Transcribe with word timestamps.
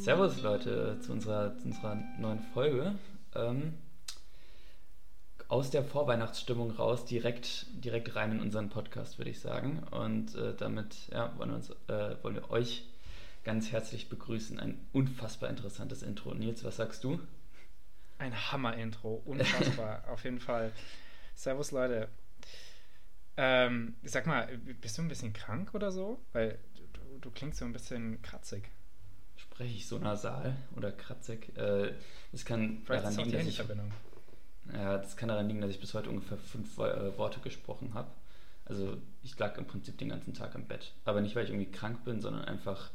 Servus 0.00 0.40
Leute 0.40 0.98
zu 1.00 1.12
unserer, 1.12 1.58
zu 1.58 1.66
unserer 1.66 1.96
neuen 2.18 2.40
Folge. 2.54 2.94
Ähm, 3.34 3.74
aus 5.48 5.70
der 5.70 5.84
Vorweihnachtsstimmung 5.84 6.70
raus 6.70 7.04
direkt, 7.04 7.66
direkt 7.84 8.16
rein 8.16 8.32
in 8.32 8.40
unseren 8.40 8.70
Podcast, 8.70 9.18
würde 9.18 9.30
ich 9.30 9.40
sagen. 9.40 9.82
Und 9.90 10.34
äh, 10.36 10.54
damit 10.56 10.96
ja, 11.12 11.36
wollen, 11.36 11.50
wir 11.50 11.56
uns, 11.56 11.70
äh, 11.88 12.16
wollen 12.22 12.34
wir 12.34 12.50
euch 12.50 12.88
ganz 13.44 13.72
herzlich 13.72 14.08
begrüßen. 14.08 14.58
Ein 14.58 14.78
unfassbar 14.94 15.50
interessantes 15.50 16.02
Intro. 16.02 16.32
Nils, 16.32 16.64
was 16.64 16.76
sagst 16.76 17.04
du? 17.04 17.20
Ein 18.16 18.34
Hammer-Intro, 18.34 19.20
unfassbar, 19.26 20.04
auf 20.08 20.24
jeden 20.24 20.40
Fall. 20.40 20.72
Servus 21.34 21.72
Leute. 21.72 22.08
Ähm, 23.36 23.96
sag 24.02 24.26
mal, 24.26 24.48
bist 24.80 24.96
du 24.96 25.02
ein 25.02 25.08
bisschen 25.08 25.34
krank 25.34 25.74
oder 25.74 25.92
so? 25.92 26.22
Weil 26.32 26.58
du, 26.74 27.18
du 27.20 27.30
klingst 27.30 27.58
so 27.58 27.66
ein 27.66 27.74
bisschen 27.74 28.22
kratzig. 28.22 28.70
Spreche 29.40 29.74
ich 29.74 29.86
so 29.86 29.98
nasal 29.98 30.56
oder 30.76 30.92
kratzig? 30.92 31.56
Äh, 31.56 31.94
das 32.32 32.44
kann 32.44 32.82
Vielleicht 32.84 33.04
daran 33.04 33.16
liegen, 33.16 33.32
dass 33.32 33.46
ich, 33.46 33.62
ja, 34.72 34.98
das 34.98 35.16
kann 35.16 35.28
daran 35.28 35.48
liegen, 35.48 35.60
dass 35.60 35.70
ich 35.70 35.80
bis 35.80 35.94
heute 35.94 36.10
ungefähr 36.10 36.38
fünf 36.38 36.78
äh, 36.78 37.16
Worte 37.16 37.40
gesprochen 37.40 37.94
habe. 37.94 38.10
Also 38.66 38.98
ich 39.22 39.38
lag 39.38 39.56
im 39.58 39.66
Prinzip 39.66 39.98
den 39.98 40.10
ganzen 40.10 40.34
Tag 40.34 40.54
im 40.54 40.66
Bett. 40.66 40.92
Aber 41.04 41.20
nicht, 41.20 41.34
weil 41.34 41.44
ich 41.44 41.50
irgendwie 41.50 41.70
krank 41.70 42.04
bin, 42.04 42.20
sondern 42.20 42.44
einfach, 42.44 42.90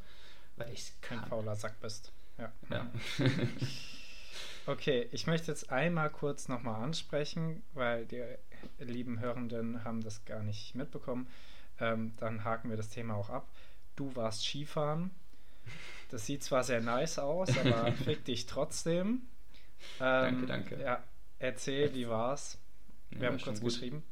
weil 0.56 0.72
ich 0.72 0.94
Kein 1.02 1.20
kann. 1.20 1.30
fauler 1.30 1.56
Sack 1.56 1.80
bist. 1.82 2.12
Ja. 2.38 2.52
Ja. 2.70 2.90
Okay, 4.68 5.08
ich 5.12 5.28
möchte 5.28 5.52
jetzt 5.52 5.72
einmal 5.72 6.10
kurz 6.10 6.48
nochmal 6.48 6.84
ansprechen, 6.84 7.62
weil 7.74 8.08
die 8.08 8.24
lieben 8.80 9.20
Hörenden 9.20 9.84
haben 9.84 10.02
das 10.02 10.26
gar 10.26 10.42
nicht 10.42 10.74
mitbekommen. 10.74 11.28
Ähm, 11.80 12.14
dann 12.18 12.44
haken 12.44 12.72
wir 12.72 12.78
das 12.78 12.90
Thema 12.90 13.14
auch 13.14 13.30
ab. 13.30 13.48
Du 13.96 14.16
warst 14.16 14.44
Skifahren. 14.44 15.12
Das 16.10 16.26
sieht 16.26 16.44
zwar 16.44 16.64
sehr 16.64 16.82
nice 16.82 17.20
aus, 17.20 17.50
aber 17.58 17.92
fick 17.94 18.26
dich 18.26 18.46
trotzdem. 18.46 19.24
Danke, 20.00 20.42
Ähm, 20.42 20.48
danke. 20.48 20.82
Ja, 20.82 21.04
erzähl, 21.40 21.94
wie 21.94 22.08
war's? 22.08 22.58
Ja, 23.12 23.20
Wir 23.20 23.28
war 23.28 23.34
haben 23.34 23.42
kurz 23.42 23.62
gut. 23.62 23.74
geschrieben. 23.74 24.04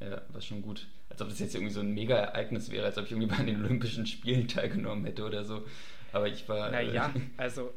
Ja, 0.00 0.22
war 0.28 0.40
schon 0.40 0.62
gut. 0.62 0.86
Als 1.08 1.20
ob 1.22 1.28
das 1.28 1.38
jetzt 1.40 1.54
irgendwie 1.54 1.72
so 1.72 1.80
ein 1.80 1.92
Mega-Ereignis 1.92 2.70
wäre, 2.70 2.86
als 2.86 2.98
ob 2.98 3.06
ich 3.06 3.12
irgendwie 3.12 3.28
bei 3.34 3.42
den 3.42 3.64
Olympischen 3.64 4.06
Spielen 4.06 4.46
teilgenommen 4.48 5.04
hätte 5.04 5.24
oder 5.24 5.44
so. 5.44 5.66
Aber 6.12 6.28
ich 6.28 6.48
war. 6.48 6.68
äh, 6.68 6.86
Naja, 6.86 7.12
also 7.36 7.72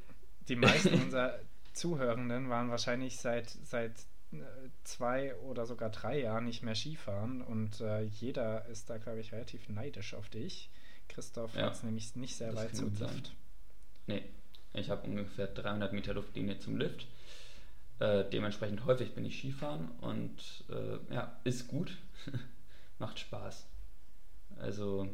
die 0.47 0.55
meisten 0.55 0.93
unserer 1.01 1.39
Zuhörenden 1.73 2.49
waren 2.49 2.69
wahrscheinlich 2.69 3.17
seit, 3.19 3.49
seit 3.49 3.91
äh, 4.33 4.37
zwei 4.83 5.35
oder 5.37 5.65
sogar 5.65 5.89
drei 5.89 6.19
Jahren 6.21 6.45
nicht 6.45 6.61
mehr 6.63 6.75
Skifahren 6.75 7.41
und 7.41 7.81
äh, 7.81 8.01
jeder 8.03 8.65
ist 8.67 8.89
da, 8.89 8.97
glaube 8.97 9.19
ich, 9.19 9.31
relativ 9.31 9.67
neidisch 9.69 10.13
auf 10.13 10.29
dich. 10.29 10.69
Christoph 11.09 11.55
Ja, 11.55 11.63
hat 11.63 11.73
es 11.73 11.83
nämlich 11.83 12.15
nicht 12.15 12.35
sehr 12.35 12.55
weit 12.55 12.69
kann 12.69 12.75
zum 12.75 12.89
gut 12.89 12.97
sein. 12.97 13.15
Lift. 13.15 13.35
Nee, 14.11 14.23
ich 14.73 14.89
habe 14.89 15.07
ungefähr 15.07 15.47
300 15.47 15.93
Meter 15.93 16.13
Luftlinie 16.13 16.59
zum 16.59 16.77
Lift. 16.77 17.07
Äh, 17.99 18.25
dementsprechend 18.29 18.83
häufig 18.85 19.13
bin 19.13 19.25
ich 19.25 19.39
Skifahren 19.39 19.89
und 20.01 20.65
äh, 20.69 21.13
ja, 21.13 21.39
ist 21.43 21.67
gut. 21.67 21.97
Macht 22.99 23.19
Spaß. 23.19 23.65
Also, 24.59 25.07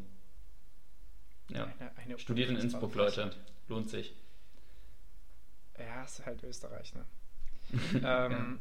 ja. 1.49 1.65
Eine, 1.65 1.97
eine 1.97 2.19
Studiert 2.19 2.49
in 2.49 2.57
Innsbruck, 2.57 2.95
Leute. 2.95 3.31
Lohnt 3.67 3.89
sich. 3.89 4.15
Ja, 5.77 6.03
ist 6.03 6.25
halt 6.25 6.43
Österreich, 6.43 6.93
ne? 6.95 7.05
ja, 8.01 8.25
ähm, 8.25 8.59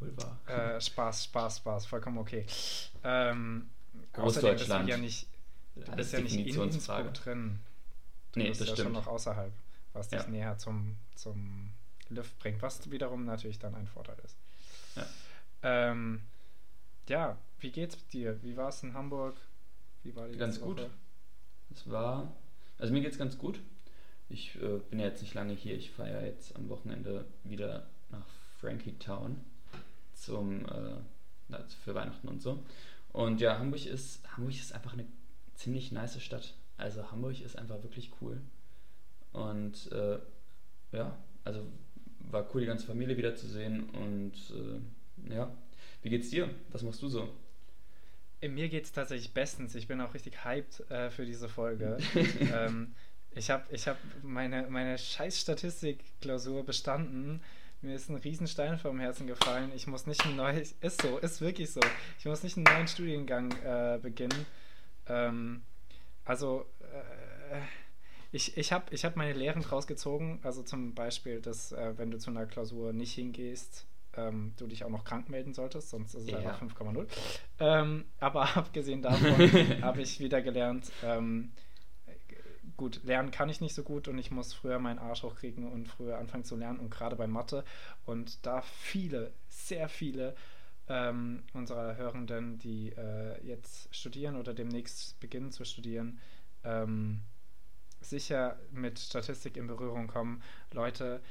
wohl 0.00 0.16
wahr. 0.16 0.40
äh, 0.46 0.80
Spaß, 0.80 1.24
Spaß, 1.24 1.58
Spaß, 1.58 1.86
vollkommen 1.86 2.18
okay. 2.18 2.44
Ähm, 3.04 3.70
außerdem 4.14 4.24
bist 4.24 4.36
du 4.36 4.40
Großdeutschland. 4.72 4.88
ja 4.88 4.96
nicht, 4.96 5.28
du 5.76 5.92
bist 5.92 6.12
ja 6.12 6.20
nicht 6.20 6.34
in. 6.34 6.60
Innsbruck 6.60 7.14
drin. 7.14 7.60
Du 8.32 8.38
Nee, 8.40 8.48
bist 8.48 8.60
das 8.60 8.68
ja 8.68 8.76
schon 8.76 8.84
stimmt. 8.86 8.96
noch 8.96 9.06
außerhalb, 9.06 9.52
was 9.92 10.08
dich 10.08 10.20
Ja. 10.20 10.26
näher 10.28 10.58
zum, 10.58 10.96
zum 11.14 11.72
Lift 12.08 12.38
bringt, 12.38 12.62
was 12.62 12.90
wiederum 12.90 13.24
natürlich 13.24 13.58
dann 13.58 13.74
ein 13.74 13.86
Vorteil 13.86 14.16
ist. 14.24 14.36
Ja. 14.96 15.06
Ähm, 15.62 16.22
ja, 17.08 17.36
wie 17.58 17.70
geht's 17.70 17.96
dir? 18.08 18.42
Wie 18.42 18.56
war 18.56 18.68
es 18.68 18.82
in 18.82 18.94
Hamburg? 18.94 19.36
Wie 20.02 20.14
war 20.16 20.28
die 20.28 20.38
Ganz 20.38 20.60
gut. 20.60 20.78
Woche? 20.78 20.90
Es 21.72 21.88
war, 21.90 22.32
also 22.78 22.92
mir 22.92 23.00
geht's 23.00 23.18
ganz 23.18 23.36
gut. 23.38 23.60
Ich 24.28 24.54
äh, 24.56 24.78
bin 24.90 24.98
ja 25.00 25.06
jetzt 25.06 25.22
nicht 25.22 25.34
lange 25.34 25.52
hier. 25.52 25.74
Ich 25.76 25.90
fahre 25.90 26.10
ja 26.12 26.20
jetzt 26.22 26.54
am 26.56 26.68
Wochenende 26.68 27.26
wieder 27.44 27.86
nach 28.10 28.24
Frankie 28.60 28.96
Town 28.98 29.44
zum 30.14 30.64
äh, 30.66 31.58
für 31.84 31.94
Weihnachten 31.94 32.28
und 32.28 32.40
so. 32.40 32.62
Und 33.12 33.40
ja, 33.40 33.58
Hamburg 33.58 33.84
ist 33.86 34.20
Hamburg 34.36 34.54
ist 34.54 34.72
einfach 34.72 34.92
eine 34.92 35.04
ziemlich 35.56 35.90
nice 35.92 36.20
Stadt. 36.22 36.54
Also 36.80 37.10
Hamburg 37.10 37.40
ist 37.40 37.56
einfach 37.56 37.82
wirklich 37.82 38.10
cool. 38.20 38.40
Und 39.32 39.90
äh, 39.92 40.18
ja, 40.92 41.16
also 41.44 41.66
war 42.30 42.48
cool, 42.54 42.62
die 42.62 42.66
ganze 42.66 42.86
Familie 42.86 43.16
wiederzusehen. 43.16 43.90
Und 43.90 44.32
äh, 44.50 45.34
ja, 45.34 45.50
wie 46.02 46.10
geht's 46.10 46.30
dir? 46.30 46.50
Was 46.70 46.82
machst 46.82 47.02
du 47.02 47.08
so? 47.08 47.28
Äh, 48.40 48.48
Mir 48.48 48.68
geht 48.68 48.84
es 48.84 48.92
tatsächlich 48.92 49.32
bestens. 49.32 49.74
Ich 49.74 49.86
bin 49.88 50.00
auch 50.00 50.14
richtig 50.14 50.44
hyped 50.44 50.90
äh, 50.90 51.10
für 51.10 51.26
diese 51.26 51.48
Folge. 51.48 51.98
ähm, 52.52 52.94
ich 53.32 53.50
habe 53.50 53.64
ich 53.70 53.86
hab 53.86 53.98
meine, 54.22 54.66
meine 54.68 54.98
scheiß 54.98 55.38
Statistik-Klausur 55.38 56.64
bestanden. 56.64 57.42
Mir 57.82 57.94
ist 57.94 58.10
ein 58.10 58.16
Riesenstein 58.16 58.78
vom 58.78 59.00
Herzen 59.00 59.26
gefallen. 59.26 59.72
Ich 59.74 59.86
muss 59.86 60.06
nicht 60.06 60.24
ein 60.26 60.36
neues, 60.36 60.74
ist 60.80 61.00
so, 61.00 61.18
ist 61.18 61.40
wirklich 61.40 61.70
so. 61.70 61.80
Ich 62.18 62.26
muss 62.26 62.42
nicht 62.42 62.56
einen 62.56 62.64
neuen 62.64 62.88
Studiengang 62.88 63.52
äh, 63.62 63.98
beginnen. 64.02 64.46
Ähm, 65.06 65.62
also, 66.24 66.66
äh, 66.80 67.60
ich, 68.32 68.56
ich 68.56 68.72
habe 68.72 68.84
ich 68.94 69.04
hab 69.04 69.16
meine 69.16 69.32
Lehren 69.32 69.62
draus 69.62 69.86
gezogen. 69.86 70.40
Also 70.42 70.62
zum 70.62 70.94
Beispiel, 70.94 71.40
dass, 71.40 71.72
äh, 71.72 71.94
wenn 71.96 72.10
du 72.10 72.18
zu 72.18 72.30
einer 72.30 72.46
Klausur 72.46 72.92
nicht 72.92 73.12
hingehst, 73.14 73.86
ähm, 74.16 74.52
du 74.56 74.66
dich 74.66 74.84
auch 74.84 74.88
noch 74.90 75.04
krank 75.04 75.28
melden 75.28 75.52
solltest, 75.54 75.90
sonst 75.90 76.14
ist 76.14 76.22
es 76.24 76.28
Ja. 76.30 76.38
einfach 76.38 76.60
5,0. 76.62 77.06
Ähm, 77.58 78.04
aber 78.18 78.42
abgesehen 78.56 79.02
davon 79.02 79.22
habe 79.82 80.02
ich 80.02 80.20
wieder 80.20 80.42
gelernt, 80.42 80.90
ähm, 81.04 81.52
gut, 82.76 83.00
lernen 83.04 83.30
kann 83.30 83.48
ich 83.48 83.60
nicht 83.60 83.74
so 83.74 83.82
gut 83.82 84.08
und 84.08 84.18
ich 84.18 84.30
muss 84.30 84.54
früher 84.54 84.78
meinen 84.78 84.98
Arsch 84.98 85.22
hochkriegen 85.22 85.70
und 85.70 85.86
früher 85.86 86.18
anfangen 86.18 86.44
zu 86.44 86.56
lernen 86.56 86.80
und 86.80 86.90
gerade 86.90 87.16
bei 87.16 87.26
Mathe. 87.26 87.64
Und 88.06 88.46
da 88.46 88.62
viele, 88.62 89.32
sehr 89.48 89.88
viele 89.88 90.34
ähm, 90.90 91.44
unserer 91.52 91.96
Hörenden, 91.96 92.58
die 92.58 92.90
äh, 92.90 93.40
jetzt 93.46 93.94
studieren 93.94 94.36
oder 94.36 94.52
demnächst 94.52 95.18
beginnen 95.20 95.52
zu 95.52 95.64
studieren, 95.64 96.18
ähm, 96.64 97.22
sicher 98.00 98.58
mit 98.72 98.98
Statistik 98.98 99.56
in 99.56 99.68
Berührung 99.68 100.08
kommen. 100.08 100.42
Leute, 100.72 101.22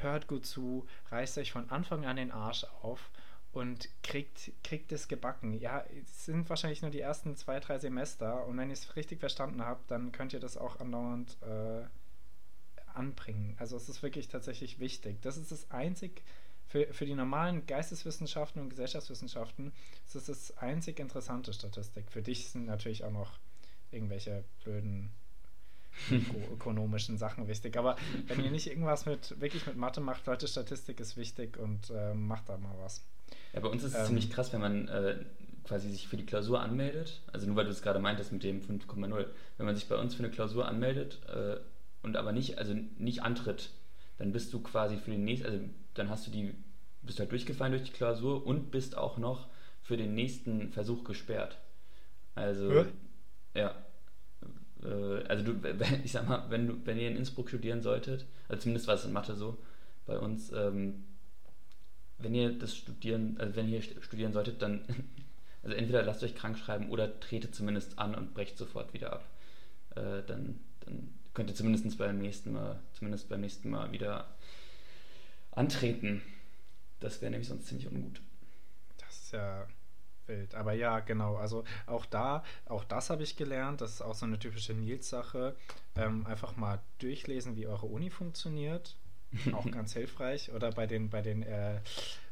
hört 0.00 0.28
gut 0.28 0.46
zu, 0.46 0.86
reißt 1.10 1.36
euch 1.36 1.52
von 1.52 1.68
Anfang 1.68 2.06
an 2.06 2.16
den 2.16 2.32
Arsch 2.32 2.64
auf 2.80 3.10
und 3.52 3.90
kriegt, 4.02 4.50
kriegt 4.64 4.92
es 4.92 5.08
gebacken. 5.08 5.52
Ja, 5.52 5.84
es 6.02 6.24
sind 6.24 6.48
wahrscheinlich 6.48 6.80
nur 6.80 6.90
die 6.90 7.00
ersten 7.00 7.36
zwei, 7.36 7.60
drei 7.60 7.78
Semester 7.78 8.46
und 8.46 8.56
wenn 8.56 8.70
ihr 8.70 8.74
es 8.74 8.96
richtig 8.96 9.20
verstanden 9.20 9.62
habt, 9.62 9.90
dann 9.90 10.10
könnt 10.10 10.32
ihr 10.32 10.40
das 10.40 10.56
auch 10.56 10.80
andauernd 10.80 11.36
äh, 11.42 11.84
anbringen. 12.94 13.56
Also 13.58 13.76
es 13.76 13.90
ist 13.90 14.02
wirklich 14.02 14.28
tatsächlich 14.28 14.78
wichtig. 14.78 15.20
Das 15.20 15.36
ist 15.36 15.52
das 15.52 15.70
einzig, 15.70 16.22
für, 16.72 16.86
für 16.94 17.04
die 17.04 17.14
normalen 17.14 17.66
Geisteswissenschaften 17.66 18.62
und 18.62 18.70
Gesellschaftswissenschaften, 18.70 19.72
das 20.06 20.16
ist 20.16 20.28
das 20.28 20.56
einzig 20.56 20.98
interessante 21.00 21.52
Statistik. 21.52 22.10
Für 22.10 22.22
dich 22.22 22.48
sind 22.48 22.64
natürlich 22.64 23.04
auch 23.04 23.10
noch 23.10 23.32
irgendwelche 23.90 24.42
blöden 24.64 25.10
öko- 26.10 26.50
ökonomischen 26.54 27.18
Sachen 27.18 27.46
wichtig. 27.46 27.76
Aber 27.76 27.96
wenn 28.26 28.42
ihr 28.42 28.50
nicht 28.50 28.68
irgendwas 28.68 29.04
mit 29.04 29.38
wirklich 29.38 29.66
mit 29.66 29.76
Mathe 29.76 30.00
macht, 30.00 30.24
Leute, 30.24 30.48
Statistik 30.48 30.98
ist 30.98 31.18
wichtig 31.18 31.58
und 31.58 31.90
äh, 31.90 32.14
macht 32.14 32.48
da 32.48 32.56
mal 32.56 32.74
was. 32.78 33.04
Ja, 33.52 33.60
bei 33.60 33.68
uns 33.68 33.84
ist 33.84 33.92
es 33.92 34.00
Ähm, 34.00 34.06
ziemlich 34.06 34.30
krass, 34.30 34.50
wenn 34.54 34.62
man 34.62 34.88
äh, 34.88 35.18
quasi 35.64 35.90
sich 35.90 36.08
für 36.08 36.16
die 36.16 36.24
Klausur 36.24 36.62
anmeldet. 36.62 37.20
Also 37.34 37.46
nur 37.48 37.56
weil 37.56 37.66
du 37.66 37.70
es 37.70 37.82
gerade 37.82 37.98
meintest 37.98 38.32
mit 38.32 38.44
dem 38.44 38.62
5,0. 38.62 39.26
Wenn 39.58 39.66
man 39.66 39.74
sich 39.76 39.88
bei 39.88 39.96
uns 39.96 40.14
für 40.14 40.22
eine 40.24 40.32
Klausur 40.32 40.66
anmeldet 40.66 41.20
äh, 41.28 41.58
und 42.02 42.16
aber 42.16 42.32
nicht, 42.32 42.56
also 42.56 42.72
nicht 42.96 43.22
antritt, 43.22 43.68
dann 44.16 44.32
bist 44.32 44.54
du 44.54 44.62
quasi 44.62 44.96
für 44.96 45.10
den 45.10 45.24
nächsten, 45.24 45.46
also 45.46 45.60
dann 45.94 46.08
hast 46.08 46.26
du 46.26 46.30
die, 46.30 46.54
bist 47.02 47.18
halt 47.18 47.32
durchgefallen 47.32 47.72
durch 47.72 47.84
die 47.84 47.92
Klausur 47.92 48.46
und 48.46 48.70
bist 48.70 48.96
auch 48.96 49.18
noch 49.18 49.48
für 49.82 49.96
den 49.96 50.14
nächsten 50.14 50.70
Versuch 50.72 51.04
gesperrt. 51.04 51.58
Also 52.34 52.72
Hä? 52.72 52.84
ja. 53.54 53.74
Äh, 54.82 55.24
also 55.28 55.44
du, 55.52 55.68
ich 56.04 56.12
sag 56.12 56.28
mal, 56.28 56.48
wenn 56.50 56.66
du, 56.66 56.86
wenn 56.86 56.98
ihr 56.98 57.08
in 57.08 57.16
Innsbruck 57.16 57.48
studieren 57.48 57.82
solltet, 57.82 58.26
also 58.48 58.62
zumindest 58.62 58.86
war 58.86 58.94
es 58.94 59.04
in 59.04 59.12
Mathe 59.12 59.34
so, 59.34 59.58
bei 60.06 60.18
uns, 60.18 60.52
ähm, 60.52 61.04
wenn 62.18 62.34
ihr 62.34 62.58
das 62.58 62.76
studieren, 62.76 63.36
also 63.38 63.56
wenn 63.56 63.68
ihr 63.68 63.82
st- 63.82 64.00
studieren 64.02 64.32
solltet, 64.32 64.62
dann, 64.62 64.84
also 65.62 65.74
entweder 65.76 66.02
lasst 66.02 66.22
euch 66.22 66.34
krank 66.34 66.58
schreiben 66.58 66.90
oder 66.90 67.18
tretet 67.20 67.54
zumindest 67.54 67.98
an 67.98 68.14
und 68.14 68.34
brecht 68.34 68.56
sofort 68.56 68.94
wieder 68.94 69.12
ab. 69.12 69.28
Äh, 69.96 70.22
dann, 70.26 70.60
dann 70.80 71.08
könnt 71.34 71.50
ihr 71.50 71.56
zumindest 71.56 71.98
beim 71.98 72.18
nächsten 72.18 72.52
Mal, 72.52 72.78
zumindest 72.92 73.28
beim 73.28 73.40
nächsten 73.40 73.70
Mal 73.70 73.90
wieder 73.92 74.26
antreten. 75.50 76.22
Das 77.02 77.20
wäre 77.20 77.30
nämlich 77.30 77.48
sonst 77.48 77.66
ziemlich 77.66 77.88
ungut. 77.88 78.22
Das 78.98 79.22
ist 79.22 79.32
ja 79.32 79.66
Wild. 80.26 80.54
Aber 80.54 80.72
ja, 80.72 81.00
genau. 81.00 81.36
Also 81.36 81.64
auch 81.86 82.06
da, 82.06 82.44
auch 82.66 82.84
das 82.84 83.10
habe 83.10 83.22
ich 83.22 83.36
gelernt. 83.36 83.80
Das 83.80 83.92
ist 83.92 84.02
auch 84.02 84.14
so 84.14 84.26
eine 84.26 84.38
typische 84.38 84.74
Nils-Sache. 84.74 85.56
Ähm, 85.96 86.26
einfach 86.26 86.56
mal 86.56 86.80
durchlesen, 86.98 87.56
wie 87.56 87.66
eure 87.66 87.86
Uni 87.86 88.10
funktioniert. 88.10 88.96
Auch 89.52 89.70
ganz 89.70 89.94
hilfreich. 89.94 90.52
Oder 90.52 90.72
bei 90.72 90.86
den, 90.86 91.08
bei 91.08 91.22
den, 91.22 91.42
äh, 91.42 91.80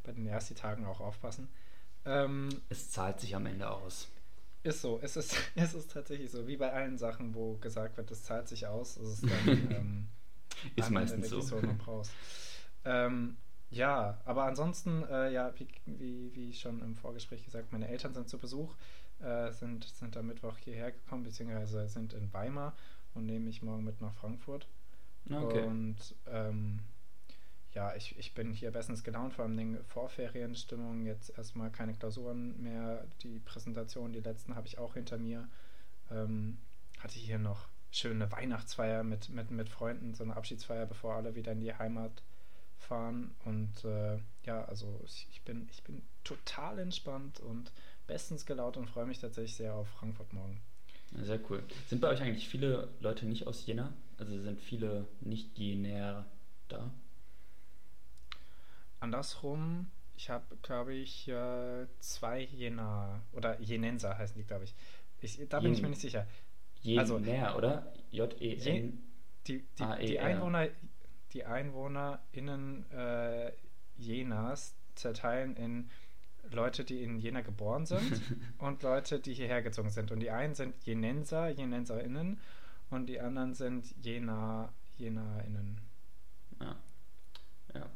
bei 0.04 0.12
den 0.12 0.26
ersten 0.26 0.54
Tagen 0.54 0.84
auch 0.84 1.00
aufpassen. 1.00 1.48
Ähm, 2.04 2.50
es 2.68 2.90
zahlt 2.90 3.20
sich 3.20 3.34
am 3.34 3.46
Ende 3.46 3.70
aus. 3.70 4.08
Ist 4.62 4.82
so, 4.82 5.00
es 5.02 5.16
ist, 5.16 5.34
es 5.54 5.72
ist 5.72 5.90
tatsächlich 5.90 6.30
so, 6.30 6.46
wie 6.46 6.58
bei 6.58 6.70
allen 6.70 6.98
Sachen, 6.98 7.34
wo 7.34 7.56
gesagt 7.56 7.96
wird, 7.96 8.10
es 8.10 8.22
zahlt 8.22 8.48
sich 8.48 8.66
aus, 8.66 8.98
ist 8.98 9.08
es 9.08 9.20
dann 9.22 9.48
ähm, 9.70 10.08
ist 10.76 10.90
meistens 10.90 11.30
so. 11.30 11.42
Ähm, 12.84 13.38
ja, 13.70 14.18
aber 14.24 14.44
ansonsten, 14.44 15.04
äh, 15.04 15.32
ja, 15.32 15.52
wie, 15.58 15.68
wie, 15.86 16.34
wie 16.34 16.52
schon 16.52 16.82
im 16.82 16.96
Vorgespräch 16.96 17.44
gesagt, 17.44 17.72
meine 17.72 17.88
Eltern 17.88 18.14
sind 18.14 18.28
zu 18.28 18.38
Besuch, 18.38 18.74
äh, 19.20 19.52
sind, 19.52 19.84
sind 19.84 20.16
am 20.16 20.26
Mittwoch 20.26 20.56
hierher 20.58 20.92
gekommen, 20.92 21.22
beziehungsweise 21.22 21.88
sind 21.88 22.12
in 22.12 22.32
Weimar 22.32 22.74
und 23.14 23.26
nehme 23.26 23.46
mich 23.46 23.62
morgen 23.62 23.84
mit 23.84 24.00
nach 24.00 24.14
Frankfurt. 24.14 24.66
Okay. 25.30 25.62
Und 25.66 26.14
ähm, 26.26 26.80
ja, 27.72 27.94
ich, 27.94 28.18
ich 28.18 28.34
bin 28.34 28.52
hier 28.52 28.72
bestens 28.72 29.04
gelaunt, 29.04 29.34
vor 29.34 29.44
allem 29.44 29.56
den 29.56 29.84
Vorferienstimmung. 29.84 31.06
Jetzt 31.06 31.36
erstmal 31.38 31.70
keine 31.70 31.94
Klausuren 31.94 32.60
mehr. 32.60 33.06
Die 33.22 33.38
Präsentation, 33.38 34.12
die 34.12 34.20
letzten 34.20 34.56
habe 34.56 34.66
ich 34.66 34.78
auch 34.78 34.94
hinter 34.94 35.18
mir. 35.18 35.48
Ähm, 36.10 36.58
hatte 36.98 37.18
hier 37.18 37.38
noch 37.38 37.68
schöne 37.92 38.30
Weihnachtsfeier 38.32 39.04
mit, 39.04 39.28
mit, 39.28 39.50
mit 39.50 39.68
Freunden, 39.68 40.14
so 40.14 40.24
eine 40.24 40.36
Abschiedsfeier, 40.36 40.86
bevor 40.86 41.14
alle 41.14 41.34
wieder 41.34 41.52
in 41.52 41.60
die 41.60 41.74
Heimat 41.74 42.22
fahren. 42.80 43.34
Und 43.44 43.84
äh, 43.84 44.18
ja, 44.44 44.64
also 44.64 45.00
ich 45.06 45.42
bin, 45.44 45.68
ich 45.72 45.82
bin 45.82 46.02
total 46.24 46.78
entspannt 46.78 47.40
und 47.40 47.72
bestens 48.06 48.46
gelaunt 48.46 48.76
und 48.76 48.88
freue 48.88 49.06
mich 49.06 49.18
tatsächlich 49.18 49.54
sehr 49.54 49.74
auf 49.74 49.88
Frankfurt 49.88 50.32
morgen. 50.32 50.60
Sehr 51.22 51.40
cool. 51.50 51.62
Sind 51.88 52.00
bei 52.00 52.08
euch 52.08 52.20
eigentlich 52.22 52.48
viele 52.48 52.88
Leute 53.00 53.26
nicht 53.26 53.46
aus 53.46 53.66
Jena? 53.66 53.92
Also 54.18 54.40
sind 54.40 54.60
viele 54.60 55.06
nicht 55.20 55.58
Jener 55.58 56.26
da? 56.68 56.90
Andersrum, 59.00 59.86
ich 60.16 60.30
habe, 60.30 60.56
glaube 60.62 60.94
ich, 60.94 61.26
äh, 61.28 61.86
zwei 62.00 62.42
Jena 62.42 63.22
oder 63.32 63.58
Jenenser 63.60 64.18
heißen 64.18 64.36
die, 64.36 64.46
glaube 64.46 64.64
ich. 64.64 64.74
ich. 65.20 65.48
Da 65.48 65.58
bin 65.58 65.68
Jen 65.68 65.74
ich 65.74 65.82
mir 65.82 65.88
nicht 65.88 66.02
sicher. 66.02 66.26
Jener, 66.82 67.00
also, 67.00 67.16
oder? 67.16 67.92
J-E-N. 68.10 69.02
Die, 69.46 69.64
die, 69.78 69.82
e 69.82 70.06
die, 70.06 70.20
Einwohner, 70.20 70.68
die 71.32 71.44
EinwohnerInnen 71.44 72.90
äh, 72.90 73.52
Jenas 73.96 74.74
zerteilen 74.94 75.56
in 75.56 75.90
Leute, 76.50 76.84
die 76.84 77.02
in 77.02 77.18
Jena 77.18 77.42
geboren 77.42 77.86
sind 77.86 78.20
und 78.58 78.82
Leute, 78.82 79.20
die 79.20 79.34
hierher 79.34 79.62
gezogen 79.62 79.90
sind. 79.90 80.10
Und 80.10 80.20
die 80.20 80.30
einen 80.30 80.54
sind 80.54 80.74
Jenenser, 80.84 81.48
JenenserInnen 81.48 82.38
und 82.90 83.06
die 83.06 83.20
anderen 83.20 83.54
sind 83.54 83.94
Jena, 84.02 84.72
JenaInnen. 84.98 85.80
Ja. 86.60 86.76
Ja. 87.74 87.86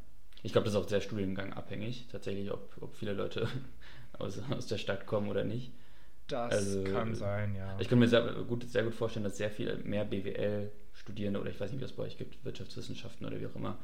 Ich 0.43 0.51
glaube, 0.51 0.65
das 0.65 0.73
ist 0.73 0.79
auch 0.79 0.87
sehr 0.87 1.01
Studiengang 1.01 1.53
abhängig, 1.53 2.07
tatsächlich, 2.11 2.51
ob, 2.51 2.77
ob 2.81 2.95
viele 2.95 3.13
Leute 3.13 3.47
aus, 4.19 4.39
aus 4.51 4.67
der 4.67 4.77
Stadt 4.77 5.05
kommen 5.05 5.29
oder 5.29 5.43
nicht. 5.43 5.73
Das 6.27 6.53
also, 6.53 6.83
kann 6.85 7.13
sein, 7.13 7.55
ja. 7.55 7.77
Ich 7.79 7.87
kann 7.87 7.99
mir 7.99 8.07
sehr 8.07 8.21
gut, 8.47 8.67
sehr 8.69 8.83
gut 8.83 8.95
vorstellen, 8.95 9.25
dass 9.25 9.37
sehr 9.37 9.51
viel 9.51 9.77
mehr 9.83 10.05
BWL-Studierende 10.95 11.39
oder 11.39 11.51
ich 11.51 11.59
weiß 11.59 11.71
nicht, 11.71 11.81
wie 11.81 11.85
es 11.85 11.93
bei 11.93 12.03
euch 12.03 12.17
gibt, 12.17 12.43
Wirtschaftswissenschaften 12.43 13.25
oder 13.25 13.39
wie 13.39 13.47
auch 13.47 13.55
immer, 13.55 13.77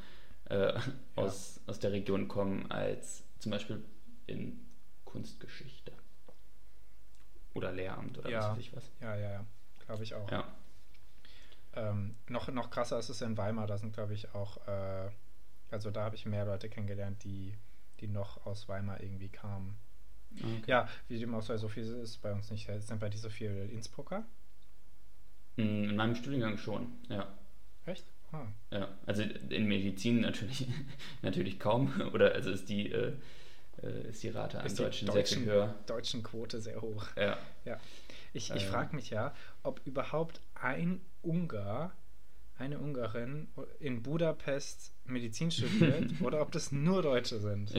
äh, 0.50 0.74
ja. 0.74 0.82
aus, 1.16 1.60
aus 1.68 1.80
der 1.80 1.92
Region 1.92 2.28
kommen, 2.28 2.72
als 2.72 3.24
zum 3.40 3.52
Beispiel 3.52 3.84
in 4.28 4.60
Kunstgeschichte. 5.06 5.92
Oder 7.54 7.72
Lehramt 7.74 8.18
oder 8.18 8.30
ja. 8.30 8.40
was 8.40 8.52
weiß 8.52 8.58
ich 8.60 8.76
was. 8.76 8.90
Ja, 9.02 9.16
ja, 9.16 9.32
ja. 9.32 9.46
Glaube 9.86 10.04
ich 10.04 10.16
auch. 10.16 10.32
Ja. 10.32 10.48
Ähm, 11.74 12.16
noch, 12.28 12.48
noch 12.50 12.70
krasser 12.70 12.98
ist 13.00 13.10
es 13.10 13.22
in 13.22 13.38
Weimar, 13.38 13.68
da 13.68 13.78
sind, 13.78 13.94
glaube 13.94 14.14
ich, 14.14 14.34
auch 14.34 14.66
äh, 14.68 15.10
also 15.72 15.90
da 15.90 16.04
habe 16.04 16.16
ich 16.16 16.26
mehr 16.26 16.46
Leute 16.46 16.70
kennengelernt, 16.70 17.24
die, 17.24 17.56
die 18.02 18.08
noch 18.08 18.46
aus 18.46 18.68
Weimar 18.68 19.02
irgendwie 19.02 19.30
kamen. 19.30 19.78
Okay. 20.38 20.62
Ja, 20.68 20.88
wie 21.08 21.20
dem 21.20 21.34
auch 21.34 21.42
sei, 21.42 21.58
so 21.58 21.68
viel 21.68 21.84
ist 21.84 22.22
bei 22.22 22.32
uns 22.32 22.52
nicht. 22.52 22.70
Sind 22.80 23.00
bei 23.00 23.10
dir 23.10 23.18
so 23.18 23.30
viele 23.30 23.66
Innsbrucker? 23.66 24.26
Mm, 25.58 25.62
in 25.90 25.96
meinem 25.96 26.16
Studiengang 26.16 26.58
schon, 26.58 26.88
ja. 27.10 27.28
Echt? 27.86 28.06
Ah. 28.32 28.48
Ja, 28.72 28.88
also 29.06 29.24
in 29.24 29.68
Medizin 29.68 30.22
natürlich, 30.22 30.68
natürlich 31.22 31.60
kaum. 31.60 31.94
Oder 32.14 32.34
also 32.34 32.52
ist 32.52 32.70
die, 32.70 32.92
äh, 32.92 33.14
äh 33.82 34.10
ist 34.10 34.24
die 34.24 34.30
Rate 34.30 34.60
an 34.60 34.76
Deutschen, 34.76 35.08
Deutschen, 35.08 35.44
sehr 35.44 35.54
höher. 35.54 35.76
deutschen 35.86 36.24
Quote 36.24 36.62
sehr 36.62 36.82
hoch. 36.82 37.08
Ja. 37.16 37.38
ja. 37.66 37.80
Ich, 38.34 38.50
ich 38.52 38.64
äh, 38.64 38.68
frage 38.68 38.96
mich 38.96 39.10
ja, 39.10 39.34
ob 39.64 39.82
überhaupt 39.86 40.40
ein 40.56 41.02
Ungar 41.22 41.94
eine 42.58 42.80
Ungarin 42.80 43.48
in 43.80 44.04
Budapest 44.04 44.94
Medizin 45.06 45.50
studiert 45.50 46.12
oder 46.22 46.42
ob 46.42 46.52
das 46.52 46.72
nur 46.72 47.02
Deutsche 47.02 47.40
sind. 47.40 47.74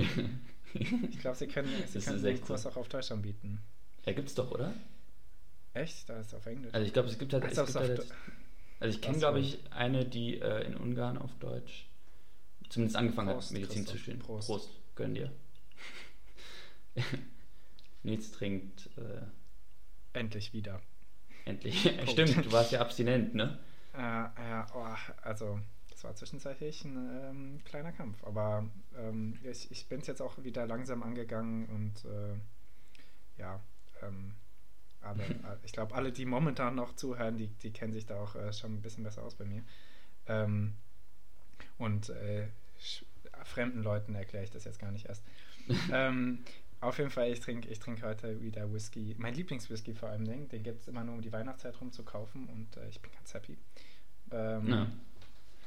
ich 0.74 1.18
glaube, 1.20 1.36
sie 1.36 1.46
können, 1.46 1.70
sie 1.86 2.00
können 2.00 2.22
den 2.22 2.40
Kurs 2.40 2.64
so. 2.64 2.70
auch 2.70 2.76
auf 2.76 2.88
Deutsch 2.88 3.12
anbieten. 3.12 3.60
Ja, 4.04 4.12
gibt's 4.12 4.34
doch, 4.34 4.50
oder? 4.50 4.74
Echt? 5.74 6.08
Da 6.08 6.18
ist 6.20 6.28
es 6.28 6.34
auf 6.34 6.46
Englisch. 6.46 6.74
Also 6.74 6.86
ich 6.86 6.92
glaube, 6.92 7.08
es 7.08 7.18
gibt 7.18 7.32
halt. 7.32 7.44
Also, 7.44 7.62
es 7.62 7.66
gibt 7.68 7.78
halt 7.78 8.12
also 8.80 8.96
ich 8.96 9.00
kenne, 9.00 9.18
glaube 9.18 9.38
ich, 9.38 9.60
eine, 9.70 10.04
die 10.04 10.40
äh, 10.40 10.66
in 10.66 10.76
Ungarn 10.76 11.16
auf 11.16 11.30
Deutsch 11.38 11.86
zumindest 12.68 12.96
angefangen 12.96 13.28
Prost, 13.28 13.50
hat, 13.50 13.54
Medizin 13.54 13.84
Christoph. 13.84 13.92
zu 13.92 13.98
studieren. 13.98 14.22
Prost. 14.24 14.48
Prost, 14.48 14.70
gönn 14.96 15.14
dir. 15.14 15.30
Nils 18.02 18.32
trinkt. 18.32 18.90
Äh, 18.96 20.18
Endlich 20.18 20.52
wieder. 20.52 20.80
Endlich. 21.44 21.80
Stimmt, 22.10 22.44
du 22.44 22.52
warst 22.52 22.72
ja 22.72 22.80
abstinent, 22.80 23.34
ne? 23.34 23.58
Äh, 23.94 23.98
ja, 23.98 24.66
oh, 24.74 25.12
also 25.22 25.60
das 25.90 26.02
war 26.04 26.14
zwischenzeitlich 26.14 26.84
ein 26.84 26.96
ähm, 27.30 27.60
kleiner 27.64 27.92
Kampf, 27.92 28.24
aber 28.24 28.68
ähm, 28.96 29.38
ich, 29.44 29.70
ich 29.70 29.86
bin 29.88 30.00
es 30.00 30.06
jetzt 30.06 30.22
auch 30.22 30.42
wieder 30.42 30.66
langsam 30.66 31.02
angegangen 31.02 31.66
und 31.66 32.04
äh, 32.04 32.34
ja, 33.38 33.60
ähm, 34.02 34.34
alle, 35.02 35.24
ich 35.64 35.72
glaube, 35.72 35.94
alle, 35.94 36.12
die 36.12 36.24
momentan 36.24 36.74
noch 36.74 36.94
zuhören, 36.94 37.36
die, 37.36 37.48
die 37.48 37.72
kennen 37.72 37.92
sich 37.92 38.06
da 38.06 38.20
auch 38.20 38.34
äh, 38.34 38.52
schon 38.52 38.74
ein 38.74 38.82
bisschen 38.82 39.04
besser 39.04 39.22
aus 39.22 39.34
bei 39.34 39.44
mir. 39.44 39.62
Ähm, 40.26 40.74
und 41.78 42.10
äh, 42.10 42.48
fremden 43.44 43.82
Leuten 43.82 44.14
erkläre 44.14 44.44
ich 44.44 44.50
das 44.50 44.64
jetzt 44.64 44.78
gar 44.78 44.90
nicht 44.90 45.06
erst. 45.06 45.24
ähm, 45.92 46.44
auf 46.80 46.98
jeden 46.98 47.10
Fall, 47.10 47.30
ich 47.30 47.40
trinke 47.40 47.68
ich 47.68 47.78
trink 47.78 48.02
heute 48.02 48.40
wieder 48.40 48.72
Whisky. 48.72 49.14
Mein 49.18 49.34
Lieblingswhisky 49.34 49.94
vor 49.94 50.08
allem, 50.08 50.24
den, 50.24 50.48
den 50.48 50.62
gibt 50.62 50.80
es 50.80 50.88
immer 50.88 51.04
nur 51.04 51.14
um 51.14 51.22
die 51.22 51.32
Weihnachtszeit 51.32 51.80
rum 51.80 51.92
zu 51.92 52.02
kaufen 52.02 52.48
und 52.48 52.76
äh, 52.76 52.88
ich 52.88 53.00
bin 53.00 53.12
ganz 53.12 53.32
happy. 53.34 53.56
Ähm, 54.32 54.68
ja. 54.68 54.90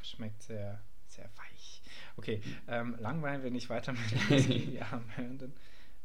Schmeckt 0.02 0.44
sehr, 0.44 0.82
sehr 1.08 1.30
weich. 1.38 1.82
Okay, 2.18 2.42
ähm, 2.68 2.96
langweilen 3.00 3.44
wir 3.44 3.52
nicht 3.52 3.70
weiter 3.70 3.94
mit 3.94 4.30
Whisky, 4.30 4.80
Hörenden. 5.16 5.54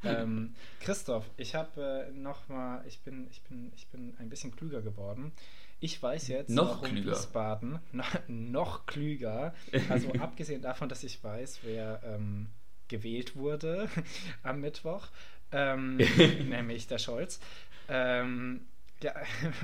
Ähm, 0.04 0.54
Christoph, 0.80 1.24
ich 1.36 1.54
habe 1.54 2.08
äh, 2.08 2.12
noch 2.12 2.48
mal, 2.48 2.84
ich 2.86 3.00
bin, 3.00 3.26
ich 3.30 3.42
bin, 3.42 3.72
ich 3.74 3.86
bin 3.88 4.14
ein 4.18 4.28
bisschen 4.28 4.54
klüger 4.54 4.82
geworden. 4.82 5.32
Ich 5.80 6.02
weiß 6.02 6.28
jetzt, 6.28 6.50
noch 6.50 6.82
klüger. 6.82 7.12
Wiesbaden 7.12 7.78
noch, 7.92 8.20
noch 8.28 8.86
klüger. 8.86 9.54
Also 9.88 10.12
abgesehen 10.20 10.62
davon, 10.62 10.88
dass 10.88 11.02
ich 11.04 11.22
weiß, 11.22 11.60
wer 11.62 12.00
ähm, 12.04 12.48
gewählt 12.88 13.36
wurde 13.36 13.88
am 14.42 14.60
Mittwoch, 14.60 15.08
ähm, 15.52 15.96
nämlich 15.96 16.86
der 16.86 16.98
Scholz. 16.98 17.40
Ähm, 17.88 18.66
ja, 19.02 19.14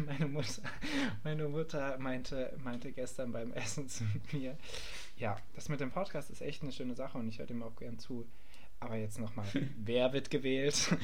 meine 0.06 0.26
Mutter, 0.26 0.62
meine 1.22 1.48
Mutter 1.48 1.98
meinte, 1.98 2.56
meinte 2.64 2.92
gestern 2.92 3.32
beim 3.32 3.52
Essen 3.52 3.88
zu 3.88 4.04
mir, 4.32 4.56
ja, 5.18 5.36
das 5.54 5.68
mit 5.68 5.80
dem 5.80 5.90
Podcast 5.90 6.30
ist 6.30 6.40
echt 6.40 6.62
eine 6.62 6.72
schöne 6.72 6.94
Sache 6.94 7.18
und 7.18 7.28
ich 7.28 7.38
höre 7.38 7.46
dem 7.46 7.62
auch 7.62 7.76
gern 7.76 7.98
zu. 7.98 8.26
Aber 8.80 8.97
jetzt 8.97 9.18
nochmal, 9.18 9.47
wer 9.76 10.12
wird 10.12 10.30
gewählt? 10.30 10.97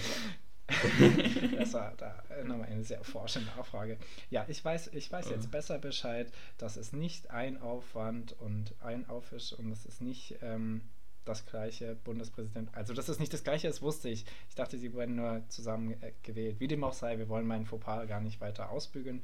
das 1.58 1.74
war 1.74 1.92
da 1.96 2.22
nochmal 2.44 2.68
eine 2.68 2.84
sehr 2.84 3.02
forschende 3.04 3.50
Nachfrage. 3.56 3.98
Ja, 4.30 4.44
ich 4.48 4.64
weiß, 4.64 4.88
ich 4.94 5.10
weiß 5.10 5.30
jetzt 5.30 5.50
besser 5.50 5.78
Bescheid, 5.78 6.32
dass 6.58 6.76
es 6.76 6.92
nicht 6.92 7.30
ein 7.30 7.60
Aufwand 7.60 8.32
und 8.40 8.74
ein 8.80 9.08
Aufwisch 9.08 9.52
und 9.52 9.70
es 9.70 9.84
ist 9.84 10.00
nicht 10.00 10.36
ähm, 10.40 10.82
das 11.24 11.46
gleiche 11.46 11.94
Bundespräsident. 11.96 12.70
Also, 12.74 12.94
dass 12.94 13.08
es 13.08 13.18
nicht 13.18 13.32
das 13.32 13.44
gleiche 13.44 13.68
ist, 13.68 13.82
wusste 13.82 14.08
ich. 14.08 14.24
Ich 14.48 14.54
dachte, 14.54 14.78
sie 14.78 14.92
wurden 14.92 15.16
nur 15.16 15.42
zusammen 15.48 15.92
äh, 16.02 16.12
gewählt. 16.22 16.58
Wie 16.60 16.68
dem 16.68 16.84
auch 16.84 16.94
sei, 16.94 17.18
wir 17.18 17.28
wollen 17.28 17.46
meinen 17.46 17.66
Fauxpas 17.66 18.06
gar 18.06 18.20
nicht 18.20 18.40
weiter 18.40 18.70
ausbügeln. 18.70 19.22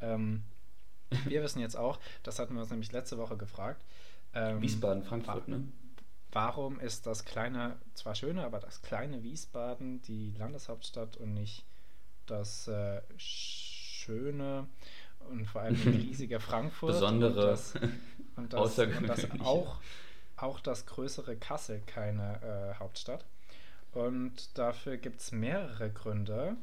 Ähm, 0.00 0.42
wir 1.26 1.42
wissen 1.42 1.60
jetzt 1.60 1.76
auch, 1.76 1.98
das 2.22 2.38
hatten 2.38 2.54
wir 2.54 2.60
uns 2.60 2.70
nämlich 2.70 2.92
letzte 2.92 3.18
Woche 3.18 3.36
gefragt. 3.36 3.82
Ähm, 4.32 4.62
Wiesbaden, 4.62 5.02
Frankfurt, 5.02 5.48
ne? 5.48 5.64
Warum 6.32 6.78
ist 6.78 7.06
das 7.06 7.24
kleine, 7.24 7.76
zwar 7.94 8.14
schöne, 8.14 8.44
aber 8.44 8.60
das 8.60 8.82
kleine 8.82 9.22
Wiesbaden 9.22 10.02
die 10.02 10.32
Landeshauptstadt 10.38 11.16
und 11.16 11.34
nicht 11.34 11.64
das 12.26 12.68
äh, 12.68 13.00
schöne 13.16 14.66
und 15.28 15.46
vor 15.46 15.62
allem 15.62 15.74
riesige 15.84 16.40
Frankfurt? 16.40 16.92
Besondere, 16.92 17.30
und 17.30 17.36
das, 17.36 17.74
und 18.36 18.52
das, 18.52 18.78
und 18.78 19.08
das 19.08 19.28
auch 19.40 19.80
auch 20.42 20.60
das 20.60 20.86
größere 20.86 21.36
Kassel 21.36 21.82
keine 21.86 22.40
äh, 22.42 22.78
Hauptstadt. 22.78 23.24
Und 23.92 24.56
dafür 24.56 24.96
gibt 24.96 25.20
es 25.20 25.32
mehrere 25.32 25.90
Gründe. 25.90 26.56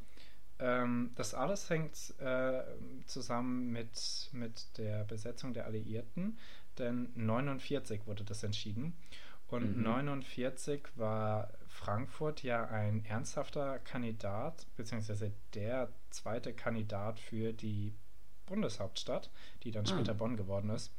Ähm, 0.60 1.12
das 1.16 1.34
alles 1.34 1.70
hängt 1.70 2.14
äh, 2.20 2.64
zusammen 3.06 3.72
mit, 3.72 4.30
mit 4.32 4.78
der 4.78 5.04
Besetzung 5.04 5.54
der 5.54 5.66
Alliierten, 5.66 6.38
denn 6.78 7.10
49 7.16 8.08
wurde 8.08 8.24
das 8.24 8.44
entschieden. 8.44 8.94
Und 9.50 9.78
mhm. 9.78 9.84
49 9.84 10.84
war 10.96 11.50
Frankfurt 11.68 12.44
ja 12.44 12.66
ein 12.66 13.06
ernsthafter 13.06 13.80
Kandidat, 13.80 14.68
beziehungsweise 14.76 15.32
der 15.54 15.90
zweite 16.10 16.54
Kandidat 16.54 17.20
für 17.20 17.54
die 17.54 17.94
Bundeshauptstadt, 18.46 19.30
die 19.64 19.72
dann 19.72 19.86
später 19.86 20.12
ah. 20.12 20.16
Bonn 20.16 20.38
geworden 20.38 20.70
ist. 20.70 20.92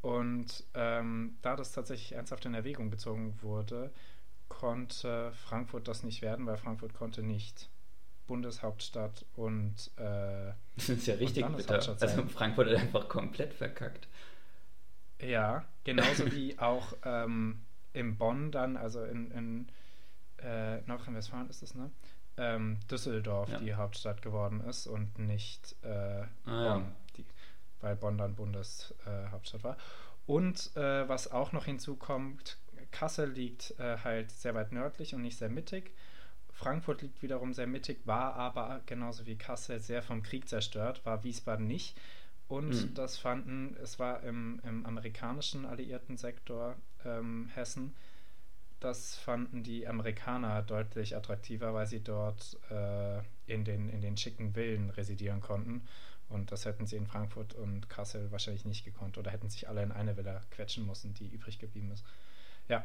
Und 0.00 0.64
ähm, 0.74 1.36
da 1.42 1.56
das 1.56 1.72
tatsächlich 1.72 2.12
ernsthaft 2.12 2.44
in 2.44 2.54
Erwägung 2.54 2.90
gezogen 2.90 3.38
wurde, 3.42 3.92
konnte 4.48 5.32
Frankfurt 5.32 5.88
das 5.88 6.02
nicht 6.02 6.22
werden, 6.22 6.46
weil 6.46 6.56
Frankfurt 6.56 6.94
konnte 6.94 7.22
nicht 7.22 7.68
Bundeshauptstadt 8.26 9.24
und 9.34 9.90
äh, 9.96 10.52
Das 10.76 10.88
ist 10.88 11.06
ja 11.06 11.14
richtig 11.14 11.46
bitter. 11.56 11.74
Also 11.74 12.22
Frankfurt 12.26 12.68
hat 12.68 12.76
einfach 12.76 13.08
komplett 13.08 13.54
verkackt. 13.54 14.08
Ja, 15.20 15.64
genauso 15.84 16.30
wie 16.32 16.58
auch 16.58 16.92
ähm, 17.04 17.65
in 17.96 18.16
Bonn 18.16 18.52
dann, 18.52 18.76
also 18.76 19.02
in, 19.04 19.30
in 19.30 19.68
äh, 20.38 20.80
Nordrhein-Westfalen 20.82 21.48
ist 21.48 21.62
es, 21.62 21.74
ne? 21.74 21.90
Ähm, 22.38 22.78
Düsseldorf 22.90 23.48
ja. 23.48 23.58
die 23.58 23.74
Hauptstadt 23.74 24.20
geworden 24.20 24.60
ist 24.60 24.86
und 24.86 25.18
nicht 25.18 25.74
äh, 25.82 25.88
ah, 25.88 26.26
Bonn, 26.44 26.82
ja. 26.82 26.92
die, 27.16 27.24
weil 27.80 27.96
Bonn 27.96 28.18
dann 28.18 28.34
Bundeshauptstadt 28.34 29.64
war. 29.64 29.78
Und 30.26 30.76
äh, 30.76 31.08
was 31.08 31.32
auch 31.32 31.52
noch 31.52 31.64
hinzukommt, 31.64 32.58
Kassel 32.90 33.30
liegt 33.30 33.78
äh, 33.78 33.96
halt 34.04 34.30
sehr 34.30 34.54
weit 34.54 34.72
nördlich 34.72 35.14
und 35.14 35.22
nicht 35.22 35.38
sehr 35.38 35.48
mittig. 35.48 35.92
Frankfurt 36.50 37.02
liegt 37.02 37.22
wiederum 37.22 37.54
sehr 37.54 37.66
mittig, 37.66 38.06
war 38.06 38.34
aber 38.34 38.82
genauso 38.84 39.26
wie 39.26 39.36
Kassel 39.36 39.80
sehr 39.80 40.02
vom 40.02 40.22
Krieg 40.22 40.48
zerstört, 40.48 41.04
war 41.04 41.24
Wiesbaden 41.24 41.66
nicht. 41.66 41.98
Und 42.48 42.68
mhm. 42.68 42.94
das 42.94 43.16
fanden, 43.16 43.76
es 43.82 43.98
war 43.98 44.22
im, 44.22 44.60
im 44.64 44.84
amerikanischen 44.84 45.64
alliierten 45.64 46.16
Sektor 46.16 46.76
ähm, 47.06 47.48
Hessen, 47.54 47.94
das 48.80 49.14
fanden 49.14 49.62
die 49.62 49.88
Amerikaner 49.88 50.62
deutlich 50.62 51.16
attraktiver, 51.16 51.72
weil 51.72 51.86
sie 51.86 52.00
dort 52.00 52.58
äh, 52.70 53.18
in, 53.46 53.64
den, 53.64 53.88
in 53.88 54.00
den 54.00 54.16
schicken 54.16 54.52
Villen 54.52 54.90
residieren 54.90 55.40
konnten. 55.40 55.86
Und 56.28 56.52
das 56.52 56.64
hätten 56.64 56.86
sie 56.86 56.96
in 56.96 57.06
Frankfurt 57.06 57.54
und 57.54 57.88
Kassel 57.88 58.30
wahrscheinlich 58.32 58.64
nicht 58.64 58.84
gekonnt 58.84 59.16
oder 59.16 59.30
hätten 59.30 59.48
sich 59.48 59.68
alle 59.68 59.82
in 59.82 59.92
eine 59.92 60.16
Villa 60.16 60.40
quetschen 60.50 60.86
müssen, 60.86 61.14
die 61.14 61.28
übrig 61.28 61.58
geblieben 61.58 61.92
ist. 61.92 62.04
Ja, 62.68 62.84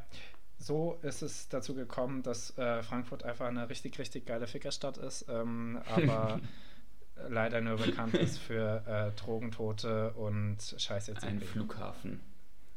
so 0.59 0.99
ist 1.01 1.23
es 1.23 1.49
dazu 1.49 1.73
gekommen, 1.73 2.21
dass 2.21 2.55
äh, 2.57 2.83
Frankfurt 2.83 3.23
einfach 3.23 3.47
eine 3.47 3.67
richtig, 3.67 3.97
richtig 3.97 4.27
geile 4.27 4.45
Fickerstadt 4.45 4.97
ist, 4.97 5.25
ähm, 5.27 5.81
aber 5.87 6.39
leider 7.29 7.61
nur 7.61 7.77
bekannt 7.77 8.13
ist 8.13 8.37
für 8.37 8.83
äh, 8.85 9.19
Drogentote 9.19 10.13
und 10.13 10.57
Scheiße. 10.77 11.15
Ein 11.21 11.41
Flughafen. 11.41 12.21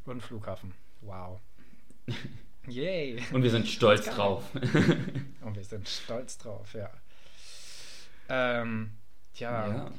Und 0.07 0.23
Flughafen. 0.23 0.73
Wow. 1.05 1.41
Yay. 2.67 3.23
Und 3.33 3.43
wir 3.43 3.51
sind 3.51 3.69
stolz 3.69 4.07
drauf. 4.07 4.45
und 5.43 5.57
wir 5.57 5.65
sind 5.65 5.89
stolz 5.89 6.39
drauf, 6.39 6.73
ja. 6.75 6.91
Ähm, 8.29 8.93
ja, 9.35 9.69
ja, 9.69 9.93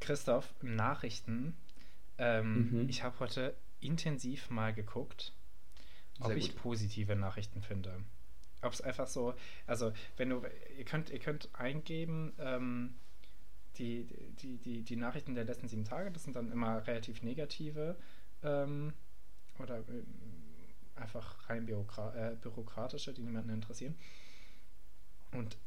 Christoph, 0.00 0.52
Nachrichten. 0.60 1.56
Ähm, 2.18 2.70
mhm. 2.70 2.88
Ich 2.88 3.02
habe 3.02 3.18
heute 3.20 3.56
intensiv 3.80 4.50
mal 4.50 4.74
geguckt 4.74 5.32
ob 6.20 6.32
ich 6.32 6.56
positive 6.56 7.16
Nachrichten 7.16 7.62
finde. 7.62 8.02
Ob 8.62 8.72
es 8.72 8.80
einfach 8.80 9.06
so, 9.06 9.34
also 9.66 9.92
wenn 10.16 10.30
du, 10.30 10.42
ihr 10.78 10.84
könnt, 10.84 11.10
ihr 11.10 11.18
könnt 11.18 11.48
eingeben, 11.54 12.32
ähm, 12.38 12.94
die, 13.76 14.06
die, 14.40 14.58
die, 14.58 14.82
die 14.82 14.96
Nachrichten 14.96 15.34
der 15.34 15.44
letzten 15.44 15.68
sieben 15.68 15.84
Tage, 15.84 16.10
das 16.10 16.24
sind 16.24 16.36
dann 16.36 16.50
immer 16.50 16.86
relativ 16.86 17.22
negative 17.22 17.96
ähm, 18.42 18.92
oder 19.58 19.78
äh, 19.80 20.02
einfach 20.96 21.48
rein 21.48 21.68
äh, 21.68 22.36
bürokratische, 22.40 23.12
die 23.12 23.22
niemanden 23.22 23.50
interessieren. 23.50 23.96
Und 25.32 25.58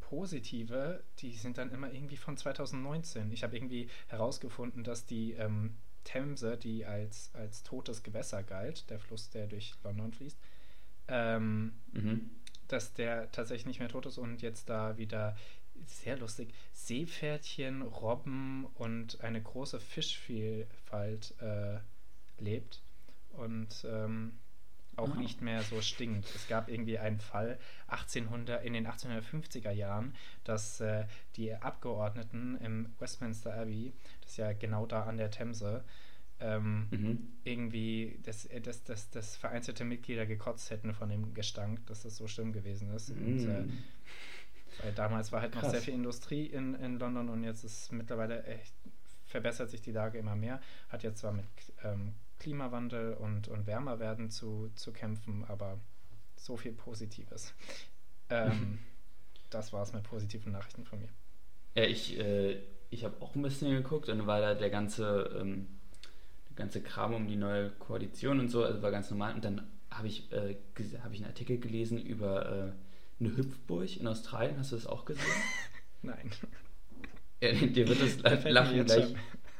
positive, 0.00 1.02
die 1.18 1.32
sind 1.32 1.58
dann 1.58 1.70
immer 1.70 1.92
irgendwie 1.92 2.16
von 2.16 2.36
2019. 2.36 3.32
Ich 3.32 3.42
habe 3.42 3.56
irgendwie 3.56 3.88
herausgefunden, 4.08 4.84
dass 4.84 5.06
die 5.06 5.32
ähm, 5.32 5.76
Themse, 6.04 6.56
die 6.56 6.84
als, 6.84 7.30
als 7.34 7.62
totes 7.62 8.02
Gewässer 8.02 8.42
galt, 8.42 8.88
der 8.90 8.98
Fluss, 8.98 9.30
der 9.30 9.46
durch 9.46 9.74
London 9.82 10.12
fließt, 10.12 10.38
ähm, 11.08 11.72
mhm. 11.92 12.30
dass 12.68 12.92
der 12.92 13.30
tatsächlich 13.32 13.66
nicht 13.66 13.78
mehr 13.80 13.88
tot 13.88 14.06
ist 14.06 14.18
und 14.18 14.42
jetzt 14.42 14.68
da 14.68 14.98
wieder 14.98 15.36
sehr 15.86 16.16
lustig 16.18 16.54
Seepferdchen, 16.72 17.82
Robben 17.82 18.66
und 18.74 19.20
eine 19.22 19.42
große 19.42 19.80
Fischvielfalt 19.80 21.34
äh, 21.40 21.78
lebt 22.38 22.82
und 23.30 23.84
ähm, 23.88 24.38
auch 24.96 25.14
oh. 25.14 25.18
nicht 25.18 25.40
mehr 25.42 25.62
so 25.62 25.80
stinkt. 25.80 26.32
Es 26.34 26.48
gab 26.48 26.68
irgendwie 26.68 26.98
einen 26.98 27.20
Fall 27.20 27.58
1800, 27.88 28.64
in 28.64 28.72
den 28.72 28.86
1850er 28.86 29.70
Jahren, 29.70 30.14
dass 30.44 30.80
äh, 30.80 31.06
die 31.36 31.54
Abgeordneten 31.54 32.56
im 32.60 32.92
Westminster 32.98 33.54
Abbey 33.54 33.92
ist 34.24 34.36
ja 34.36 34.52
genau 34.52 34.86
da 34.86 35.04
an 35.04 35.16
der 35.16 35.30
Themse, 35.30 35.84
ähm, 36.40 36.88
mhm. 36.90 37.32
irgendwie, 37.44 38.18
dass, 38.22 38.46
äh, 38.46 38.60
dass, 38.60 38.82
dass, 38.84 39.10
dass 39.10 39.36
vereinzelte 39.36 39.84
Mitglieder 39.84 40.26
gekotzt 40.26 40.70
hätten 40.70 40.92
von 40.92 41.08
dem 41.08 41.32
Gestank, 41.34 41.86
dass 41.86 42.02
das 42.02 42.16
so 42.16 42.26
schlimm 42.26 42.52
gewesen 42.52 42.90
ist. 42.90 43.10
Mhm. 43.10 43.26
Und, 43.26 43.48
äh, 43.48 43.64
weil 44.82 44.92
damals 44.92 45.30
war 45.30 45.40
halt 45.40 45.52
Krass. 45.52 45.64
noch 45.64 45.70
sehr 45.70 45.80
viel 45.80 45.94
Industrie 45.94 46.46
in, 46.46 46.74
in 46.74 46.98
London 46.98 47.28
und 47.28 47.44
jetzt 47.44 47.64
ist 47.64 47.92
mittlerweile 47.92 48.42
echt, 48.44 48.74
verbessert 49.24 49.70
sich 49.70 49.80
die 49.80 49.92
Lage 49.92 50.18
immer 50.18 50.34
mehr. 50.34 50.60
Hat 50.88 51.02
jetzt 51.02 51.20
zwar 51.20 51.32
mit 51.32 51.46
ähm, 51.84 52.14
Klimawandel 52.38 53.14
und, 53.14 53.48
und 53.48 53.66
Wärmerwerden 53.66 54.30
zu, 54.30 54.70
zu 54.74 54.92
kämpfen, 54.92 55.44
aber 55.46 55.78
so 56.36 56.56
viel 56.56 56.72
Positives. 56.72 57.54
Ähm, 58.30 58.48
mhm. 58.48 58.78
Das 59.50 59.72
war 59.72 59.82
es 59.82 59.92
mit 59.92 60.02
positiven 60.02 60.52
Nachrichten 60.52 60.84
von 60.84 61.00
mir. 61.00 61.08
Ja, 61.74 61.84
ich, 61.84 62.18
äh, 62.18 62.58
ich 62.90 63.04
habe 63.04 63.20
auch 63.20 63.34
ein 63.34 63.42
bisschen 63.42 63.70
geguckt 63.70 64.08
und 64.08 64.26
war 64.26 64.40
da 64.40 64.54
der 64.54 64.70
ganze, 64.70 65.38
ähm, 65.40 65.66
der 66.50 66.56
ganze 66.56 66.82
Kram 66.82 67.14
um 67.14 67.26
die 67.26 67.36
neue 67.36 67.70
Koalition 67.70 68.40
und 68.40 68.48
so, 68.48 68.64
also 68.64 68.82
war 68.82 68.90
ganz 68.90 69.10
normal. 69.10 69.34
Und 69.34 69.44
dann 69.44 69.66
habe 69.90 70.08
ich, 70.08 70.30
äh, 70.32 70.56
hab 71.02 71.12
ich 71.12 71.20
einen 71.20 71.30
Artikel 71.30 71.58
gelesen 71.58 71.98
über 71.98 72.46
äh, 72.46 72.72
eine 73.20 73.36
Hüpfburg 73.36 73.96
in 73.96 74.06
Australien. 74.06 74.58
Hast 74.58 74.72
du 74.72 74.76
das 74.76 74.86
auch 74.86 75.04
gesehen? 75.04 75.24
Nein. 76.02 76.30
Ja, 77.40 77.52
dir 77.52 77.88
wird 77.88 78.00
das 78.00 78.44
Lachen 78.44 78.84
gleich. 78.84 79.14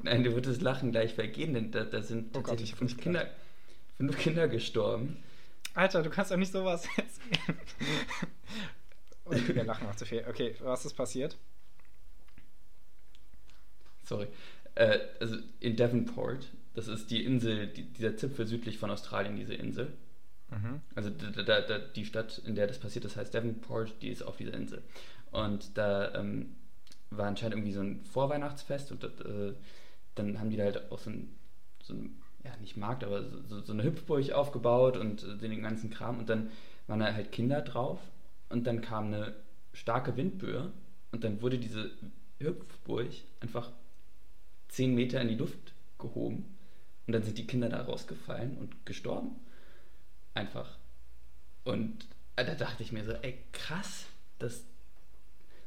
Nein, 0.05 0.25
wird 0.25 0.47
das 0.47 0.61
Lachen 0.61 0.93
gleich 0.93 1.15
vergehen, 1.15 1.55
denn 1.55 1.71
da, 1.71 1.85
da 1.85 2.03
sind 2.03 2.37
oh 2.37 2.41
tatsächlich 2.41 2.73
Gott, 2.73 2.79
fünf, 2.79 2.97
Kinder, 2.99 3.27
fünf 3.97 4.19
Kinder 4.19 4.49
gestorben. 4.49 5.17
Alter, 5.75 6.03
du 6.03 6.11
kannst 6.11 6.31
doch 6.31 6.37
nicht 6.37 6.53
sowas 6.53 6.87
erzählen. 6.97 7.59
Und 9.25 9.55
wir 9.55 9.65
lachen 9.65 9.89
auch 9.89 9.97
zu 9.97 10.05
viel. 10.05 10.25
Okay, 10.29 10.55
was 10.61 10.85
ist 10.85 10.95
passiert? 10.95 11.37
sorry, 14.05 14.29
äh, 14.75 14.99
also 15.21 15.37
in 15.61 15.77
Devonport, 15.77 16.47
das 16.75 16.89
ist 16.89 17.11
die 17.11 17.25
Insel, 17.25 17.67
die, 17.69 17.85
dieser 17.85 18.17
Zipfel 18.17 18.47
südlich 18.47 18.79
von 18.79 18.91
Australien, 18.91 19.37
diese 19.37 19.55
Insel. 19.55 19.93
Mhm. 20.51 20.81
Also 20.95 21.11
da, 21.11 21.43
da, 21.43 21.61
da, 21.61 21.79
die 21.79 22.05
Stadt, 22.05 22.39
in 22.45 22.55
der 22.55 22.67
das 22.67 22.79
passiert, 22.79 23.05
das 23.05 23.17
heißt 23.17 23.33
Devonport, 23.35 24.03
die 24.03 24.09
ist 24.09 24.23
auf 24.23 24.37
dieser 24.37 24.55
Insel. 24.55 24.83
Und 25.31 25.77
da 25.77 26.15
ähm, 26.15 26.55
war 27.11 27.27
anscheinend 27.27 27.55
irgendwie 27.55 27.73
so 27.73 27.81
ein 27.81 28.05
Vorweihnachtsfest 28.05 28.93
und 28.93 29.05
äh, 29.05 29.55
dann 30.15 30.39
haben 30.39 30.51
die 30.51 30.57
da 30.57 30.65
halt 30.65 30.91
auch 30.91 30.99
so 30.99 31.11
ein, 31.11 31.35
so 31.83 31.95
ein 31.95 32.21
ja 32.45 32.57
nicht 32.61 32.77
Markt, 32.77 33.05
aber 33.05 33.25
so, 33.49 33.61
so 33.61 33.73
eine 33.73 33.83
Hüpfburg 33.83 34.31
aufgebaut 34.33 34.97
und 34.97 35.25
äh, 35.25 35.37
den 35.39 35.63
ganzen 35.63 35.91
Kram 35.91 36.19
und 36.19 36.29
dann 36.29 36.51
waren 36.87 37.01
da 37.01 37.13
halt 37.13 37.33
Kinder 37.33 37.63
drauf 37.63 38.01
und 38.51 38.67
dann 38.67 38.81
kam 38.81 39.07
eine 39.07 39.35
starke 39.73 40.17
Windböe 40.17 40.73
und 41.13 41.25
dann 41.25 41.41
wurde 41.41 41.59
diese 41.59 41.91
Hüpfburg 42.39 43.09
einfach 43.41 43.71
zehn 44.69 44.95
Meter 44.95 45.21
in 45.21 45.29
die 45.29 45.37
Luft 45.37 45.73
gehoben 45.99 46.55
und 47.07 47.13
dann 47.13 47.23
sind 47.23 47.39
die 47.39 47.47
Kinder 47.47 47.69
da 47.69 47.83
rausgefallen 47.83 48.57
und 48.59 48.87
gestorben. 48.87 49.37
Einfach. 50.35 50.79
Und 51.65 52.07
äh, 52.37 52.45
da 52.45 52.55
dachte 52.55 52.83
ich 52.83 52.93
mir 52.93 53.05
so, 53.05 53.13
ey, 53.13 53.39
krass, 53.53 54.07
das, 54.39 54.65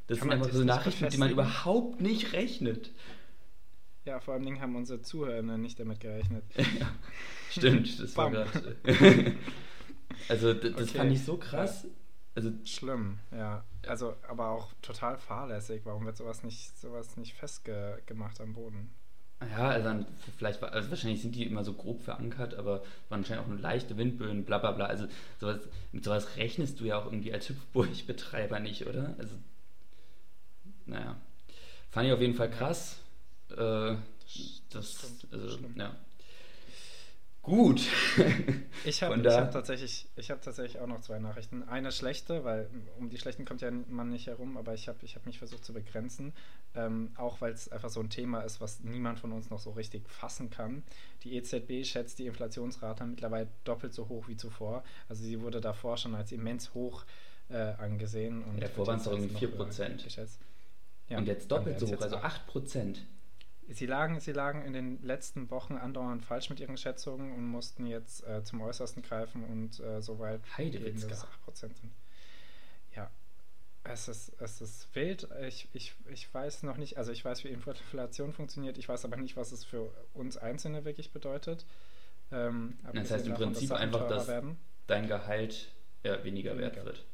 das 0.08 0.20
sind 0.20 0.32
einfach 0.32 0.51
so 0.51 0.63
Nachrichten, 0.63 1.06
mit 1.06 1.13
denen 1.13 1.22
man 1.22 1.32
überhaupt 1.32 2.01
nicht 2.01 2.34
rechnet. 2.34 2.92
Ja, 4.08 4.22
vor 4.22 4.36
allem 4.36 4.62
haben 4.62 4.78
unsere 4.78 5.02
Zuhörer 5.02 5.42
nicht 5.42 5.78
damit 5.82 6.00
gerechnet. 6.00 6.46
ja, 6.56 6.90
stimmt, 7.52 8.02
das 8.02 8.16
war 8.16 8.32
gerade. 8.32 8.78
also, 10.30 10.54
das 10.54 10.74
okay. 10.76 10.86
fand 10.86 11.12
ich 11.12 11.26
so 11.26 11.36
krass. 11.36 11.86
Also, 12.34 12.54
Schlimm, 12.64 13.20
ja. 13.32 13.66
Also, 13.86 14.16
aber 14.30 14.52
auch 14.52 14.72
total 14.82 15.18
fahrlässig. 15.18 15.82
Warum 15.84 16.06
wird 16.06 16.16
sowas 16.16 16.44
nicht, 16.44 16.80
sowas 16.80 17.18
nicht 17.18 17.34
festgemacht 17.34 18.40
am 18.40 18.54
Boden? 18.54 18.92
Ja, 19.42 19.70
also 19.72 19.90
dann 19.90 20.06
vielleicht, 20.38 20.64
also 20.64 20.90
wahrscheinlich 20.90 21.22
sind 21.22 21.36
die 21.36 21.46
immer 21.46 21.66
so 21.66 21.74
grob 21.74 22.02
verankert, 22.02 22.56
aber 22.56 22.84
waren 23.10 23.20
anscheinend 23.20 23.44
auch 23.44 23.50
nur 23.50 23.60
leichte 23.60 23.98
Windböen, 23.98 24.46
bla 24.46 24.58
bla 24.58 24.72
bla. 24.72 24.86
Also 24.86 25.08
sowas, 25.42 25.60
mit 25.92 26.06
sowas 26.06 26.38
rechnest 26.38 26.80
du 26.80 26.86
ja 26.86 26.98
auch 26.98 27.08
irgendwie 27.08 27.34
als 27.34 27.50
Hüpfburg-Betreiber 27.50 28.62
nicht, 28.62 28.88
oder? 28.88 29.16
Also, 29.18 29.36
naja. 30.86 31.18
Fand 31.90 32.08
ich 32.08 32.14
auf 32.14 32.22
jeden 32.22 32.36
Fall 32.36 32.50
krass. 32.50 33.02
Äh, 33.51 33.96
das, 34.70 35.16
also, 35.32 35.60
ja. 35.75 35.96
Gut. 37.48 37.82
Ich 38.86 39.04
habe 39.04 39.16
hab 39.34 39.51
tatsächlich, 39.51 40.08
hab 40.30 40.42
tatsächlich 40.42 40.80
auch 40.80 40.88
noch 40.88 41.01
zwei 41.01 41.20
Nachrichten. 41.20 41.63
Eine 41.63 41.92
schlechte, 41.92 42.44
weil 42.44 42.70
um 43.00 43.10
die 43.10 43.18
schlechten 43.18 43.44
kommt 43.44 43.62
ja 43.62 43.72
man 43.72 44.10
nicht 44.10 44.27
herum, 44.27 44.56
aber 44.56 44.74
ich 44.75 44.88
habe 44.88 45.00
ich 45.01 45.16
hab 45.16 45.25
mich 45.25 45.39
versucht 45.39 45.66
zu 45.66 45.74
begrenzen. 45.74 46.34
Ähm, 46.75 47.12
auch 47.18 47.42
weil 47.42 47.51
es 47.54 47.70
einfach 47.70 47.89
so 47.89 48.00
ein 48.00 48.10
Thema 48.10 48.42
ist, 48.42 48.62
was 48.62 48.82
niemand 48.82 49.20
von 49.20 49.32
uns 49.32 49.50
noch 49.50 49.60
so 49.60 49.72
richtig 49.72 50.08
fassen 50.10 50.50
kann. 50.50 50.84
Die 51.24 51.36
EZB 51.36 51.86
schätzt 51.86 52.20
die 52.20 52.27
Inflationsrate 52.27 53.06
mittlerweile 53.06 53.48
doppelt 53.63 53.94
so 53.94 54.08
hoch 54.08 54.27
wie 54.27 54.38
zuvor. 54.38 54.84
Also 55.10 55.24
sie 55.24 55.42
wurde 55.42 55.60
davor 55.60 55.98
schon 55.98 56.16
als 56.16 56.32
immens 56.32 56.74
hoch 56.74 57.04
äh, 57.50 57.56
angesehen. 57.56 58.44
Und 58.44 58.56
ja, 58.56 58.68
davor 58.68 58.88
waren 58.88 59.00
es 59.00 59.08
irgendwie 59.08 59.46
4%. 59.46 60.04
Geschätzt. 60.04 60.39
Ja, 61.10 61.18
und 61.18 61.27
jetzt 61.27 61.50
doppelt 61.50 61.80
so 61.80 61.88
hoch, 61.88 62.01
also 62.01 62.18
8%. 62.18 62.98
Sie 63.70 63.86
lagen, 63.86 64.20
sie 64.22 64.32
lagen 64.32 64.62
in 64.62 64.74
den 64.74 65.02
letzten 65.04 65.50
Wochen 65.52 65.76
andauernd 65.76 66.24
falsch 66.24 66.50
mit 66.50 66.60
ihren 66.60 66.78
Schätzungen 66.78 67.34
und 67.34 67.46
mussten 67.46 67.86
jetzt 67.86 68.26
äh, 68.26 68.44
zum 68.44 68.62
Äußersten 68.62 69.04
greifen 69.04 69.44
und 69.44 69.80
äh, 69.82 70.02
so 70.02 70.20
weit 70.20 70.42
gehen, 70.56 70.94
dass 70.96 71.04
es 71.04 71.26
8% 71.26 71.56
sind. 71.56 71.92
Ja, 72.96 73.12
es 73.84 74.08
ist, 74.08 74.34
es 74.40 74.62
ist 74.62 74.96
wild. 74.96 75.28
Ich, 75.46 75.68
ich, 75.74 75.96
ich 76.10 76.34
weiß 76.34 76.64
noch 76.64 76.78
nicht, 76.78 76.98
also 76.98 77.12
ich 77.12 77.26
weiß, 77.26 77.44
wie 77.44 77.50
Inflation 77.50 78.32
funktioniert, 78.32 78.78
ich 78.78 78.88
weiß 78.88 79.04
aber 79.04 79.18
nicht, 79.18 79.36
was 79.36 79.52
es 79.52 79.66
für 79.66 79.92
uns 80.14 80.38
Einzelne 80.38 80.86
wirklich 80.86 81.12
bedeutet. 81.12 81.66
Ähm, 82.32 82.78
das 82.94 83.12
heißt 83.12 83.26
im 83.26 83.34
davon, 83.34 83.48
Prinzip 83.48 83.70
dass 83.70 83.80
einfach, 83.80 84.08
dass 84.08 84.28
werden. 84.28 84.58
dein 84.88 85.08
Gehalt 85.08 85.74
ja, 86.04 86.24
weniger, 86.24 86.52
weniger 86.52 86.58
wert 86.58 86.86
wird. 86.86 87.06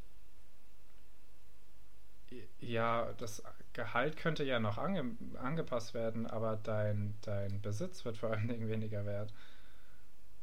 Ja, 2.59 3.13
das 3.13 3.43
Gehalt 3.73 4.17
könnte 4.17 4.43
ja 4.43 4.59
noch 4.59 4.77
ange 4.77 5.03
angepasst 5.35 5.93
werden, 5.93 6.27
aber 6.27 6.59
dein, 6.61 7.15
dein 7.21 7.61
Besitz 7.61 8.05
wird 8.05 8.17
vor 8.17 8.29
allen 8.31 8.47
Dingen 8.47 8.69
weniger 8.69 9.05
wert. 9.05 9.33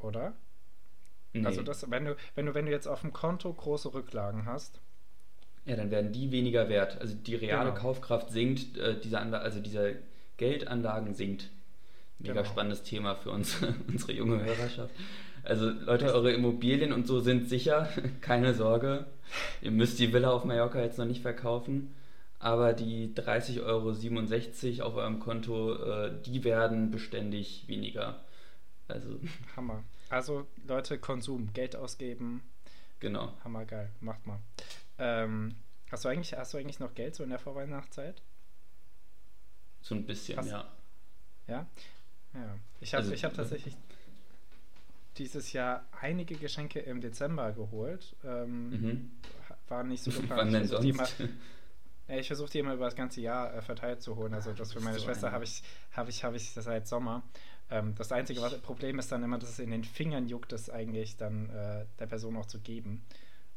Oder? 0.00 0.34
Nee. 1.32 1.46
Also 1.46 1.62
das, 1.62 1.88
wenn 1.90 2.06
du, 2.06 2.16
wenn 2.34 2.46
du, 2.46 2.54
wenn 2.54 2.66
du 2.66 2.72
jetzt 2.72 2.88
auf 2.88 3.02
dem 3.02 3.12
Konto 3.12 3.52
große 3.52 3.94
Rücklagen 3.94 4.46
hast. 4.46 4.80
Ja, 5.64 5.76
dann 5.76 5.90
werden 5.90 6.12
die 6.12 6.32
weniger 6.32 6.68
wert. 6.68 7.00
Also 7.00 7.14
die 7.14 7.36
reale 7.36 7.70
genau. 7.70 7.80
Kaufkraft 7.80 8.30
sinkt, 8.30 8.76
äh, 8.76 8.98
diese 8.98 9.20
Anla 9.20 9.38
also 9.38 9.60
diese 9.60 9.96
Geldanlagen 10.36 11.14
sinkt. 11.14 11.50
Mega 12.18 12.34
genau. 12.34 12.44
spannendes 12.44 12.82
Thema 12.82 13.14
für 13.14 13.30
uns, 13.30 13.58
unsere 13.88 14.12
junge 14.12 14.44
Hörerschaft. 14.44 14.92
Also 15.44 15.70
Leute, 15.70 16.12
eure 16.12 16.32
Immobilien 16.32 16.92
und 16.92 17.06
so 17.06 17.20
sind 17.20 17.48
sicher, 17.48 17.88
keine 18.20 18.54
Sorge. 18.54 19.06
Ihr 19.62 19.70
müsst 19.70 20.00
die 20.00 20.12
Villa 20.12 20.30
auf 20.30 20.44
Mallorca 20.44 20.80
jetzt 20.82 20.98
noch 20.98 21.06
nicht 21.06 21.22
verkaufen 21.22 21.94
aber 22.40 22.72
die 22.72 23.14
30,67 23.14 23.60
Euro 24.80 24.88
auf 24.88 24.96
eurem 24.96 25.20
Konto, 25.20 25.74
äh, 25.74 26.22
die 26.22 26.42
werden 26.42 26.90
beständig 26.90 27.68
weniger. 27.68 28.24
Also. 28.88 29.20
Hammer. 29.56 29.84
Also 30.08 30.46
Leute, 30.66 30.98
Konsum, 30.98 31.52
Geld 31.52 31.76
ausgeben. 31.76 32.42
Genau. 32.98 33.32
Hammer 33.44 33.66
geil, 33.66 33.90
macht 34.00 34.26
mal. 34.26 34.40
Ähm, 34.98 35.54
hast, 35.90 36.04
du 36.04 36.08
eigentlich, 36.08 36.36
hast 36.36 36.54
du 36.54 36.58
eigentlich 36.58 36.80
noch 36.80 36.94
Geld 36.94 37.14
so 37.14 37.22
in 37.22 37.30
der 37.30 37.38
Vorweihnachtszeit? 37.38 38.22
So 39.82 39.94
ein 39.94 40.06
bisschen, 40.06 40.38
hast, 40.38 40.48
ja. 40.48 40.70
Ja? 41.46 41.66
Ja. 42.34 42.58
Ich 42.80 42.94
habe 42.94 43.04
also, 43.04 43.22
hab 43.22 43.34
tatsächlich 43.34 43.76
dieses 45.18 45.52
Jahr 45.52 45.84
einige 46.00 46.36
Geschenke 46.36 46.80
im 46.80 47.02
Dezember 47.02 47.52
geholt. 47.52 48.16
Ähm, 48.24 48.70
mhm. 48.70 49.10
War 49.68 49.84
nicht 49.84 50.02
so 50.02 50.10
geplant. 50.20 50.40
Wann 50.40 50.52
denn 50.52 50.66
sonst? 50.66 51.16
Ich 52.18 52.26
versuche 52.26 52.50
die 52.50 52.58
immer 52.58 52.74
über 52.74 52.86
das 52.86 52.96
ganze 52.96 53.20
Jahr 53.20 53.54
äh, 53.54 53.62
verteilt 53.62 54.02
zu 54.02 54.16
holen. 54.16 54.34
Also 54.34 54.52
das 54.52 54.72
für 54.72 54.80
meine 54.80 54.98
so 54.98 55.04
Schwester 55.04 55.32
habe 55.32 55.44
ich, 55.44 55.62
habe 55.92 56.10
ich, 56.10 56.24
habe 56.24 56.36
ich 56.36 56.50
seit 56.50 56.86
Sommer. 56.88 57.22
Ähm, 57.70 57.94
das 57.96 58.10
einzige 58.12 58.40
was, 58.42 58.58
Problem 58.58 58.98
ist 58.98 59.12
dann 59.12 59.22
immer, 59.22 59.38
dass 59.38 59.50
es 59.50 59.58
in 59.58 59.70
den 59.70 59.84
Fingern 59.84 60.28
juckt, 60.28 60.52
das 60.52 60.70
eigentlich 60.70 61.16
dann 61.16 61.50
äh, 61.50 61.84
der 61.98 62.06
Person 62.06 62.36
auch 62.36 62.46
zu 62.46 62.58
geben. 62.60 63.04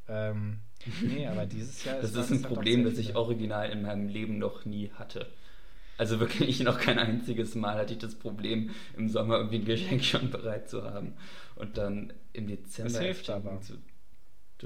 Ähm, 0.08 0.60
nee, 1.02 1.28
aber 1.30 1.46
dieses 1.46 1.84
Jahr 1.84 2.00
ist 2.00 2.16
Das 2.16 2.30
ist 2.30 2.32
ein 2.32 2.42
Problem, 2.44 2.84
das 2.84 2.98
ich 2.98 3.16
original 3.16 3.70
in 3.70 3.82
meinem 3.82 4.08
Leben 4.08 4.38
noch 4.38 4.66
nie 4.66 4.92
hatte. 4.92 5.28
Also 5.98 6.20
wirklich 6.20 6.60
noch 6.62 6.80
kein 6.80 6.98
einziges 7.00 7.56
Mal 7.56 7.76
hatte 7.78 7.94
ich 7.94 8.00
das 8.00 8.16
Problem, 8.16 8.72
im 8.98 9.10
Sommer 9.10 9.38
irgendwie 9.38 9.58
ein 9.58 9.66
Geschenk 9.66 10.04
schon 10.04 10.32
bereit 10.32 10.70
zu 10.70 10.84
haben 10.84 11.14
und 11.56 11.78
dann 11.78 12.14
im 12.34 12.48
Dezember 12.48 12.92
das 12.92 13.02
hilft 13.02 13.30
aber. 13.30 13.62
zu. 13.62 13.78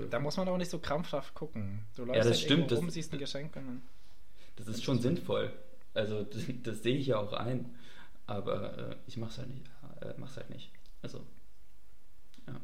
Da 0.05 0.19
muss 0.19 0.37
man 0.37 0.47
auch 0.47 0.57
nicht 0.57 0.71
so 0.71 0.79
krampfhaft 0.79 1.33
gucken. 1.33 1.85
Du 1.95 2.05
läufst 2.05 2.17
ja, 2.17 2.29
das 2.29 2.37
halt 2.37 2.45
stimmt. 2.45 2.71
rum, 2.73 2.89
siehst 2.89 3.13
ein 3.13 3.19
Geschenk. 3.19 3.55
Und 3.55 3.81
das 4.55 4.67
ist 4.67 4.83
schon 4.83 4.99
sinnvoll. 4.99 5.51
Also 5.93 6.23
das, 6.31 6.43
das, 6.63 6.83
sehe 6.83 6.97
ich 6.97 7.07
ja 7.07 7.17
auch 7.17 7.33
ein. 7.33 7.75
Aber 8.25 8.77
äh, 8.77 8.95
ich 9.07 9.17
mach's 9.17 9.37
halt 9.37 9.49
nicht. 9.49 9.65
Äh, 10.01 10.13
mach's 10.17 10.37
halt 10.37 10.49
nicht. 10.49 10.71
Also, 11.01 11.25
ja. 12.47 12.61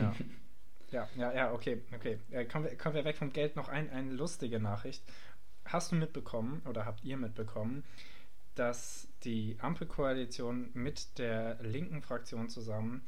Ja. 0.00 0.14
ja, 0.90 1.08
ja, 1.16 1.32
ja, 1.34 1.52
okay, 1.52 1.82
okay. 1.94 2.18
Äh, 2.30 2.46
kommen, 2.46 2.64
wir, 2.64 2.76
kommen 2.76 2.94
wir 2.94 3.04
weg 3.04 3.16
vom 3.16 3.32
Geld. 3.32 3.56
Noch 3.56 3.68
ein, 3.68 3.90
eine 3.90 4.12
lustige 4.12 4.58
Nachricht. 4.58 5.02
Hast 5.64 5.92
du 5.92 5.96
mitbekommen 5.96 6.62
oder 6.66 6.86
habt 6.86 7.04
ihr 7.04 7.16
mitbekommen, 7.16 7.84
dass 8.54 9.08
die 9.22 9.56
Ampelkoalition 9.60 10.70
mit 10.72 11.18
der 11.18 11.62
linken 11.62 12.02
Fraktion 12.02 12.48
zusammen 12.48 13.04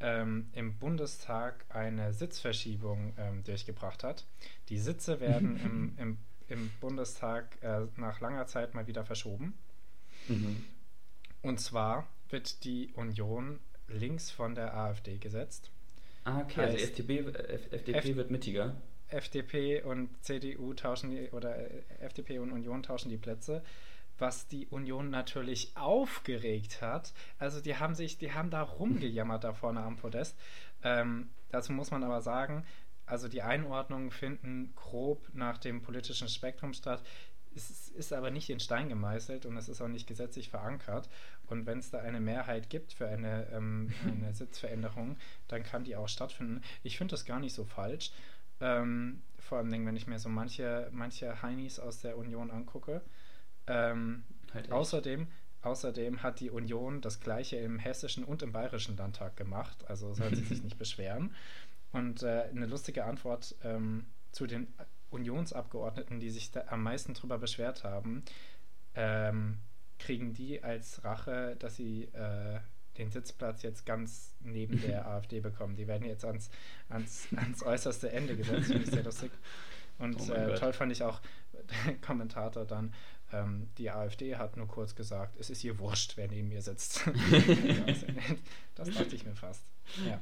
ähm, 0.00 0.50
im 0.52 0.78
Bundestag 0.78 1.64
eine 1.68 2.12
Sitzverschiebung 2.12 3.14
ähm, 3.18 3.44
durchgebracht 3.44 4.04
hat. 4.04 4.26
Die 4.68 4.78
Sitze 4.78 5.20
werden 5.20 5.56
im, 5.64 5.94
im, 5.98 6.18
im 6.48 6.70
Bundestag 6.80 7.58
äh, 7.62 7.86
nach 7.96 8.20
langer 8.20 8.46
Zeit 8.46 8.74
mal 8.74 8.86
wieder 8.86 9.04
verschoben. 9.04 9.54
Mhm. 10.28 10.64
Und 11.42 11.60
zwar 11.60 12.06
wird 12.30 12.64
die 12.64 12.92
Union 12.94 13.60
links 13.88 14.30
von 14.30 14.54
der 14.54 14.74
AfD 14.74 15.18
gesetzt. 15.18 15.70
Ah, 16.24 16.40
okay, 16.40 16.60
also 16.62 16.76
FDP, 16.78 17.18
FDP 17.18 17.92
F 17.92 18.16
wird 18.16 18.30
mittiger. 18.30 18.74
FDP 19.08 19.82
und 19.82 20.08
CDU 20.24 20.72
tauschen 20.72 21.10
die, 21.10 21.28
oder 21.30 21.56
äh, 21.56 21.82
FDP 22.00 22.38
und 22.38 22.50
Union 22.50 22.82
tauschen 22.82 23.10
die 23.10 23.18
Plätze 23.18 23.62
was 24.18 24.48
die 24.48 24.66
Union 24.66 25.10
natürlich 25.10 25.76
aufgeregt 25.76 26.80
hat. 26.82 27.12
Also 27.38 27.60
die 27.60 27.76
haben 27.76 27.94
sich, 27.94 28.18
die 28.18 28.32
haben 28.32 28.50
da 28.50 28.62
rumgejammert 28.62 29.44
da 29.44 29.52
vorne 29.52 29.80
am 29.80 29.96
Podest. 29.96 30.38
Ähm, 30.82 31.30
dazu 31.50 31.72
muss 31.72 31.90
man 31.90 32.04
aber 32.04 32.20
sagen, 32.20 32.64
also 33.06 33.28
die 33.28 33.42
Einordnungen 33.42 34.10
finden 34.10 34.72
grob 34.76 35.28
nach 35.34 35.58
dem 35.58 35.82
politischen 35.82 36.28
Spektrum 36.28 36.72
statt. 36.72 37.02
Es 37.56 37.88
ist 37.90 38.12
aber 38.12 38.30
nicht 38.30 38.50
in 38.50 38.58
Stein 38.58 38.88
gemeißelt 38.88 39.46
und 39.46 39.56
es 39.56 39.68
ist 39.68 39.80
auch 39.80 39.88
nicht 39.88 40.08
gesetzlich 40.08 40.48
verankert. 40.48 41.08
Und 41.46 41.66
wenn 41.66 41.78
es 41.78 41.90
da 41.90 42.00
eine 42.00 42.20
Mehrheit 42.20 42.70
gibt 42.70 42.92
für 42.92 43.06
eine, 43.06 43.48
ähm, 43.52 43.92
eine 44.06 44.34
Sitzveränderung, 44.34 45.16
dann 45.48 45.62
kann 45.62 45.84
die 45.84 45.96
auch 45.96 46.08
stattfinden. 46.08 46.62
Ich 46.82 46.98
finde 46.98 47.12
das 47.12 47.24
gar 47.24 47.40
nicht 47.40 47.54
so 47.54 47.64
falsch. 47.64 48.10
Ähm, 48.60 49.22
vor 49.38 49.58
allem, 49.58 49.86
wenn 49.86 49.96
ich 49.96 50.06
mir 50.06 50.18
so 50.18 50.28
manche, 50.28 50.88
manche 50.92 51.42
Heinis 51.42 51.78
aus 51.78 52.00
der 52.00 52.16
Union 52.16 52.50
angucke. 52.50 53.02
Ähm, 53.66 54.24
halt 54.52 54.70
außerdem, 54.70 55.26
außerdem 55.62 56.22
hat 56.22 56.40
die 56.40 56.50
Union 56.50 57.00
das 57.00 57.20
gleiche 57.20 57.56
im 57.56 57.78
hessischen 57.78 58.24
und 58.24 58.42
im 58.42 58.52
bayerischen 58.52 58.96
Landtag 58.96 59.36
gemacht, 59.36 59.84
also 59.88 60.12
soll 60.14 60.34
sie 60.34 60.44
sich 60.44 60.62
nicht 60.64 60.78
beschweren. 60.78 61.34
Und 61.92 62.22
äh, 62.22 62.44
eine 62.50 62.66
lustige 62.66 63.04
Antwort 63.04 63.54
ähm, 63.62 64.06
zu 64.32 64.46
den 64.46 64.66
Unionsabgeordneten, 65.10 66.18
die 66.18 66.30
sich 66.30 66.50
am 66.68 66.82
meisten 66.82 67.14
darüber 67.14 67.38
beschwert 67.38 67.84
haben, 67.84 68.24
ähm, 68.94 69.58
kriegen 69.98 70.34
die 70.34 70.62
als 70.62 71.04
Rache, 71.04 71.56
dass 71.58 71.76
sie 71.76 72.04
äh, 72.12 72.58
den 72.98 73.10
Sitzplatz 73.10 73.62
jetzt 73.62 73.86
ganz 73.86 74.34
neben 74.40 74.80
der 74.80 75.06
AfD 75.08 75.40
bekommen. 75.40 75.76
Die 75.76 75.86
werden 75.86 76.06
jetzt 76.06 76.24
ans, 76.24 76.50
ans, 76.88 77.28
ans 77.36 77.62
äußerste 77.62 78.10
Ende 78.10 78.36
gesetzt, 78.36 78.66
finde 78.66 78.84
ich 78.84 78.90
sehr 78.90 79.04
lustig. 79.04 79.30
Und 79.98 80.20
oh 80.28 80.32
äh, 80.32 80.54
toll 80.56 80.72
fand 80.72 80.90
ich 80.90 81.04
auch 81.04 81.20
der 81.86 81.94
Kommentator 81.98 82.64
dann, 82.64 82.92
ähm, 83.34 83.68
die 83.78 83.90
AfD 83.90 84.36
hat 84.36 84.56
nur 84.56 84.68
kurz 84.68 84.94
gesagt, 84.94 85.36
es 85.38 85.50
ist 85.50 85.64
ihr 85.64 85.78
wurscht, 85.78 86.16
wer 86.16 86.28
neben 86.28 86.48
mir 86.48 86.62
sitzt. 86.62 87.04
das 88.74 88.90
dachte 88.90 89.16
ich 89.16 89.24
mir 89.24 89.34
fast. 89.34 89.62
Ja. 90.06 90.20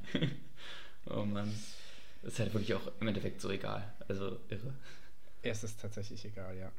Oh 1.06 1.24
Mann. 1.24 1.52
Das 2.22 2.34
ist 2.34 2.38
halt 2.38 2.54
wirklich 2.54 2.74
auch 2.74 2.92
im 3.00 3.08
Endeffekt 3.08 3.40
so 3.40 3.50
egal. 3.50 3.92
Also 4.08 4.38
irre. 4.48 4.74
Es 5.42 5.64
ist 5.64 5.80
tatsächlich 5.80 6.24
egal, 6.24 6.56
ja. 6.56 6.70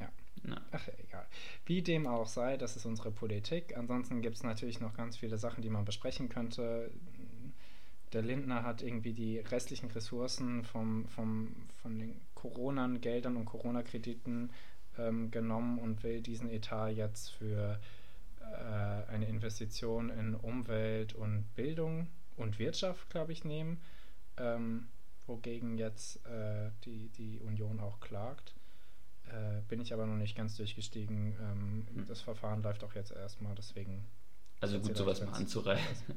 ja. 0.00 0.08
Na. 0.42 0.60
Ach, 0.70 0.86
egal. 0.98 1.26
Wie 1.64 1.80
dem 1.80 2.06
auch 2.06 2.26
sei, 2.26 2.58
das 2.58 2.76
ist 2.76 2.84
unsere 2.84 3.10
Politik. 3.10 3.76
Ansonsten 3.76 4.20
gibt 4.20 4.36
es 4.36 4.42
natürlich 4.42 4.80
noch 4.80 4.94
ganz 4.94 5.16
viele 5.16 5.38
Sachen, 5.38 5.62
die 5.62 5.70
man 5.70 5.86
besprechen 5.86 6.28
könnte. 6.28 6.90
Der 8.12 8.20
Lindner 8.20 8.62
hat 8.62 8.82
irgendwie 8.82 9.14
die 9.14 9.38
restlichen 9.38 9.90
Ressourcen 9.90 10.64
vom, 10.64 11.08
vom, 11.08 11.54
von 11.80 11.98
den 11.98 12.20
Corona-Geldern 12.34 13.36
und 13.36 13.46
Corona-Krediten 13.46 14.50
ähm, 14.98 15.30
genommen 15.30 15.78
und 15.78 16.02
will 16.02 16.20
diesen 16.20 16.48
Etat 16.48 16.90
jetzt 16.90 17.30
für 17.30 17.80
äh, 18.40 19.10
eine 19.10 19.26
Investition 19.26 20.10
in 20.10 20.34
Umwelt 20.34 21.14
und 21.14 21.54
Bildung 21.54 22.08
und 22.36 22.58
Wirtschaft, 22.58 23.08
glaube 23.10 23.32
ich, 23.32 23.44
nehmen, 23.44 23.80
ähm, 24.36 24.88
wogegen 25.26 25.78
jetzt 25.78 26.24
äh, 26.26 26.70
die, 26.84 27.08
die 27.10 27.40
Union 27.40 27.80
auch 27.80 28.00
klagt. 28.00 28.54
Äh, 29.26 29.62
bin 29.68 29.80
ich 29.80 29.92
aber 29.92 30.06
noch 30.06 30.16
nicht 30.16 30.36
ganz 30.36 30.56
durchgestiegen. 30.56 31.36
Ähm, 31.40 31.86
hm. 31.94 32.06
Das 32.06 32.20
Verfahren 32.20 32.62
läuft 32.62 32.84
auch 32.84 32.94
jetzt 32.94 33.12
erstmal, 33.12 33.54
deswegen. 33.54 34.04
Also 34.62 34.78
gut, 34.78 34.96
sowas 34.96 35.20
mal 35.20 35.32
anzureißen. 35.32 36.14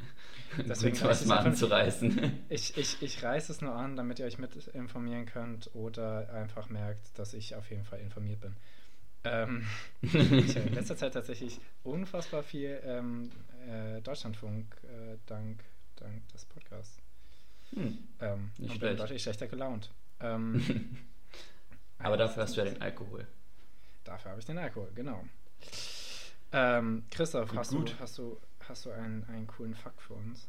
Deswegen 0.70 0.96
sowas 0.96 1.26
mal 1.26 1.40
anzureißen. 1.40 2.46
Ich, 2.48 2.78
ich, 2.78 3.02
ich 3.02 3.24
reiße 3.24 3.52
es 3.52 3.62
nur 3.62 3.74
an, 3.74 3.98
damit 3.98 4.20
ihr 4.20 4.26
euch 4.26 4.38
mit 4.38 4.56
informieren 4.68 5.26
könnt 5.26 5.72
oder 5.74 6.32
einfach 6.32 6.70
merkt, 6.70 7.18
dass 7.18 7.34
ich 7.34 7.56
auf 7.56 7.72
jeden 7.72 7.84
Fall 7.84 8.00
informiert 8.00 8.40
bin. 8.42 8.56
Ähm, 9.24 9.66
ich 10.04 10.56
habe 10.56 10.68
in 10.68 10.76
letzter 10.76 10.96
Zeit 10.96 11.14
tatsächlich 11.16 11.60
unfassbar 11.84 12.44
viel 12.44 12.80
ähm, 12.86 13.32
äh, 13.68 14.00
Deutschlandfunk 14.02 14.78
äh, 14.84 15.18
dank, 15.26 15.64
dank 15.96 16.28
des 16.30 16.46
Podcasts. 16.46 17.00
Hm. 17.74 17.98
Ähm, 18.22 18.52
und 18.60 18.80
bin 18.80 18.96
deutlich 18.96 19.24
schlechter 19.24 19.48
gelaunt. 19.48 19.90
Ähm, 20.20 20.98
Aber 21.98 22.16
dafür 22.16 22.44
hast 22.44 22.56
du 22.56 22.62
ja 22.62 22.70
den 22.70 22.80
Alkohol. 22.80 23.26
Dafür 24.04 24.30
habe 24.30 24.40
ich 24.40 24.46
den 24.46 24.60
Alkohol, 24.60 24.92
genau. 24.94 25.26
Ähm, 26.58 27.04
Christoph, 27.12 27.50
gut, 27.50 27.60
hast, 27.60 27.72
gut. 27.72 27.92
Du, 27.92 28.00
hast, 28.00 28.18
du, 28.18 28.38
hast 28.70 28.86
du 28.86 28.92
einen, 28.92 29.26
einen 29.26 29.46
coolen 29.46 29.76
Fakt 29.76 30.02
für 30.02 30.14
uns? 30.14 30.48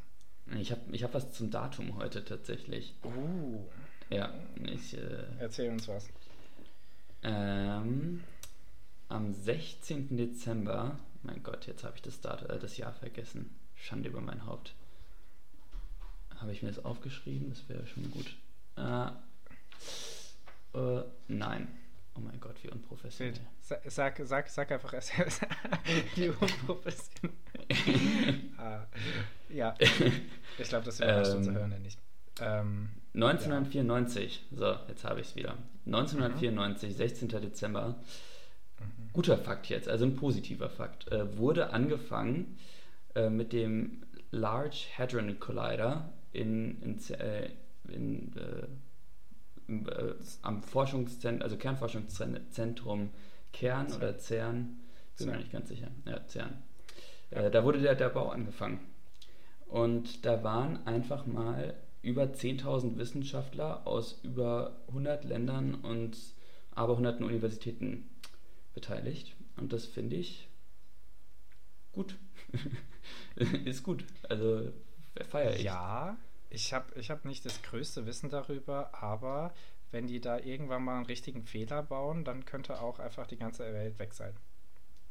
Ich 0.57 0.71
habe 0.71 0.81
ich 0.93 1.03
hab 1.03 1.13
was 1.13 1.33
zum 1.33 1.51
Datum 1.51 1.97
heute 1.97 2.23
tatsächlich. 2.23 2.95
Uh. 3.03 3.65
Ja, 4.09 4.33
ich. 4.63 4.97
Äh, 4.97 5.25
Erzähl 5.39 5.69
uns 5.69 5.85
was. 5.89 6.07
Ähm, 7.23 8.23
am 9.09 9.33
16. 9.33 10.15
Dezember, 10.15 10.97
mein 11.23 11.43
Gott, 11.43 11.67
jetzt 11.67 11.83
habe 11.83 11.97
ich 11.97 12.01
das, 12.01 12.21
Dat 12.21 12.43
äh, 12.43 12.57
das 12.57 12.77
Jahr 12.77 12.93
vergessen. 12.93 13.53
Schande 13.75 14.07
über 14.07 14.21
mein 14.21 14.45
Haupt. 14.45 14.75
Habe 16.37 16.53
ich 16.53 16.61
mir 16.63 16.69
das 16.69 16.85
aufgeschrieben? 16.85 17.49
Das 17.49 17.67
wäre 17.67 17.85
schon 17.85 18.09
gut. 18.11 18.37
Äh, 18.77 19.07
äh, 20.73 21.03
nein. 21.27 21.67
Oh 22.17 22.21
mein 22.23 22.39
Gott, 22.39 22.55
wie 22.63 22.69
unprofessionell. 22.69 23.35
Sag, 23.59 24.19
sag, 24.25 24.49
sag 24.49 24.71
einfach 24.71 24.93
erst, 24.93 25.13
wie 26.15 26.29
unprofessionell. 26.29 27.35
ah, 28.57 28.85
ja, 29.49 29.75
ich 30.57 30.69
glaube, 30.69 30.85
das 30.85 30.99
überrascht 30.99 31.31
ähm, 31.31 31.37
unsere 31.37 31.55
Hörer 31.55 31.79
nicht. 31.79 31.99
Ähm, 32.41 32.89
1994, 33.13 34.45
ja. 34.51 34.57
so, 34.57 34.79
jetzt 34.89 35.03
habe 35.03 35.19
ich 35.19 35.27
es 35.27 35.35
wieder. 35.35 35.57
1994, 35.85 36.89
mhm. 36.89 36.95
16. 36.95 37.27
Dezember, 37.29 37.89
mhm. 37.89 39.13
guter 39.13 39.37
Fakt 39.37 39.67
jetzt, 39.69 39.87
also 39.87 40.05
ein 40.05 40.15
positiver 40.15 40.69
Fakt, 40.69 41.11
äh, 41.11 41.37
wurde 41.37 41.71
angefangen 41.71 42.57
äh, 43.15 43.29
mit 43.29 43.53
dem 43.53 44.03
Large 44.31 44.87
Hadron 44.97 45.39
Collider 45.39 46.13
in, 46.33 46.81
in, 46.81 47.15
äh, 47.15 47.49
in 47.89 48.31
am 50.41 50.61
Forschungszentrum, 50.61 51.43
also 51.43 51.57
Kernforschungszentrum 51.57 53.09
Kern 53.53 53.91
oder 53.93 54.17
CERN, 54.17 54.77
bin 55.17 55.29
mir 55.29 55.37
nicht 55.37 55.51
ganz 55.51 55.69
sicher. 55.69 55.89
Ja, 56.05 56.25
CERN. 56.27 56.61
Äh, 57.31 57.49
da 57.49 57.63
wurde 57.63 57.79
der, 57.79 57.95
der 57.95 58.09
Bau 58.09 58.29
angefangen. 58.29 58.79
Und 59.67 60.25
da 60.25 60.43
waren 60.43 60.85
einfach 60.85 61.25
mal 61.25 61.75
über 62.01 62.23
10.000 62.23 62.97
Wissenschaftler 62.97 63.85
aus 63.85 64.19
über 64.23 64.77
100 64.89 65.25
Ländern 65.25 65.75
und 65.75 66.17
aber 66.71 66.95
hunderten 66.95 67.25
Universitäten 67.25 68.09
beteiligt. 68.73 69.35
Und 69.57 69.73
das 69.73 69.85
finde 69.85 70.15
ich 70.15 70.47
gut. 71.91 72.15
ist 73.65 73.83
gut. 73.83 74.05
Also 74.29 74.71
feiere 75.29 75.55
ich. 75.55 75.63
Ja, 75.63 76.17
ich 76.49 76.73
habe 76.73 76.97
ich 76.99 77.09
hab 77.09 77.25
nicht 77.25 77.45
das 77.45 77.61
größte 77.63 78.05
Wissen 78.05 78.29
darüber, 78.29 78.93
aber 78.93 79.53
wenn 79.91 80.07
die 80.07 80.19
da 80.19 80.39
irgendwann 80.39 80.83
mal 80.83 80.97
einen 80.97 81.05
richtigen 81.05 81.43
Fehler 81.43 81.83
bauen, 81.83 82.23
dann 82.23 82.45
könnte 82.45 82.81
auch 82.81 82.99
einfach 82.99 83.27
die 83.27 83.37
ganze 83.37 83.73
Welt 83.73 83.99
weg 83.99 84.13
sein. 84.13 84.33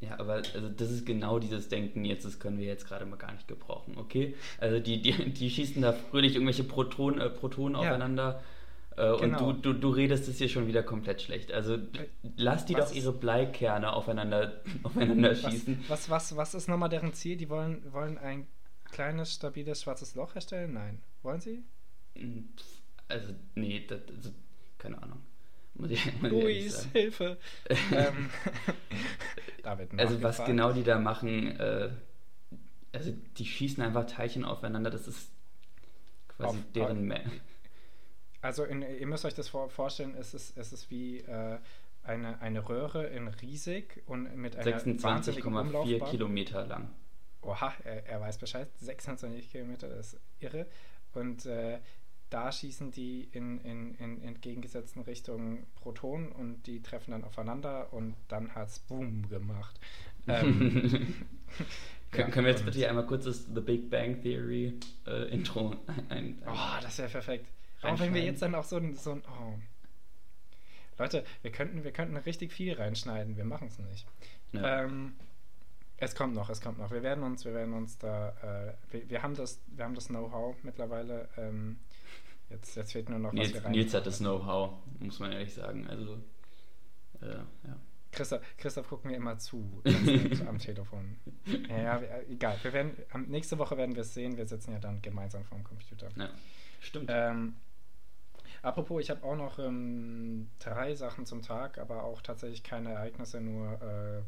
Ja, 0.01 0.21
aber 0.21 0.35
also 0.35 0.69
das 0.69 0.91
ist 0.91 1.07
genau 1.07 1.39
dieses 1.39 1.69
Denken 1.69 2.05
jetzt, 2.05 2.27
das 2.27 2.39
können 2.39 2.59
wir 2.59 2.67
jetzt 2.67 2.87
gerade 2.87 3.07
mal 3.07 3.17
gar 3.17 3.33
nicht 3.33 3.49
gebrauchen, 3.49 3.97
okay? 3.97 4.35
Also 4.59 4.79
die, 4.79 5.01
die, 5.01 5.33
die 5.33 5.49
schießen 5.49 5.81
da 5.81 5.93
fröhlich 5.93 6.35
irgendwelche 6.35 6.65
Protonen, 6.65 7.19
äh, 7.19 7.31
Protonen 7.31 7.81
ja. 7.81 7.89
aufeinander 7.89 8.43
äh, 8.97 9.17
genau. 9.17 9.49
und 9.49 9.65
du, 9.65 9.73
du, 9.73 9.79
du 9.79 9.89
redest 9.91 10.29
es 10.29 10.37
hier 10.37 10.51
schon 10.51 10.67
wieder 10.67 10.83
komplett 10.83 11.23
schlecht. 11.23 11.51
Also 11.51 11.79
lass 12.37 12.67
die 12.67 12.75
was, 12.75 12.91
doch 12.91 12.97
ihre 12.97 13.12
Bleikerne 13.12 13.93
aufeinander, 13.93 14.61
aufeinander 14.83 15.35
schießen. 15.35 15.85
Was, 15.89 16.11
was, 16.11 16.33
was, 16.33 16.37
was 16.37 16.55
ist 16.55 16.69
nochmal 16.69 16.91
deren 16.91 17.15
Ziel? 17.15 17.39
Die 17.39 17.49
wollen, 17.49 17.91
wollen 17.93 18.19
ein 18.19 18.47
kleines, 18.91 19.35
stabiles 19.35 19.83
schwarzes 19.83 20.15
Loch 20.15 20.35
herstellen? 20.35 20.75
Nein. 20.75 21.03
Wollen 21.23 21.41
sie? 21.41 21.62
Hm, 22.17 22.49
also, 23.09 23.35
nee, 23.55 23.85
das, 23.87 24.01
also, 24.15 24.31
keine 24.87 25.03
Ahnung. 25.03 25.22
Luis, 26.22 26.88
Hilfe! 26.92 27.37
ähm, 27.92 28.31
David 29.62 29.99
also, 29.99 30.22
was 30.22 30.44
genau 30.44 30.72
die 30.72 30.85
da 30.85 30.99
machen, 30.99 31.59
äh, 31.59 31.90
also, 32.92 33.12
die 33.37 33.44
schießen 33.44 33.83
einfach 33.83 34.07
Teilchen 34.07 34.44
aufeinander, 34.44 34.90
das 34.90 35.07
ist 35.07 35.31
quasi 36.29 36.57
Auf, 36.57 36.64
deren. 36.75 37.12
Auf, 37.12 37.18
also, 38.40 38.64
in, 38.64 38.83
ihr 38.83 39.07
müsst 39.07 39.25
euch 39.25 39.35
das 39.35 39.49
vorstellen, 39.49 40.14
es 40.14 40.35
ist, 40.35 40.57
es 40.57 40.72
ist 40.72 40.90
wie. 40.90 41.20
Äh, 41.20 41.59
eine, 42.03 42.40
eine 42.40 42.68
Röhre 42.68 43.07
in 43.09 43.27
riesig 43.27 44.01
und 44.07 44.37
mit 44.37 44.55
einer 44.55 44.79
26,4 44.79 46.09
Kilometer 46.09 46.64
lang. 46.64 46.90
Oha, 47.42 47.72
er, 47.83 48.07
er, 48.07 48.20
weiß 48.20 48.38
Bescheid. 48.38 48.68
26 48.79 49.51
Kilometer, 49.51 49.88
das 49.88 50.12
ist 50.12 50.20
irre. 50.38 50.66
Und 51.14 51.46
äh, 51.46 51.81
da 52.31 52.51
schießen 52.51 52.91
die 52.91 53.29
in, 53.33 53.61
in, 53.61 53.95
in 53.97 54.23
entgegengesetzten 54.23 55.03
Richtungen 55.03 55.67
Protonen 55.77 56.33
und 56.33 56.67
die 56.67 56.83
treffen 56.83 57.12
dann 57.12 57.25
aufeinander 57.25 57.93
und 57.93 58.17
dann 58.29 58.55
hat 58.55 58.69
es 58.69 58.79
Boom 58.81 59.29
gemacht. 59.29 59.79
Ähm, 60.29 61.15
ja, 62.12 62.29
können 62.29 62.47
wir 62.47 62.53
jetzt 62.53 62.65
bitte 62.65 62.79
hier 62.79 62.89
einmal 62.89 63.07
kurz 63.07 63.27
das 63.27 63.47
The 63.55 63.61
Big 63.61 63.89
Bang 63.89 64.21
Theory 64.23 64.75
äh, 65.07 65.31
Intro 65.31 65.77
ein, 65.87 66.11
ein, 66.11 66.43
Oh, 66.45 66.83
das 66.83 66.99
wäre 66.99 67.09
perfekt. 67.09 67.47
Auch 67.83 68.01
wenn 68.01 68.12
wir 68.12 68.25
jetzt 68.25 68.43
dann 68.43 68.57
auch 68.57 68.65
so 68.65 68.77
ein, 68.77 68.97
so 68.97 69.12
ein 69.12 69.23
oh. 69.29 69.55
Leute, 70.99 71.25
wir 71.43 71.53
könnten, 71.53 71.85
wir 71.85 71.93
könnten 71.93 72.17
richtig 72.17 72.53
viel 72.53 72.75
reinschneiden, 72.75 73.37
wir 73.37 73.45
machen 73.45 73.69
es 73.69 73.79
nicht. 73.79 74.05
Ja. 74.53 74.83
Ähm, 74.83 75.15
es 75.99 76.15
kommt 76.15 76.35
noch, 76.35 76.51
es 76.51 76.61
kommt 76.61 76.79
noch. 76.79 76.91
Wir 76.91 77.03
werden 77.03 77.23
uns, 77.23 77.45
wir 77.45 77.55
werden 77.55 77.75
uns 77.75 77.99
da, 77.99 78.31
äh, 78.43 78.93
wir, 78.93 79.11
wir, 79.11 79.23
haben 79.23 79.35
das, 79.35 79.61
wir 79.69 79.85
haben 79.85 79.95
das 79.95 80.09
Know-how 80.09 80.57
mittlerweile. 80.62 81.29
Ähm, 81.37 81.79
jetzt, 82.50 82.76
jetzt 82.76 82.92
fehlt 82.92 83.09
nur 83.09 83.18
noch 83.18 83.32
Nils, 83.32 83.54
was 83.54 83.64
rein. 83.64 83.72
Nils 83.72 83.94
hat 83.94 84.06
das 84.06 84.18
Know-how, 84.18 84.72
muss 84.98 85.18
man 85.18 85.32
ehrlich 85.32 85.54
sagen. 85.54 85.87
Also, 85.87 86.18
äh, 87.20 87.37
ja. 87.66 87.76
Christoph, 88.12 88.40
Christoph 88.56 88.88
guckt 88.88 89.04
mir 89.04 89.16
immer 89.16 89.38
zu 89.38 89.82
am 90.46 90.59
Telefon. 90.59 91.16
Ja, 91.68 92.00
ja, 92.00 92.20
egal. 92.28 92.56
Wir 92.62 92.72
werden, 92.72 92.96
nächste 93.28 93.59
Woche 93.59 93.76
werden 93.76 93.94
wir 93.94 94.02
es 94.02 94.14
sehen. 94.14 94.37
Wir 94.37 94.46
sitzen 94.46 94.72
ja 94.72 94.78
dann 94.78 95.02
gemeinsam 95.02 95.44
vorm 95.44 95.62
Computer. 95.62 96.09
Ja, 96.16 96.30
stimmt. 96.80 97.11
Ähm, 97.12 97.56
apropos, 98.62 99.02
ich 99.02 99.11
habe 99.11 99.22
auch 99.22 99.37
noch 99.37 99.59
ähm, 99.59 100.48
drei 100.59 100.94
Sachen 100.94 101.26
zum 101.26 101.42
Tag, 101.42 101.78
aber 101.78 102.04
auch 102.04 102.22
tatsächlich 102.22 102.64
keine 102.64 102.92
Ereignisse, 102.92 103.40
nur 103.40 103.80
äh, 103.82 104.22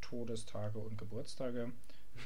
Todestage 0.00 0.78
und 0.78 0.96
Geburtstage. 0.96 1.72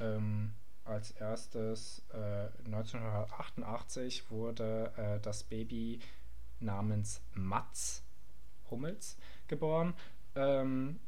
Ähm, 0.00 0.52
als 0.84 1.12
erstes 1.12 2.02
äh, 2.12 2.48
1988 2.66 4.30
wurde 4.30 4.92
äh, 4.96 5.20
das 5.20 5.44
Baby 5.44 6.00
namens 6.60 7.20
Mats 7.34 8.02
Hummels 8.70 9.16
geboren. 9.48 9.94
Ähm, 10.34 10.98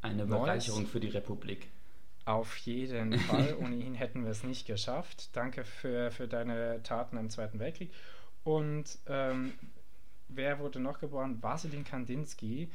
Eine 0.00 0.26
Bereicherung 0.26 0.86
für 0.86 1.00
die 1.00 1.08
Republik. 1.08 1.70
Auf 2.24 2.56
jeden 2.58 3.18
Fall. 3.18 3.56
Ohne 3.60 3.76
ihn 3.76 3.94
hätten 3.94 4.24
wir 4.24 4.30
es 4.30 4.44
nicht 4.44 4.66
geschafft. 4.66 5.30
Danke 5.34 5.64
für, 5.64 6.10
für 6.10 6.28
deine 6.28 6.82
Taten 6.82 7.16
im 7.16 7.30
Zweiten 7.30 7.58
Weltkrieg. 7.58 7.92
Und 8.44 8.98
ähm, 9.06 9.54
wer 10.28 10.58
wurde 10.58 10.80
noch 10.80 10.98
geboren? 10.98 11.42
Vasilin 11.42 11.84
Kandinsky 11.84 12.70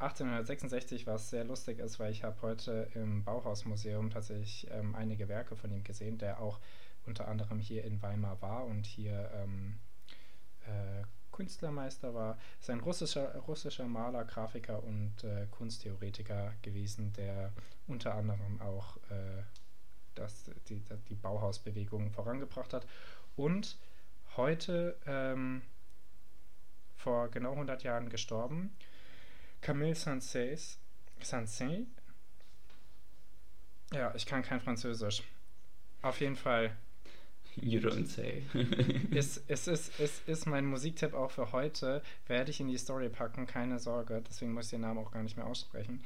1866, 0.00 1.06
was 1.06 1.28
sehr 1.28 1.44
lustig 1.44 1.78
ist, 1.78 2.00
weil 2.00 2.10
ich 2.10 2.24
habe 2.24 2.40
heute 2.40 2.88
im 2.94 3.22
Bauhausmuseum 3.22 4.08
tatsächlich 4.08 4.66
ähm, 4.70 4.94
einige 4.94 5.28
Werke 5.28 5.56
von 5.56 5.70
ihm 5.70 5.84
gesehen, 5.84 6.16
der 6.16 6.40
auch 6.40 6.58
unter 7.04 7.28
anderem 7.28 7.58
hier 7.58 7.84
in 7.84 8.00
Weimar 8.00 8.40
war 8.40 8.64
und 8.64 8.86
hier 8.86 9.30
ähm, 9.34 9.78
äh, 10.62 11.04
Künstlermeister 11.32 12.14
war. 12.14 12.38
Ist 12.60 12.70
ein 12.70 12.80
russischer, 12.80 13.36
russischer 13.40 13.86
Maler, 13.86 14.24
Grafiker 14.24 14.82
und 14.82 15.22
äh, 15.22 15.46
Kunsttheoretiker 15.50 16.54
gewesen, 16.62 17.12
der 17.12 17.52
unter 17.86 18.14
anderem 18.14 18.58
auch 18.62 18.96
äh, 19.10 19.42
das, 20.14 20.50
die, 20.68 20.82
die 21.10 21.14
Bauhausbewegung 21.14 22.10
vorangebracht 22.10 22.72
hat. 22.72 22.86
Und 23.36 23.78
heute, 24.36 24.96
ähm, 25.06 25.60
vor 26.96 27.28
genau 27.28 27.52
100 27.52 27.82
Jahren 27.82 28.08
gestorben, 28.08 28.74
Camille 29.60 29.94
Saint-Saëns. 29.94 30.78
Saint-Saëns? 31.22 31.86
Ja, 33.92 34.14
ich 34.14 34.26
kann 34.26 34.42
kein 34.42 34.60
Französisch. 34.60 35.22
Auf 36.02 36.20
jeden 36.20 36.36
Fall. 36.36 36.76
You 37.56 37.80
don't 37.80 38.06
say. 38.06 38.44
ist, 39.10 39.42
es, 39.48 39.66
ist, 39.66 39.98
es 39.98 40.22
ist 40.26 40.46
mein 40.46 40.64
Musiktipp 40.64 41.14
auch 41.14 41.30
für 41.30 41.52
heute. 41.52 42.02
Werde 42.26 42.50
ich 42.50 42.60
in 42.60 42.68
die 42.68 42.78
Story 42.78 43.08
packen, 43.08 43.46
keine 43.46 43.78
Sorge. 43.78 44.22
Deswegen 44.28 44.52
muss 44.52 44.66
ich 44.66 44.70
den 44.70 44.82
Namen 44.82 45.00
auch 45.00 45.10
gar 45.10 45.22
nicht 45.22 45.36
mehr 45.36 45.46
aussprechen. 45.46 46.02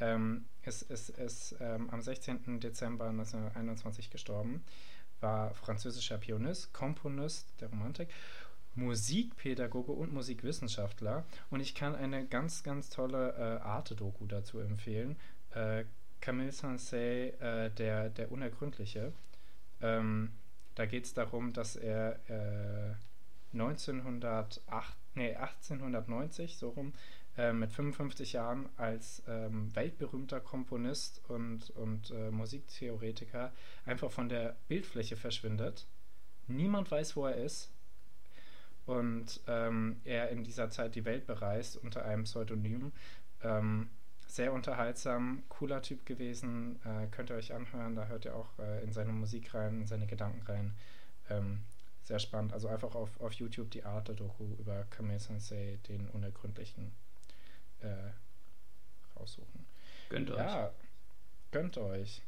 Ähm, 0.00 0.44
ist 0.64 0.82
ist, 0.82 1.10
ist 1.10 1.56
ähm, 1.60 1.88
am 1.90 2.02
16. 2.02 2.60
Dezember 2.60 3.08
1921 3.08 4.10
gestorben. 4.10 4.64
War 5.20 5.54
französischer 5.54 6.18
Pianist, 6.18 6.72
Komponist 6.72 7.48
der 7.60 7.68
Romantik, 7.68 8.08
Musikpädagoge 8.78 9.92
und 9.92 10.12
Musikwissenschaftler. 10.12 11.24
Und 11.50 11.60
ich 11.60 11.74
kann 11.74 11.94
eine 11.94 12.26
ganz, 12.26 12.62
ganz 12.62 12.90
tolle 12.90 13.34
äh, 13.34 13.62
Arte-Doku 13.62 14.26
dazu 14.26 14.60
empfehlen. 14.60 15.16
Äh, 15.50 15.84
Camille 16.20 16.52
Saint-Say, 16.52 17.28
äh, 17.40 17.70
der, 17.70 18.10
der 18.10 18.32
Unergründliche. 18.32 19.12
Ähm, 19.80 20.32
da 20.74 20.86
geht 20.86 21.04
es 21.04 21.14
darum, 21.14 21.52
dass 21.52 21.76
er 21.76 22.18
äh, 22.28 22.94
1908, 23.52 24.96
nee, 25.14 25.34
1890 25.34 26.56
so 26.56 26.70
rum 26.70 26.92
äh, 27.36 27.52
mit 27.52 27.72
55 27.72 28.32
Jahren 28.34 28.68
als 28.76 29.22
ähm, 29.28 29.74
weltberühmter 29.74 30.40
Komponist 30.40 31.22
und, 31.28 31.70
und 31.70 32.10
äh, 32.10 32.30
Musiktheoretiker 32.30 33.52
einfach 33.86 34.10
von 34.10 34.28
der 34.28 34.56
Bildfläche 34.68 35.16
verschwindet. 35.16 35.86
Niemand 36.46 36.90
weiß, 36.90 37.16
wo 37.16 37.26
er 37.26 37.36
ist. 37.36 37.70
Und 38.88 39.42
ähm, 39.46 40.00
er 40.04 40.30
in 40.30 40.44
dieser 40.44 40.70
Zeit 40.70 40.94
die 40.94 41.04
Welt 41.04 41.26
bereist 41.26 41.76
unter 41.76 42.06
einem 42.06 42.24
Pseudonym. 42.24 42.92
Ähm, 43.42 43.90
sehr 44.26 44.50
unterhaltsam, 44.50 45.42
cooler 45.50 45.82
Typ 45.82 46.06
gewesen. 46.06 46.80
Äh, 46.86 47.06
könnt 47.08 47.28
ihr 47.28 47.36
euch 47.36 47.52
anhören, 47.52 47.96
da 47.96 48.06
hört 48.06 48.24
ihr 48.24 48.34
auch 48.34 48.58
äh, 48.58 48.82
in 48.82 48.92
seine 48.94 49.12
Musik 49.12 49.52
rein, 49.52 49.82
in 49.82 49.86
seine 49.86 50.06
Gedanken 50.06 50.40
rein. 50.46 50.74
Ähm, 51.28 51.64
sehr 52.04 52.18
spannend. 52.18 52.54
Also 52.54 52.68
einfach 52.68 52.94
auf, 52.94 53.20
auf 53.20 53.34
YouTube 53.34 53.70
die 53.72 53.84
Arte-Doku 53.84 54.54
über 54.58 54.84
Kamei 54.88 55.18
Sensei, 55.18 55.78
den 55.86 56.08
Unergründlichen, 56.08 56.90
äh, 57.80 59.20
raussuchen. 59.20 59.66
Gönnt 60.08 60.30
euch. 60.30 60.38
Ja, 60.38 60.72
gönnt 61.50 61.76
euch. 61.76 62.22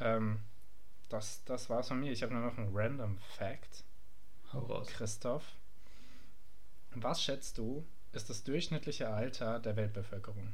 Ähm, 0.00 0.40
das, 1.10 1.44
das 1.44 1.68
war's 1.68 1.88
von 1.88 2.00
mir. 2.00 2.10
Ich 2.10 2.22
habe 2.22 2.32
nur 2.32 2.42
noch 2.42 2.56
einen 2.56 2.74
Random 2.74 3.18
Fact. 3.18 3.84
Hau 4.54 4.60
raus. 4.60 4.86
Christoph, 4.88 5.44
was 7.02 7.22
schätzt 7.22 7.58
du, 7.58 7.84
ist 8.12 8.30
das 8.30 8.44
durchschnittliche 8.44 9.08
Alter 9.08 9.58
der 9.60 9.76
Weltbevölkerung? 9.76 10.52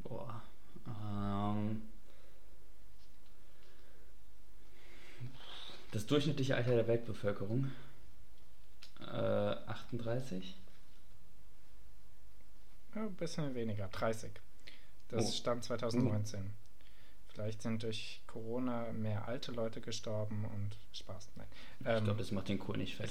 Boah. 0.00 0.42
Ähm, 0.86 1.82
das 5.92 6.06
durchschnittliche 6.06 6.56
Alter 6.56 6.74
der 6.74 6.86
Weltbevölkerung. 6.88 7.70
Äh, 9.00 9.04
38? 9.06 10.56
Ja, 12.94 13.02
ein 13.02 13.14
bisschen 13.14 13.54
weniger, 13.54 13.88
30. 13.88 14.30
Das 15.08 15.24
Oh. 15.26 15.32
stand 15.32 15.64
2019. 15.64 16.52
Vielleicht 17.28 17.62
sind 17.62 17.82
durch 17.82 18.20
Corona 18.26 18.92
mehr 18.92 19.26
alte 19.28 19.52
Leute 19.52 19.80
gestorben 19.80 20.44
und 20.44 20.76
Spaß. 20.92 21.28
Nein. 21.36 21.46
ich 21.80 21.86
Ähm, 21.86 22.04
glaube, 22.04 22.18
das 22.18 22.32
macht 22.32 22.48
den 22.48 22.58
Kohl 22.58 22.76
nicht 22.76 22.96
fett. 22.96 23.10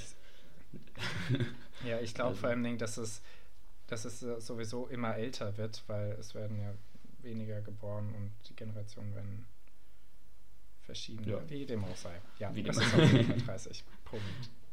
Ja, 1.86 1.98
ich 2.00 2.12
glaube 2.14 2.30
Also- 2.30 2.40
vor 2.40 2.50
allem, 2.50 2.76
dass 2.78 2.96
es, 2.98 3.22
dass 3.86 4.04
es 4.04 4.22
äh, 4.22 4.38
sowieso 4.40 4.86
immer 4.88 5.16
älter 5.16 5.56
wird, 5.56 5.82
weil 5.86 6.10
es 6.20 6.34
werden 6.34 6.60
ja 6.60 6.72
weniger 7.22 7.60
geboren 7.62 8.14
und 8.14 8.30
die 8.48 8.54
Generationen 8.54 9.14
werden 9.14 9.46
verschieden. 10.82 11.28
Ja. 11.28 11.38
Wie 11.48 11.64
dem 11.66 11.84
auch 11.84 11.96
sei. 11.96 12.20
Ja, 12.38 12.54
Wie 12.54 12.62
das 12.62 12.76
dem 12.76 12.86
ist 12.86 12.94
auch- 12.94 12.98
auf 13.02 13.12
jeden 13.12 13.26
Fall 13.40 13.46
30. 13.46 13.84
Punkt. 14.04 14.24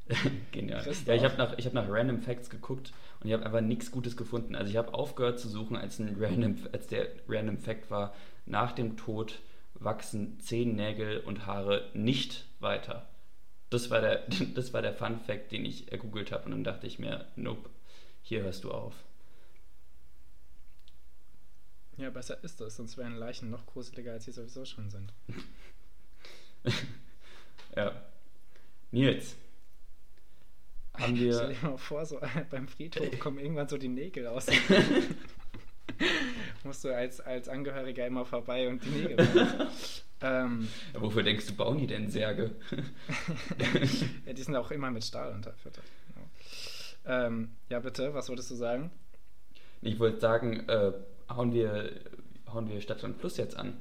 Genial. 0.51 0.81
Christoph. 0.83 1.07
Ja, 1.07 1.15
ich 1.15 1.23
habe 1.23 1.36
nach, 1.38 1.57
ich 1.57 1.65
hab 1.65 1.73
nach 1.73 1.86
Random 1.89 2.21
Facts 2.21 2.49
geguckt 2.49 2.93
und 3.19 3.27
ich 3.27 3.33
habe 3.33 3.45
einfach 3.45 3.62
nichts 3.62 3.91
Gutes 3.91 4.15
gefunden. 4.15 4.55
Also 4.55 4.69
ich 4.71 4.77
habe 4.77 4.93
aufgehört 4.93 5.39
zu 5.39 5.49
suchen, 5.49 5.75
als, 5.75 5.99
ein 5.99 6.15
Random, 6.19 6.55
als 6.71 6.88
der 6.88 7.07
Random 7.27 7.57
Fact 7.57 7.89
war, 7.91 8.13
nach 8.45 8.71
dem 8.71 8.95
Tod 8.97 9.39
wachsen 9.75 10.39
Zehennägel 10.39 11.19
und 11.19 11.45
Haare 11.45 11.89
nicht 11.93 12.45
weiter. 12.60 13.07
Das 13.69 13.89
war 13.89 14.01
der, 14.01 14.27
das 14.56 14.73
war 14.73 14.82
der 14.82 14.93
Fun 14.93 15.19
Fact, 15.19 15.51
den 15.51 15.65
ich 15.65 15.91
ergoogelt 15.91 16.32
habe 16.32 16.45
und 16.45 16.51
dann 16.51 16.63
dachte 16.63 16.88
ich 16.88 16.99
mir, 16.99 17.27
nope, 17.36 17.69
hier 18.21 18.43
hörst 18.43 18.63
du 18.63 18.71
auf. 18.71 18.93
Ja, 21.97 22.12
besser 22.12 22.43
ist 22.43 22.62
es, 22.62 22.75
sonst 22.75 22.97
wären 22.97 23.15
Leichen 23.15 23.49
noch 23.49 23.65
gruseliger, 23.65 24.12
als 24.13 24.25
sie 24.25 24.32
sowieso 24.32 24.65
schon 24.65 24.89
sind. 24.89 25.13
Ja. 27.75 27.91
Nils, 28.89 29.36
haben 30.93 31.15
Stell 31.15 31.30
wir... 31.30 31.47
dir 31.49 31.67
mal 31.67 31.77
vor, 31.77 32.06
so 32.06 32.19
beim 32.49 32.67
Friedhof 32.67 33.19
kommen 33.19 33.39
irgendwann 33.39 33.67
so 33.67 33.77
die 33.77 33.88
Nägel 33.88 34.27
aus. 34.27 34.47
Musst 36.67 36.84
du 36.84 36.93
als, 36.93 37.21
als 37.21 37.47
Angehöriger 37.47 38.06
immer 38.06 38.25
vorbei 38.25 38.67
und 38.67 38.84
die 38.84 38.89
Nägel 38.89 39.15
machen. 39.36 39.67
ähm, 40.21 40.67
Ja, 40.93 41.01
wofür 41.01 41.23
denkst 41.23 41.47
du, 41.47 41.56
bauen 41.56 41.77
die 41.77 41.88
denn 41.88 42.10
Särge? 42.10 42.51
ja, 44.25 44.34
die 44.34 44.43
sind 44.43 44.56
auch 44.56 44.69
immer 44.71 44.91
mit 44.91 45.06
Stahl 45.06 45.34
unterfüttert. 45.34 45.86
Ja. 47.06 47.27
Ähm, 47.27 47.51
ja, 47.69 47.80
bitte, 47.80 48.13
was 48.13 48.27
wolltest 48.27 48.51
du 48.51 48.56
sagen? 48.56 48.91
Ich 49.82 49.97
wollte 49.97 50.19
sagen, 50.19 50.67
äh, 50.67 50.91
hauen, 51.30 51.53
wir, 51.53 51.91
hauen 52.51 52.67
wir 52.67 52.82
Stadtland 52.82 53.17
Plus 53.17 53.38
jetzt 53.38 53.56
an. 53.56 53.77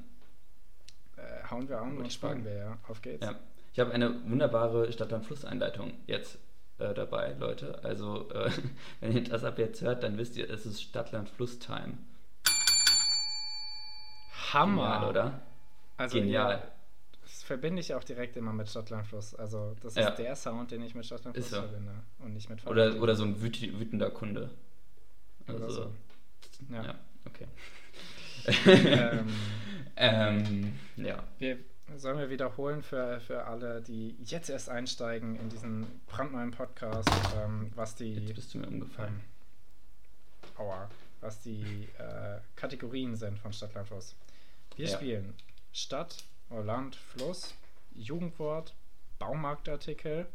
Äh, 1.17 1.49
hauen 1.51 1.67
wir 1.67 1.79
an 1.81 1.97
und 1.97 2.13
fragen. 2.13 2.45
wir, 2.45 2.53
ja. 2.55 2.77
Auf 2.87 3.01
geht's. 3.01 3.25
Ja, 3.25 3.35
ich 3.73 3.79
habe 3.79 3.91
eine 3.91 4.13
wunderbare 4.29 4.91
Stadtland-Fluss-Einleitung 4.93 5.93
jetzt 6.07 6.39
äh, 6.79 6.93
dabei, 6.93 7.35
Leute. 7.39 7.83
Also, 7.83 8.29
äh, 8.31 8.49
wenn 9.01 9.11
ihr 9.11 9.23
das 9.23 9.43
ab 9.43 9.59
jetzt 9.59 9.81
hört, 9.81 10.03
dann 10.03 10.17
wisst 10.17 10.37
ihr, 10.37 10.49
es 10.49 10.65
ist 10.65 10.81
Stadtland-Fluss-Time. 10.81 11.97
Hammer! 14.53 14.93
Genial, 14.99 15.09
oder? 15.09 15.41
Also, 15.97 16.17
Genial. 16.19 16.51
Ja, 16.51 16.71
das 17.23 17.43
verbinde 17.43 17.81
ich 17.81 17.93
auch 17.93 18.03
direkt 18.03 18.37
immer 18.37 18.53
mit 18.53 18.69
Stadtlandfluss. 18.69 19.35
Also, 19.35 19.75
das 19.81 19.93
ist 19.93 20.03
Ja. 20.03 20.11
der 20.11 20.35
Sound, 20.35 20.71
den 20.71 20.81
ich 20.81 20.95
mit 20.95 21.05
Stadtlandfluss 21.05 21.45
Ist 21.45 21.51
so. 21.51 21.61
verbinde. 21.61 21.91
Und 22.19 22.33
nicht 22.33 22.49
mit 22.49 22.65
Oder, 22.65 23.01
oder 23.01 23.15
so 23.15 23.23
ein 23.23 23.41
wüt 23.41 23.61
wütender 23.79 24.09
Kunde. 24.11 24.51
Also, 25.47 25.69
so. 25.69 25.91
ja. 26.69 26.83
Ja. 26.83 26.95
okay. 27.25 27.47
ähm, 28.65 29.27
ähm, 29.97 30.73
ja. 30.95 31.23
wir, 31.39 31.57
sollen 31.95 32.17
wir 32.17 32.29
wiederholen 32.29 32.81
für, 32.81 33.19
für 33.19 33.45
alle, 33.45 33.81
die 33.81 34.15
jetzt 34.23 34.49
erst 34.49 34.69
einsteigen 34.69 35.35
in 35.37 35.49
diesen 35.49 35.85
brandneuen 36.07 36.51
Podcast, 36.51 37.09
ähm, 37.37 37.71
was 37.75 37.95
die. 37.95 38.13
Jetzt 38.15 38.35
bist 38.35 38.53
du 38.53 38.59
mir 38.59 38.67
umgefallen. 38.67 39.21
Ähm, 40.43 40.57
aua, 40.57 40.89
was 41.21 41.41
die 41.41 41.87
äh, 41.97 42.39
Kategorien 42.55 43.15
sind 43.15 43.39
von 43.39 43.51
Stadtlandfluss. 43.51 44.15
Wir 44.77 44.87
Ja. 44.87 44.95
spielen 44.97 45.33
Stadt, 45.73 46.23
oder 46.49 46.63
Land, 46.63 46.95
Fluss, 46.95 47.53
Jugendwort, 47.93 48.73
Baumarktartikel, 49.19 50.27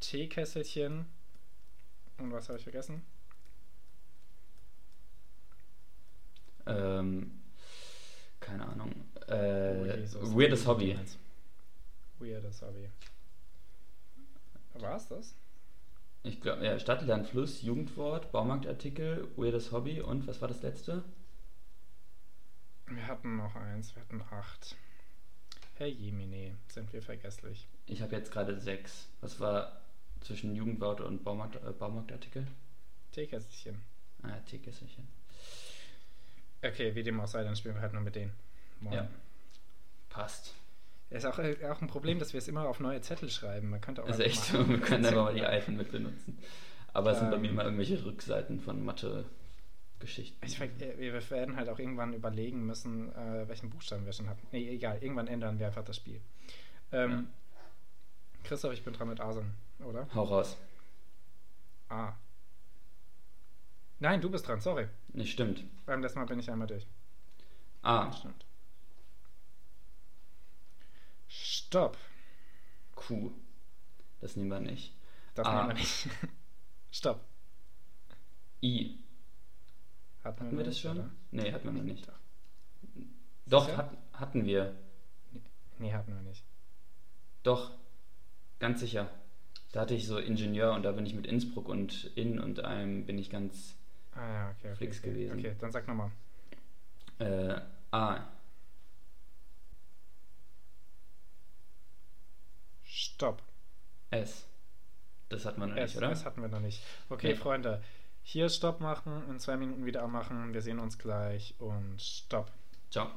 Teekesselchen 0.00 1.06
und 2.18 2.32
was 2.32 2.48
habe 2.48 2.58
ich 2.58 2.64
vergessen? 2.64 3.02
Ähm, 6.66 7.42
keine 8.40 8.66
Ahnung. 8.66 8.92
Oh, 9.28 9.32
Äh, 9.32 10.00
Jesus. 10.00 10.34
weirdes 10.34 10.66
Hobby. 10.66 10.98
Weirdes 12.18 12.62
Hobby. 12.62 12.88
War 14.74 14.96
es 14.96 15.08
das? 15.08 15.34
Ich 16.22 16.40
glaube, 16.40 16.64
ja, 16.64 16.78
Stadt, 16.78 17.06
Land, 17.06 17.28
Fluss, 17.28 17.62
Jugendwort, 17.62 18.32
Baumarktartikel, 18.32 19.28
weirdes 19.36 19.72
Hobby 19.72 20.00
und 20.00 20.26
was 20.26 20.40
war 20.40 20.48
das 20.48 20.62
letzte? 20.62 21.04
Wir 22.86 23.06
hatten 23.06 23.36
noch 23.36 23.54
eins, 23.56 23.94
wir 23.94 24.02
hatten 24.02 24.22
acht. 24.30 24.76
Herr 25.74 25.86
Jemine, 25.86 26.56
sind 26.68 26.92
wir 26.92 27.02
vergesslich. 27.02 27.66
Ich 27.86 28.00
habe 28.02 28.14
jetzt 28.14 28.30
gerade 28.30 28.58
sechs. 28.60 29.08
Was 29.20 29.40
war 29.40 29.80
zwischen 30.20 30.54
Jugendwort 30.54 31.00
und 31.00 31.24
Baumarkt, 31.24 31.56
äh, 31.56 31.72
Baumarktartikel? 31.72 32.46
Teekesselchen. 33.12 33.80
Ah, 34.22 34.38
Teekesselchen. 34.46 35.06
Okay, 36.62 36.94
wie 36.94 37.02
dem 37.02 37.20
auch 37.20 37.26
sei, 37.26 37.42
dann 37.44 37.56
spielen 37.56 37.74
wir 37.74 37.82
halt 37.82 37.92
nur 37.92 38.02
mit 38.02 38.14
denen. 38.14 38.32
Morgen. 38.80 38.96
Ja. 38.96 39.08
Passt. 40.08 40.54
Ist 41.10 41.26
auch, 41.26 41.38
äh, 41.38 41.56
auch 41.66 41.82
ein 41.82 41.88
Problem, 41.88 42.18
dass 42.18 42.32
wir 42.32 42.38
es 42.38 42.48
immer 42.48 42.68
auf 42.68 42.80
neue 42.80 43.00
Zettel 43.00 43.28
schreiben. 43.30 43.70
Man 43.70 43.80
könnte 43.80 44.02
auch 44.02 44.06
Das 44.06 44.18
ist 44.18 44.24
einfach 44.24 44.60
echt 44.60 44.68
wir 44.68 44.80
können 44.80 45.04
einfach 45.06 45.24
mal 45.24 45.34
die 45.34 45.44
alten 45.44 45.76
mit 45.76 45.90
benutzen. 45.90 46.38
Aber 46.92 47.10
es 47.10 47.18
sind 47.18 47.30
bei 47.30 47.36
Ähm. 47.36 47.42
mir 47.42 47.50
immer 47.50 47.64
irgendwelche 47.64 48.04
Rückseiten 48.04 48.60
von 48.60 48.84
Mathe-Geschichten. 50.04 50.44
Ich, 50.44 50.60
äh, 50.60 50.98
wir 50.98 51.30
werden 51.30 51.56
halt 51.56 51.68
auch 51.68 51.78
irgendwann 51.78 52.12
überlegen 52.12 52.64
müssen, 52.66 53.14
äh, 53.14 53.48
welchen 53.48 53.70
Buchstaben 53.70 54.04
wir 54.04 54.12
schon 54.12 54.28
hatten. 54.28 54.46
Nee, 54.52 54.68
egal, 54.68 55.02
irgendwann 55.02 55.26
ändern 55.28 55.58
wir 55.58 55.66
einfach 55.66 55.84
das 55.84 55.96
Spiel. 55.96 56.20
Ähm, 56.92 57.28
Christoph, 58.44 58.72
ich 58.74 58.84
bin 58.84 58.92
dran 58.92 59.08
mit 59.08 59.20
Asum, 59.20 59.52
oder? 59.80 60.06
Hau 60.14 60.24
raus. 60.24 60.56
A. 61.88 62.12
Nein, 64.00 64.20
du 64.20 64.30
bist 64.30 64.46
dran, 64.46 64.60
sorry. 64.60 64.88
Nicht 65.08 65.32
stimmt. 65.32 65.64
Beim 65.86 66.02
letzten 66.02 66.18
Mal 66.18 66.26
bin 66.26 66.38
ich 66.38 66.50
einmal 66.50 66.66
durch. 66.66 66.86
A. 67.82 68.12
Stimmt. 68.12 68.44
Stopp. 71.28 71.96
Q. 72.94 73.32
Das 74.20 74.36
nehmen 74.36 74.50
wir 74.50 74.60
nicht. 74.60 74.94
Das 75.34 75.46
Ah. 75.46 75.54
nehmen 75.56 75.68
wir 75.68 75.74
nicht. 75.74 76.08
Stopp. 76.90 77.24
I. 78.62 79.03
Hatten, 80.24 80.40
Hatten 80.46 80.56
wir 80.56 80.64
das 80.64 80.78
schon? 80.78 80.98
oder? 80.98 81.10
Nee, 81.30 81.52
hatten 81.52 81.64
wir 81.66 81.72
noch 81.72 81.82
nicht. 81.82 82.08
Doch. 83.46 83.76
Hat, 83.76 83.90
hatten 84.14 84.44
wir. 84.46 84.74
Nee, 85.78 85.92
hatten 85.92 86.14
wir 86.14 86.22
nicht. 86.22 86.44
Doch. 87.42 87.72
Ganz 88.58 88.80
sicher. 88.80 89.10
Da 89.72 89.80
hatte 89.82 89.94
ich 89.94 90.06
so 90.06 90.18
Ingenieur 90.18 90.72
und 90.72 90.82
da 90.84 90.92
bin 90.92 91.04
ich 91.04 91.14
mit 91.14 91.26
Innsbruck 91.26 91.68
und 91.68 92.04
in 92.16 92.38
und 92.40 92.64
einem 92.64 93.04
bin 93.06 93.18
ich 93.18 93.28
ganz 93.28 93.76
Ah 94.12 94.32
ja, 94.32 94.50
okay. 94.50 94.68
okay 94.70 94.76
Fix 94.76 94.98
okay. 95.00 95.10
gewesen. 95.10 95.38
Okay, 95.38 95.56
dann 95.60 95.72
sag 95.72 95.86
nochmal. 95.88 96.10
äh, 97.18 97.60
A. 97.90 98.20
Stopp. 102.84 103.42
S. 104.10 104.46
Das 105.28 105.44
hat 105.44 105.58
man 105.58 105.70
noch 105.70 105.76
S, 105.76 105.90
nicht, 105.90 105.96
oder? 105.98 106.12
S 106.12 106.24
hatten 106.24 106.40
wir 106.42 106.48
noch 106.48 106.60
nicht. 106.60 106.82
Okay, 107.08 107.28
Nee. 107.30 107.34
Freunde. 107.34 107.82
Hier 108.26 108.48
Stopp 108.48 108.80
machen, 108.80 109.22
in 109.28 109.38
zwei 109.38 109.56
Minuten 109.56 109.84
wieder 109.84 110.02
anmachen. 110.02 110.54
Wir 110.54 110.62
sehen 110.62 110.78
uns 110.78 110.98
gleich 110.98 111.54
und 111.58 112.00
Stopp. 112.00 112.50
Ciao. 112.90 113.10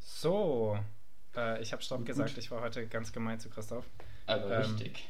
So. 0.00 0.78
Äh, 1.36 1.62
ich 1.62 1.72
habe 1.72 1.82
Stopp 1.82 1.98
Gut. 1.98 2.08
gesagt. 2.08 2.36
Ich 2.36 2.50
war 2.50 2.60
heute 2.60 2.86
ganz 2.88 3.12
gemein 3.12 3.38
zu 3.38 3.48
Christoph. 3.48 3.86
Aber 4.26 4.50
Ähm, 4.56 4.62
richtig. 4.62 5.08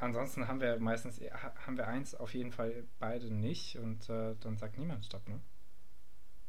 Ansonsten 0.00 0.48
haben 0.48 0.60
wir 0.60 0.78
meistens 0.80 1.20
ha- 1.20 1.54
haben 1.64 1.76
wir 1.76 1.86
eins 1.86 2.16
auf 2.16 2.34
jeden 2.34 2.50
Fall 2.50 2.82
beide 2.98 3.32
nicht 3.32 3.76
und 3.78 4.08
äh, 4.10 4.34
dann 4.40 4.56
sagt 4.56 4.76
niemand 4.76 5.06
Stopp, 5.06 5.26
ne? 5.28 5.40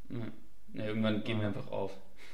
Ja. 0.10 0.26
Ja, 0.74 0.86
irgendwann 0.86 1.24
geben 1.24 1.42
wir 1.42 1.48
Ah. 1.48 1.50
einfach 1.52 1.68
auf. 1.68 1.92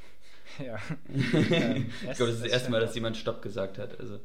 ja. 0.59 0.79
ich 1.09 1.33
Ähm, 1.51 1.89
glaube, 1.89 2.11
S- 2.11 2.17
das 2.17 2.29
ist 2.29 2.43
das 2.45 2.51
erste 2.51 2.71
Mal, 2.71 2.79
dass 2.79 2.95
jemand 2.95 3.17
Stopp 3.17 3.41
gesagt 3.41 3.77
hat. 3.77 3.99
Also, 3.99 4.21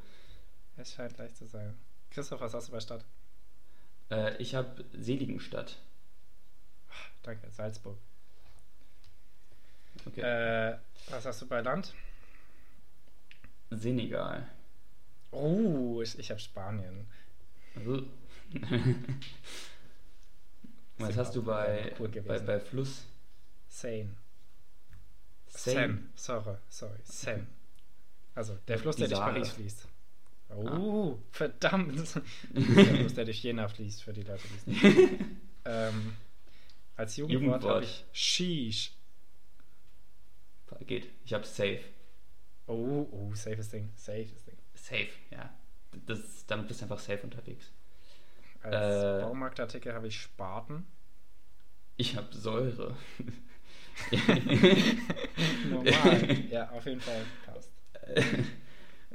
Es 0.77 0.95
scheint 0.95 1.19
leicht 1.19 1.37
zu 1.37 1.47
sein. 1.47 1.77
Christoph, 2.11 2.41
was 2.41 2.55
hast 2.55 2.69
du 2.69 2.73
bei 2.73 2.79
Stadt? 2.81 3.05
Äh, 4.11 4.37
ich 4.39 4.55
habe 4.55 4.85
Seligenstadt. 4.93 5.79
Danke, 7.23 7.51
Salzburg. 7.51 7.99
Okay. 10.07 10.21
Äh, 10.21 10.79
was 11.09 11.25
hast 11.25 11.43
du 11.43 11.47
bei 11.47 11.61
Land? 11.61 11.95
Senegal. 13.71 14.47
Oh, 15.31 16.01
ich, 16.03 16.19
ich 16.19 16.31
habe 16.31 16.41
Spanien. 16.41 17.07
Also, 17.75 18.07
Was 20.99 21.17
hast 21.17 21.35
du 21.35 21.43
bei, 21.43 21.93
bei, 21.99 22.39
bei 22.39 22.61
Fluss? 22.61 23.05
Seine. 23.69 24.11
Seine. 25.49 25.81
Sen. 25.81 26.13
Sorry, 26.15 26.57
sorry. 26.69 26.99
Sen. 27.05 27.47
Also, 28.35 28.57
der 28.69 28.79
Fluss, 28.79 28.97
der 28.97 29.09
durch. 29.09 29.19
Paris 29.21 29.51
fließt. 29.51 29.89
Oh, 30.57 31.19
verdammt. 31.31 31.97
der 32.51 32.85
Fluss, 32.97 33.15
der 33.15 33.25
durch 33.25 33.43
Jena 33.43 33.69
fließt, 33.69 34.03
für 34.03 34.13
die 34.13 34.23
Leute, 34.23 34.43
die 34.49 34.55
es 34.57 34.67
nicht 34.67 34.85
ähm, 35.65 36.17
Als 36.97 37.17
Jugendwort 37.17 37.43
Jugendwort. 37.63 37.75
habe 37.77 37.85
ich 37.85 38.05
Sheesh. 38.13 38.93
Geht. 40.87 41.09
Ich 41.25 41.33
habe 41.33 41.45
Safe. 41.47 41.81
Oh, 42.67 43.07
oh, 43.11 43.33
safes 43.35 43.69
Ding. 43.71 43.91
Safes 43.95 44.45
Ding. 44.45 44.57
Safe, 44.75 45.09
ja. 45.31 45.55
Das, 46.07 46.45
damit 46.47 46.67
bist 46.69 46.81
du 46.81 46.85
einfach 46.87 46.99
safe 46.99 47.23
unterwegs. 47.23 47.71
Als 48.63 48.75
Äh. 48.75 49.23
Baumarktartikel 49.23 49.95
habe 49.95 50.09
ich 50.09 50.21
Spaten. 50.21 50.85
Ich 51.97 52.17
habe 52.17 52.35
Säure. 52.35 52.97
Normal. 55.71 56.45
ja, 56.51 56.69
auf 56.71 56.85
jeden 56.87 57.01
Fall 57.01 57.23
passt. 57.47 57.71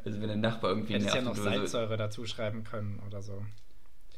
Also 0.05 0.19
wenn 0.21 0.27
der 0.27 0.37
Nachbar 0.37 0.71
irgendwie 0.71 0.93
Hättest 0.93 1.15
ja 1.15 1.21
nervt 1.21 1.37
noch 1.37 1.43
oder 1.43 1.51
so- 1.51 1.57
Salzsäure 1.57 1.97
dazu 1.97 2.25
schreiben 2.25 2.63
können 2.63 3.01
oder 3.07 3.21
so. 3.21 3.43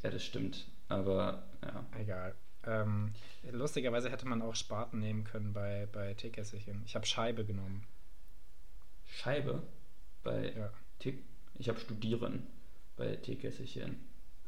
Ja, 0.02 0.10
das 0.10 0.24
stimmt. 0.24 0.66
Aber 0.88 1.42
ja. 1.64 1.84
Egal. 2.00 2.34
Ähm, 2.64 3.12
lustigerweise 3.50 4.10
hätte 4.10 4.26
man 4.26 4.40
auch 4.42 4.54
Spaten 4.54 5.00
nehmen 5.00 5.24
können 5.24 5.52
bei, 5.52 5.88
bei 5.92 6.14
Teekesselchen. 6.14 6.82
Ich 6.86 6.94
habe 6.94 7.06
Scheibe 7.06 7.44
genommen. 7.44 7.84
Scheibe 9.06 9.62
bei 10.22 10.52
Ja. 10.56 10.70
Tick. 10.98 11.22
Ich 11.58 11.68
habe 11.68 11.78
Studieren 11.78 12.46
bei 12.96 13.16
Teekesselchen. 13.16 13.96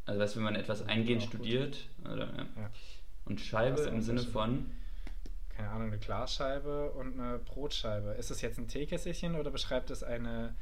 Also 0.07 0.21
weißt 0.21 0.35
du, 0.35 0.39
wenn 0.39 0.45
man 0.45 0.55
etwas 0.57 0.83
eingehend 0.83 1.23
Auch 1.23 1.31
gut. 1.31 1.35
studiert, 1.41 1.89
oder, 2.05 2.27
ja. 2.37 2.47
Ja. 2.57 2.71
Und 3.25 3.41
Scheibe 3.41 3.81
im 3.83 4.01
Sinne 4.03 4.21
von 4.21 4.71
Keine 5.57 5.71
Ahnung, 5.71 5.89
eine 5.89 5.99
Glasscheibe 5.99 6.91
und 6.93 7.19
eine 7.19 7.39
Brotscheibe. 7.39 8.11
Ist 8.11 8.31
es 8.31 8.41
jetzt 8.43 8.59
ein 8.59 8.69
Teekesselchen 8.69 9.35
oder 9.37 9.51
beschreibt 9.51 9.91
es 9.91 10.03
eine. 10.03 10.55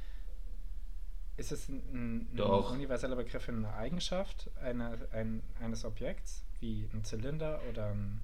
Ist 1.37 1.53
es 1.53 1.69
ein, 1.69 2.29
ein, 2.35 2.41
universeller 2.41 3.17
Begriff 3.17 3.45
für 3.45 3.53
eine 3.53 3.73
Eigenschaft 3.75 4.51
eine, 4.61 5.09
ein, 5.13 5.43
eines 5.61 5.85
Objekts, 5.85 6.45
wie 6.61 6.89
ein 6.93 7.05
Zylinder 7.05 7.61
oder 7.71 7.93
ein 7.93 8.23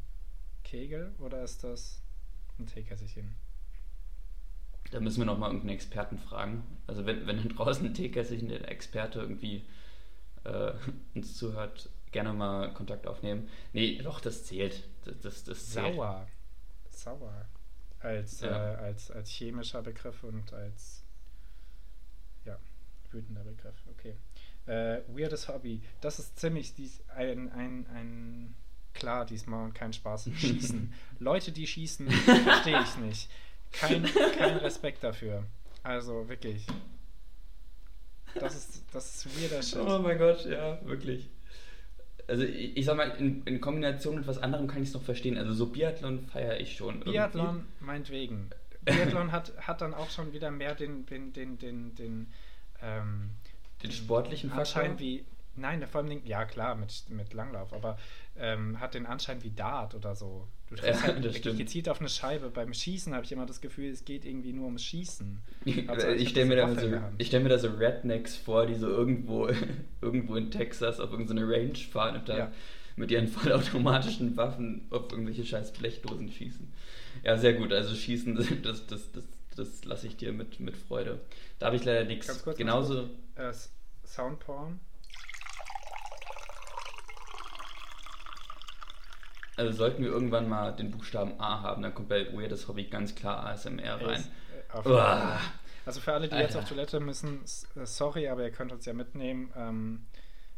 Kegel, 0.62 1.14
oder 1.18 1.42
ist 1.42 1.64
das 1.64 2.02
ein 2.58 2.66
Teekesselchen? 2.66 3.34
Da 4.90 5.00
müssen 5.00 5.20
wir 5.20 5.26
nochmal 5.26 5.50
irgendeinen 5.50 5.74
Experten 5.74 6.18
fragen. 6.18 6.64
Also 6.86 7.06
wenn, 7.06 7.26
wenn 7.26 7.38
dann 7.38 7.48
draußen 7.48 7.86
ein 7.86 7.94
Teekesselchen, 7.94 8.48
der 8.48 8.68
Experte 8.68 9.20
irgendwie 9.20 9.66
äh, 10.44 10.72
uns 11.14 11.36
zuhört, 11.36 11.90
gerne 12.10 12.32
mal 12.32 12.72
Kontakt 12.72 13.06
aufnehmen. 13.06 13.48
Nee, 13.72 14.00
doch, 14.02 14.20
das 14.20 14.44
zählt. 14.44 14.88
Das, 15.04 15.20
das, 15.20 15.44
das 15.44 15.70
zählt. 15.70 15.94
Sauer. 15.94 16.26
Sauer. 16.90 17.48
Als, 18.00 18.40
Ja. 18.40 18.74
äh, 18.74 18.76
als, 18.76 19.10
als 19.10 19.30
chemischer 19.30 19.82
Begriff 19.82 20.22
und 20.24 20.52
als 20.52 21.04
wütender 23.12 23.44
Begriff. 23.44 23.76
Okay. 23.90 24.14
Äh, 24.66 25.02
weirdes 25.08 25.48
Hobby. 25.48 25.82
Das 26.00 26.18
ist 26.18 26.38
ziemlich 26.38 26.74
dies, 26.74 27.02
ein, 27.08 27.50
ein, 27.52 27.86
ein 27.94 28.54
klar 28.94 29.24
diesmal 29.24 29.64
und 29.64 29.74
kein 29.74 29.92
Spaß. 29.92 30.30
Schießen. 30.36 30.92
Leute, 31.18 31.52
die 31.52 31.66
schießen, 31.66 32.10
verstehe 32.10 32.82
ich 32.82 32.96
nicht. 32.98 33.30
Kein, 33.72 34.04
kein 34.36 34.56
Respekt 34.58 35.04
dafür. 35.04 35.44
Also 35.82 36.28
wirklich. 36.28 36.66
Das 38.34 38.54
ist, 38.54 38.84
das 38.92 39.24
ist 39.24 39.40
weirder 39.40 39.62
Shit. 39.62 39.78
Oh 39.78 39.98
mein 39.98 40.18
Gott, 40.18 40.44
ja, 40.46 40.78
wirklich. 40.86 41.28
Also 42.26 42.44
ich, 42.44 42.76
ich 42.76 42.84
sag 42.84 42.96
mal, 42.96 43.10
in, 43.18 43.42
in 43.44 43.60
Kombination 43.60 44.16
mit 44.16 44.26
was 44.26 44.38
anderem 44.38 44.68
kann 44.68 44.82
ich 44.82 44.88
es 44.88 44.94
noch 44.94 45.02
verstehen. 45.02 45.38
Also 45.38 45.54
so 45.54 45.66
Biathlon 45.66 46.26
feiere 46.26 46.60
ich 46.60 46.76
schon. 46.76 46.96
irgendwie. 46.96 47.12
Biathlon, 47.12 47.64
meinetwegen. 47.80 48.50
Biathlon 48.82 49.32
hat, 49.32 49.52
hat 49.66 49.80
dann 49.80 49.94
auch 49.94 50.10
schon 50.10 50.32
wieder 50.32 50.50
mehr 50.50 50.74
den, 50.74 51.06
den, 51.06 51.32
den, 51.32 51.58
den, 51.58 51.94
den, 51.94 52.32
ähm, 52.82 53.30
Den 53.82 53.92
sportlichen 53.92 54.50
Anschein 54.52 54.98
wie. 54.98 55.24
Nein, 55.56 55.84
vor 55.88 56.02
allem, 56.02 56.22
ja 56.24 56.44
klar, 56.44 56.76
mit, 56.76 57.10
mit 57.10 57.34
Langlauf, 57.34 57.72
aber 57.72 57.98
ähm, 58.36 58.78
hat 58.78 58.94
den 58.94 59.06
Anschein 59.06 59.42
wie 59.42 59.50
Dart 59.50 59.96
oder 59.96 60.14
so. 60.14 60.46
Du 60.68 60.76
triffst 60.76 61.00
Ja, 61.00 61.06
halt 61.08 61.16
wirklich 61.16 61.38
stimmt. 61.38 61.58
gezielt 61.58 61.88
auf 61.88 61.98
eine 61.98 62.08
Scheibe. 62.08 62.48
Beim 62.50 62.72
Schießen 62.72 63.12
habe 63.12 63.24
ich 63.24 63.32
immer 63.32 63.44
das 63.44 63.60
Gefühl, 63.60 63.90
es 63.90 64.04
geht 64.04 64.24
irgendwie 64.24 64.52
nur 64.52 64.66
ums 64.66 64.84
Schießen. 64.84 65.40
Ich, 65.64 65.88
Also, 65.90 66.08
ich 66.10 66.28
stelle 66.28 66.46
mir, 66.54 66.74
so, 66.76 67.00
ich 67.18 67.26
stell 67.26 67.40
mir 67.40 67.48
da 67.48 67.58
so 67.58 67.68
Rednecks 67.70 68.36
vor, 68.36 68.66
die 68.66 68.74
so 68.76 68.86
irgendwo, 68.88 69.48
irgendwo 70.00 70.36
in 70.36 70.52
Texas 70.52 71.00
auf 71.00 71.10
irgendeine 71.10 71.42
Range 71.48 71.74
fahren 71.74 72.16
und 72.18 72.28
da 72.28 72.38
Ja. 72.38 72.52
mit 72.94 73.10
ihren 73.10 73.26
vollautomatischen 73.26 74.36
Waffen 74.36 74.86
auf 74.90 75.10
irgendwelche 75.10 75.44
scheiß 75.44 75.72
Blechdosen 75.72 76.30
schießen. 76.30 76.72
Ja, 77.24 77.36
sehr 77.36 77.54
gut. 77.54 77.72
Also 77.72 77.96
schießen, 77.96 78.36
das, 78.36 78.46
das, 78.62 78.86
das, 78.86 79.10
das 79.58 79.84
lasse 79.84 80.06
ich 80.06 80.16
dir 80.16 80.32
mit, 80.32 80.60
mit 80.60 80.76
Freude. 80.76 81.20
Da 81.58 81.66
habe 81.66 81.76
ich 81.76 81.84
leider 81.84 82.04
nichts. 82.04 82.44
Genauso. 82.56 83.10
Äh, 83.34 83.52
Soundporn. 84.04 84.80
Also 89.56 89.72
sollten 89.72 90.04
wir 90.04 90.10
irgendwann 90.10 90.48
mal 90.48 90.70
den 90.70 90.92
Buchstaben 90.92 91.40
A 91.40 91.62
haben, 91.62 91.82
dann 91.82 91.92
kommt 91.92 92.08
bei 92.08 92.32
Weirdes 92.32 92.68
Hobby 92.68 92.84
ganz 92.84 93.16
klar 93.16 93.44
ASMR 93.44 94.00
rein. 94.00 94.20
Ist, 94.20 94.30
äh. 94.86 95.38
Also 95.84 96.00
für 96.00 96.12
alle, 96.12 96.28
die 96.28 96.36
jetzt 96.36 96.54
Alter. 96.54 96.58
auf 96.60 96.68
Toilette 96.68 97.00
müssen, 97.00 97.42
äh, 97.74 97.84
sorry, 97.84 98.28
aber 98.28 98.44
ihr 98.44 98.52
könnt 98.52 98.70
uns 98.70 98.84
ja 98.84 98.92
mitnehmen. 98.92 99.52
Ähm, 99.56 100.06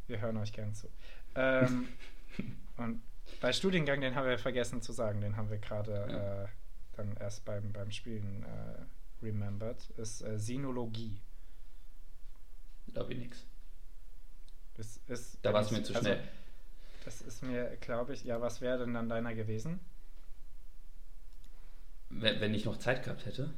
wir 0.07 0.21
hören 0.21 0.37
euch 0.37 0.53
gern 0.53 0.75
zu. 0.75 0.89
Ähm, 1.35 1.89
und 2.77 3.01
bei 3.41 3.53
Studiengang, 3.53 4.01
den 4.03 4.17
haben 4.17 4.27
wir 4.29 4.39
vergessen 4.39 4.83
zu 4.83 4.93
sagen, 4.93 5.21
den 5.21 5.37
haben 5.37 5.49
wir 5.49 5.59
gerade 5.59 6.49
äh, 6.51 6.60
dann 7.01 7.17
erst 7.17 7.45
beim, 7.45 7.73
beim 7.73 7.91
Spielen 7.91 8.45
äh, 8.45 9.25
remembered, 9.25 9.91
ist 9.97 10.23
äh, 10.23 10.39
Sinologie. 10.39 11.21
Da 12.89 13.09
ich 13.09 13.19
nichts. 13.19 13.47
Ist, 14.77 15.09
ist, 15.09 15.39
Da 15.43 15.53
war 15.53 15.61
es 15.63 15.71
mir 15.71 15.83
zu 15.83 15.95
also, 15.95 16.07
schnell. 16.07 16.23
Das 17.05 17.21
ist 17.23 17.43
mir, 17.43 17.77
glaube 17.81 18.15
ich, 18.15 18.25
ja, 18.25 18.41
was 18.41 18.61
wäre 18.61 18.79
denn 18.79 18.95
dann 18.95 19.09
deiner 19.09 19.35
gewesen? 19.35 19.81
Wenn, 22.09 22.41
wenn 22.41 22.55
ich 22.55 22.65
noch 22.65 22.79
Zeit 22.79 23.05
gehabt 23.05 23.27
hätte. 23.27 23.53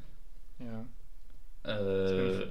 Ja. 0.59 0.85
Äh, 1.69 2.47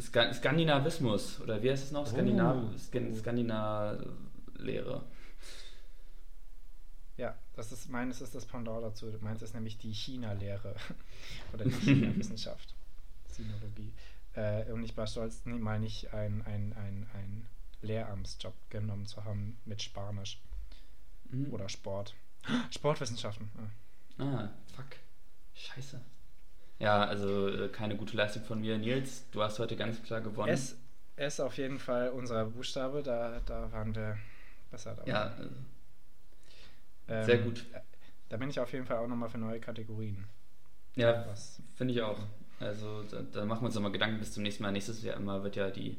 Ska 0.00 0.32
Skandinavismus, 0.32 1.40
oder 1.40 1.62
wie 1.62 1.70
heißt 1.70 1.84
es 1.84 1.92
noch? 1.92 2.06
Skandinav 2.06 2.56
Oh. 2.56 2.76
Skan 2.78 3.14
Skandinavlehre. 3.14 5.04
Das 7.58 7.72
ist, 7.72 7.88
meines 7.90 8.20
ist 8.20 8.34
das 8.36 8.46
Pendant 8.46 8.84
dazu. 8.84 9.12
Meins 9.20 9.42
ist 9.42 9.52
nämlich 9.52 9.76
die 9.78 9.92
China-Lehre 9.92 10.76
oder 11.52 11.64
die 11.64 11.72
China-Wissenschaft, 11.72 12.74
Sinologie. 13.28 13.92
Äh, 14.34 14.70
und 14.72 14.84
ich 14.84 14.96
war 14.96 15.06
stolz, 15.08 15.44
nie- 15.44 15.58
mal 15.58 15.80
nicht 15.80 16.14
einen 16.14 16.42
ein, 16.42 16.72
ein, 16.74 17.06
ein 17.14 17.46
Lehramtsjob 17.82 18.54
genommen 18.70 19.06
zu 19.06 19.24
haben 19.24 19.58
mit 19.64 19.82
Spanisch 19.82 20.40
Mhm. 21.30 21.52
oder 21.52 21.68
Sport. 21.68 22.14
Sportwissenschaften. 22.70 23.50
Ah. 24.18 24.22
Ah, 24.24 24.50
fuck. 24.74 24.86
Scheiße. 25.54 26.00
Ja, 26.78 27.04
also 27.04 27.48
äh, 27.48 27.68
keine 27.68 27.96
gute 27.96 28.16
Leistung 28.16 28.44
von 28.44 28.60
mir. 28.60 28.78
Nils, 28.78 29.24
du 29.32 29.42
hast 29.42 29.58
heute 29.58 29.76
ganz 29.76 30.00
klar 30.02 30.20
gewonnen. 30.20 30.48
S, 30.48 30.76
S 31.16 31.40
auf 31.40 31.58
jeden 31.58 31.78
Fall 31.80 32.10
unser 32.10 32.44
Buchstabe, 32.46 33.02
da, 33.02 33.40
da 33.44 33.70
waren 33.72 33.94
wir 33.94 34.16
besser 34.70 34.94
dabei. 34.94 35.10
ja, 35.10 35.22
also, 35.36 35.50
Ähm, 37.08 37.24
sehr 37.24 37.38
gut. 37.38 37.64
Da 38.28 38.36
bin 38.36 38.50
ich 38.50 38.60
auf 38.60 38.72
jeden 38.72 38.84
Fall 38.84 38.98
auch 38.98 39.08
nochmal 39.08 39.28
für 39.30 39.38
neue 39.38 39.60
Kategorien. 39.60 40.24
ja 40.96 41.24
finde 41.76 41.94
ich 41.94 42.02
auch. 42.02 42.18
Also 42.60 43.02
da, 43.04 43.22
da 43.22 43.44
machen 43.44 43.62
wir 43.62 43.66
uns 43.66 43.74
nochmal 43.76 43.92
Gedanken 43.92 44.18
bis 44.18 44.32
zum 44.32 44.42
nächsten 44.42 44.62
Mal. 44.64 44.72
Nächstes 44.72 45.02
Jahr 45.02 45.16
immer 45.16 45.42
wird 45.44 45.56
ja 45.56 45.70
die, 45.70 45.96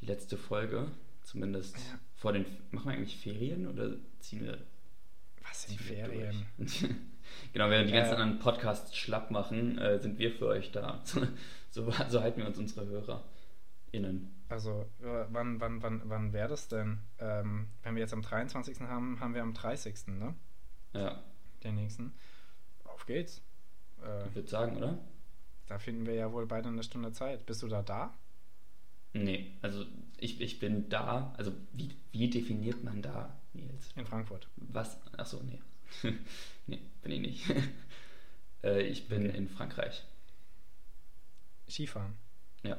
die 0.00 0.06
letzte 0.06 0.36
Folge. 0.36 0.86
Zumindest 1.22 1.76
Ja. 1.76 1.98
vor 2.16 2.32
den. 2.32 2.44
Machen 2.70 2.86
wir 2.90 2.94
eigentlich 2.96 3.16
Ferien 3.16 3.66
oder 3.66 3.90
ziehen 4.20 4.44
wir 4.44 4.58
Was 5.48 5.64
sind 5.64 5.80
Ferien? 5.80 6.46
genau, 7.52 7.70
während 7.70 7.88
die 7.88 7.92
ganzen 7.94 8.12
Äh. 8.12 8.16
anderen 8.16 8.38
Podcasts 8.40 8.96
schlapp 8.96 9.30
machen, 9.30 9.78
äh, 9.78 9.98
sind 10.00 10.18
wir 10.18 10.32
für 10.32 10.46
euch 10.48 10.72
da. 10.72 11.02
so, 11.70 11.90
so 12.08 12.20
halten 12.20 12.40
wir 12.40 12.46
uns 12.48 12.58
unsere 12.58 12.86
HörerInnen. 12.86 14.33
Also, 14.48 14.82
äh, 15.02 15.24
wann, 15.30 15.60
wann, 15.60 15.82
wann, 15.82 16.02
wann 16.04 16.32
wäre 16.32 16.48
das 16.48 16.68
denn? 16.68 16.98
Ähm, 17.18 17.68
wenn 17.82 17.94
wir 17.94 18.02
jetzt 18.02 18.12
am 18.12 18.22
23. 18.22 18.80
haben, 18.82 19.18
haben 19.20 19.34
wir 19.34 19.42
am 19.42 19.54
30. 19.54 20.06
Ne? 20.08 20.34
Ja, 20.92 21.22
Den 21.62 21.76
nächsten. 21.76 22.12
Auf 22.84 23.06
geht's. 23.06 23.42
Äh, 24.04 24.28
ich 24.28 24.34
würde 24.34 24.48
sagen, 24.48 24.76
oder? 24.76 24.98
da 25.66 25.78
finden 25.78 26.06
wir 26.06 26.14
ja 26.14 26.32
wohl 26.32 26.46
beide 26.46 26.68
eine 26.68 26.82
Stunde 26.82 27.12
Zeit. 27.12 27.46
Bist 27.46 27.62
du 27.62 27.68
da 27.68 27.82
da? 27.82 28.14
Nee, 29.14 29.56
also 29.62 29.86
ich, 30.18 30.40
ich 30.40 30.58
bin 30.58 30.88
da. 30.88 31.32
Also 31.38 31.52
wie, 31.72 31.96
wie 32.12 32.28
definiert 32.28 32.82
man 32.84 33.00
da, 33.00 33.34
Nils? 33.54 33.90
In 33.96 34.06
Frankfurt. 34.06 34.48
Was? 34.56 34.98
Achso, 35.16 35.40
nee. 35.42 35.60
nee, 36.66 36.80
bin 37.02 37.12
ich 37.12 37.20
nicht. 37.20 37.50
äh, 38.62 38.82
ich 38.82 39.08
bin 39.08 39.28
Okay. 39.28 39.38
in 39.38 39.48
Frankreich. 39.48 40.04
Skifahren. 41.68 42.14
Ja. 42.62 42.76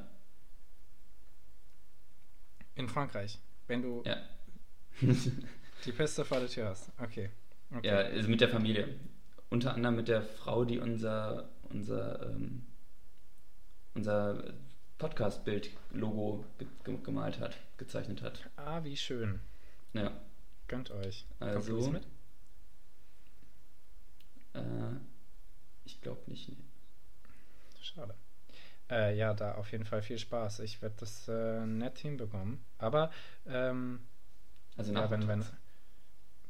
In 2.75 2.87
Frankreich. 2.89 3.39
Wenn 3.67 3.81
du 3.81 4.03
Ja. 4.05 4.17
die 5.01 5.91
Piste 5.91 6.23
vor 6.25 6.39
der 6.39 6.49
Tür 6.49 6.67
hast. 6.69 6.91
Okay. 6.99 7.29
okay. 7.71 7.87
Ja, 7.87 7.97
also 7.97 8.29
mit 8.29 8.41
der 8.41 8.49
Familie. 8.49 8.99
Unter 9.49 9.73
anderem 9.73 9.95
mit 9.97 10.07
der 10.07 10.21
Frau, 10.21 10.65
die 10.65 10.79
unser, 10.79 11.49
unser, 11.69 12.29
ähm, 12.31 12.65
unser 13.93 14.53
Podcast-Bild-Logo 14.97 16.45
ge 16.57 16.67
ge 16.83 16.97
gemalt 17.03 17.39
hat, 17.39 17.57
gezeichnet 17.77 18.21
hat. 18.21 18.49
Ah, 18.55 18.83
wie 18.83 18.95
schön. 18.97 19.39
Ja. 19.93 20.11
Gönnt 20.67 20.91
euch. 20.91 21.25
Kommt 21.39 21.51
Also- 21.51 21.73
Luis 21.73 21.89
mit? 21.89 22.07
Äh, 24.53 24.95
ich 25.83 26.01
glaube 26.01 26.21
nicht. 26.29 26.49
Nee. 26.49 26.57
Schade. 27.81 28.15
Äh, 28.89 29.17
ja, 29.17 29.33
da 29.33 29.55
auf 29.55 29.71
jeden 29.71 29.85
Fall 29.85 30.01
viel 30.01 30.19
Spaß. 30.19 30.59
Ich 30.59 30.81
werde 30.81 30.95
das 30.99 31.27
äh, 31.27 31.65
nett 31.65 31.97
hinbekommen. 31.97 32.63
Aber 32.77 33.11
ähm, 33.47 34.01
Also 34.77 34.93
ja, 34.93 35.09
wenn, 35.09 35.27
wenn, 35.27 35.45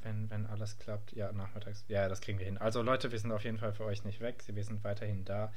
wenn, 0.02 0.30
wenn 0.30 0.46
alles 0.48 0.78
klappt, 0.78 1.14
ja, 1.14 1.32
nachmittags. 1.32 1.86
Ja, 1.88 2.10
das 2.10 2.22
kriegen 2.22 2.40
wir 2.40 2.46
hin. 2.46 2.58
Also 2.58 2.82
Leute, 2.82 3.12
wir 3.12 3.20
sind 3.20 3.32
auf 3.32 3.44
jeden 3.44 3.58
Fall 3.58 3.74
für 3.74 3.86
euch 3.86 4.04
nicht 4.04 4.20
weg. 4.20 4.44
Wir 4.48 4.64
sind 4.64 4.84
weiterhin 4.84 5.24
da. 5.24 5.54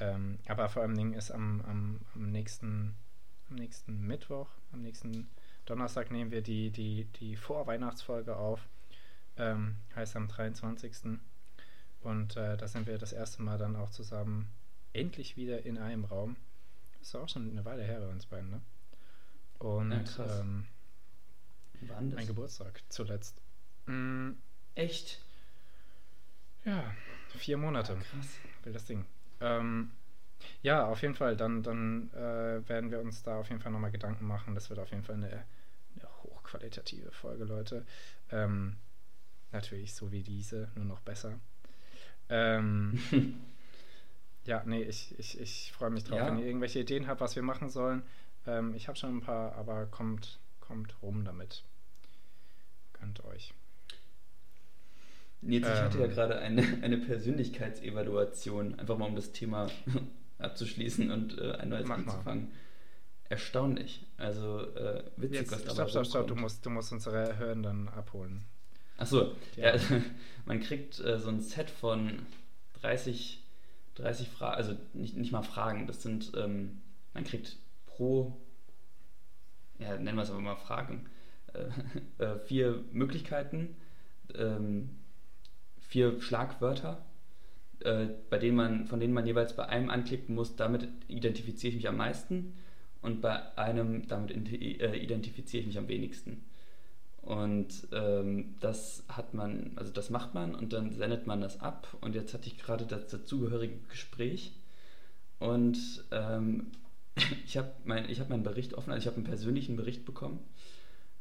Ähm, 0.00 0.38
aber 0.46 0.68
vor 0.68 0.82
allem 0.82 0.94
Ding 0.94 1.14
ist 1.14 1.30
am, 1.30 1.62
am, 1.62 2.00
am 2.14 2.30
nächsten 2.30 2.94
am 3.50 3.56
nächsten 3.56 4.06
Mittwoch, 4.06 4.48
am 4.72 4.82
nächsten 4.82 5.28
Donnerstag 5.64 6.10
nehmen 6.10 6.30
wir 6.30 6.42
die, 6.42 6.70
die, 6.70 7.04
die 7.20 7.36
Vorweihnachtsfolge 7.36 8.36
auf. 8.36 8.68
Ähm, 9.36 9.76
heißt 9.94 10.16
am 10.16 10.28
23. 10.28 11.18
Und 12.00 12.36
äh, 12.36 12.56
da 12.56 12.68
sind 12.68 12.86
wir 12.86 12.98
das 12.98 13.12
erste 13.12 13.42
Mal 13.42 13.58
dann 13.58 13.76
auch 13.76 13.90
zusammen 13.90 14.50
endlich 14.92 15.36
wieder 15.36 15.64
in 15.64 15.78
einem 15.78 16.04
Raum. 16.04 16.36
Das 16.98 17.08
ist 17.08 17.14
auch 17.14 17.28
schon 17.28 17.50
eine 17.50 17.64
Weile 17.64 17.82
her 17.84 18.00
bei 18.00 18.08
uns 18.08 18.26
beiden, 18.26 18.50
ne? 18.50 18.60
Und 19.58 19.90
Ja, 19.92 20.00
krass. 20.00 20.40
ähm, 20.40 20.66
Wann 21.82 22.10
das? 22.10 22.16
mein 22.18 22.26
Geburtstag 22.26 22.80
zuletzt. 22.88 23.40
Mm, 23.86 24.32
Echt? 24.74 25.20
ja, 26.64 26.94
vier 27.36 27.56
Monate. 27.56 27.94
Krass. 27.96 28.28
will 28.64 28.72
das 28.72 28.84
Ding. 28.84 29.04
Ähm, 29.40 29.90
ja, 30.62 30.86
auf 30.86 31.02
jeden 31.02 31.14
Fall. 31.14 31.36
Dann, 31.36 31.62
dann 31.62 32.10
äh, 32.12 32.68
werden 32.68 32.90
wir 32.90 33.00
uns 33.00 33.22
da 33.22 33.38
auf 33.38 33.48
jeden 33.48 33.60
Fall 33.60 33.72
nochmal 33.72 33.90
Gedanken 33.90 34.26
machen. 34.26 34.54
Das 34.54 34.68
wird 34.70 34.78
auf 34.80 34.90
jeden 34.90 35.02
Fall 35.04 35.16
eine, 35.16 35.28
eine 35.30 36.08
hochqualitative 36.24 37.10
Folge, 37.12 37.44
Leute. 37.44 37.86
Ähm, 38.30 38.76
natürlich 39.52 39.94
so 39.94 40.12
wie 40.12 40.22
diese, 40.22 40.70
nur 40.74 40.84
noch 40.84 41.00
besser. 41.00 41.38
Ähm, 42.28 43.00
ja, 44.48 44.62
nee, 44.66 44.82
ich, 44.82 45.14
ich, 45.18 45.40
ich 45.40 45.72
freue 45.72 45.90
mich 45.90 46.04
drauf. 46.04 46.18
Ja. 46.18 46.26
Wenn 46.26 46.38
ihr 46.38 46.46
irgendwelche 46.46 46.80
Ideen 46.80 47.06
habt, 47.06 47.20
was 47.20 47.36
wir 47.36 47.42
machen 47.42 47.68
sollen, 47.68 48.02
ähm, 48.46 48.74
ich 48.74 48.88
habe 48.88 48.98
schon 48.98 49.16
ein 49.18 49.20
paar, 49.20 49.54
aber 49.56 49.86
kommt, 49.86 50.38
kommt 50.60 51.00
rum 51.02 51.24
damit. 51.24 51.64
Gönnt 52.98 53.24
euch. 53.24 53.54
Nils, 55.40 55.66
ich 55.68 55.72
hatte 55.72 55.98
ja 55.98 56.04
Ähm. 56.06 56.10
gerade 56.10 56.38
eine, 56.38 56.62
eine 56.82 56.98
Persönlichkeitsevaluation, 56.98 58.78
einfach 58.78 58.98
mal 58.98 59.06
um 59.06 59.14
das 59.16 59.32
Thema 59.32 59.68
abzuschließen 60.38 61.10
und 61.10 61.38
äh, 61.38 61.52
ein 61.52 61.68
neues 61.68 61.86
Mach 61.86 61.98
mal. 61.98 62.02
anzufangen. 62.04 62.48
Erstaunlich. 63.28 64.06
Also 64.16 64.62
äh, 64.74 65.04
witzig, 65.16 65.40
Jetzt, 65.40 65.52
was 65.52 65.62
dabei 65.64 65.74
stopp, 65.74 65.90
stopp, 65.90 66.06
stopp, 66.06 66.26
du 66.28 66.34
musst, 66.34 66.64
du 66.64 66.70
musst 66.70 66.92
unsere 66.92 67.36
Hörenden 67.36 67.88
abholen. 67.90 68.44
Achso, 68.96 69.32
Ja. 69.56 69.76
ja. 69.76 69.80
man 70.46 70.60
kriegt 70.60 70.98
äh, 71.00 71.18
so 71.18 71.28
ein 71.28 71.40
Set 71.40 71.70
von 71.70 72.26
30, 72.80 73.44
30 73.98 74.28
Fragen, 74.28 74.56
also 74.56 74.76
nicht, 74.94 75.16
nicht 75.16 75.32
mal 75.32 75.42
Fragen, 75.42 75.86
das 75.86 76.02
sind, 76.02 76.32
ähm, 76.36 76.80
man 77.14 77.24
kriegt 77.24 77.56
pro, 77.86 78.36
ja, 79.78 79.96
nennen 79.96 80.16
wir 80.16 80.22
es 80.22 80.30
aber 80.30 80.40
mal 80.40 80.56
Fragen, 80.56 81.08
äh, 81.52 82.22
äh, 82.24 82.38
vier 82.40 82.84
Möglichkeiten, 82.92 83.76
ähm, 84.34 84.90
vier 85.80 86.20
Schlagwörter, 86.20 87.04
äh, 87.80 88.06
bei 88.30 88.38
denen 88.38 88.56
man, 88.56 88.86
von 88.86 89.00
denen 89.00 89.14
man 89.14 89.26
jeweils 89.26 89.54
bei 89.56 89.66
einem 89.66 89.90
anklicken 89.90 90.34
muss, 90.34 90.56
damit 90.56 90.88
identifiziere 91.08 91.70
ich 91.70 91.76
mich 91.76 91.88
am 91.88 91.96
meisten 91.96 92.54
und 93.02 93.20
bei 93.20 93.56
einem, 93.56 94.06
damit 94.08 94.32
äh, 94.32 94.96
identifiziere 94.96 95.60
ich 95.60 95.66
mich 95.66 95.78
am 95.78 95.88
wenigsten. 95.88 96.44
Und 97.28 97.86
ähm, 97.92 98.54
das 98.58 99.04
hat 99.06 99.34
man, 99.34 99.72
also 99.76 99.92
das 99.92 100.08
macht 100.08 100.32
man 100.32 100.54
und 100.54 100.72
dann 100.72 100.92
sendet 100.92 101.26
man 101.26 101.42
das 101.42 101.60
ab. 101.60 101.94
Und 102.00 102.14
jetzt 102.14 102.32
hatte 102.32 102.48
ich 102.48 102.56
gerade 102.56 102.86
das 102.86 103.06
dazugehörige 103.08 103.76
Gespräch. 103.90 104.54
Und 105.38 105.76
ähm, 106.10 106.68
ich 107.44 107.58
habe 107.58 107.70
mein, 107.84 108.08
ich 108.08 108.20
hab 108.20 108.30
meinen 108.30 108.44
Bericht 108.44 108.72
offen, 108.72 108.90
also 108.90 109.02
ich 109.02 109.06
habe 109.06 109.16
einen 109.16 109.26
persönlichen 109.26 109.76
Bericht 109.76 110.06
bekommen. 110.06 110.38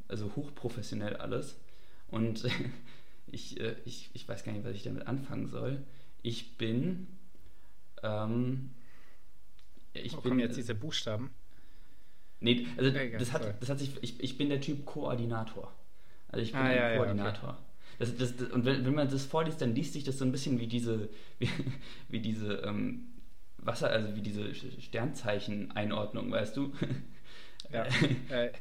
Also 0.07 0.33
hochprofessionell 0.37 1.17
alles. 1.17 1.59
Und 2.07 2.47
ich, 3.27 3.59
äh, 3.59 3.75
ich, 3.83 4.09
ich 4.13 4.29
weiß 4.29 4.45
gar 4.45 4.53
nicht, 4.53 4.63
was 4.63 4.75
ich 4.75 4.83
damit 4.83 5.07
anfangen 5.07 5.47
soll. 5.47 5.83
Ich 6.21 6.57
bin. 6.57 7.07
Ähm, 8.01 8.69
ich 9.91 10.13
Wo 10.13 10.21
bin 10.21 10.29
kommen 10.29 10.39
jetzt 10.39 10.55
diese 10.55 10.73
Buchstaben? 10.73 11.31
Nee, 12.39 12.65
also 12.77 12.91
Egal, 12.91 13.19
das, 13.19 13.27
sorry. 13.27 13.43
hat, 13.43 13.61
das 13.61 13.67
hat 13.67 13.79
sich. 13.79 13.91
Ich, 13.99 14.23
ich 14.23 14.37
bin 14.37 14.47
der 14.47 14.61
Typ 14.61 14.85
Koordinator. 14.85 15.73
Also 16.29 16.43
ich 16.43 16.51
bin 16.51 16.61
Ah, 16.61 16.65
ein 16.65 16.75
ja, 16.75 16.89
ja, 16.89 16.97
Koordinator. 16.97 17.57
Das, 17.99 18.15
das, 18.15 18.35
das, 18.37 18.49
und 18.51 18.65
wenn, 18.65 18.85
wenn 18.85 18.93
man 18.93 19.09
das 19.09 19.25
vorliest, 19.25 19.61
dann 19.61 19.73
liest 19.75 19.93
sich 19.93 20.03
das 20.03 20.17
so 20.19 20.25
ein 20.25 20.31
bisschen 20.31 20.59
wie 20.59 20.67
diese, 20.67 21.09
wie, 21.39 21.49
wie 22.09 22.19
diese 22.19 22.53
ähm, 22.65 23.07
Wasser, 23.57 23.89
also 23.89 24.15
wie 24.15 24.21
diese 24.21 24.53
Sternzeichen-Einordnung, 24.53 26.31
weißt 26.31 26.55
du? 26.57 26.73
Ja. 27.71 27.85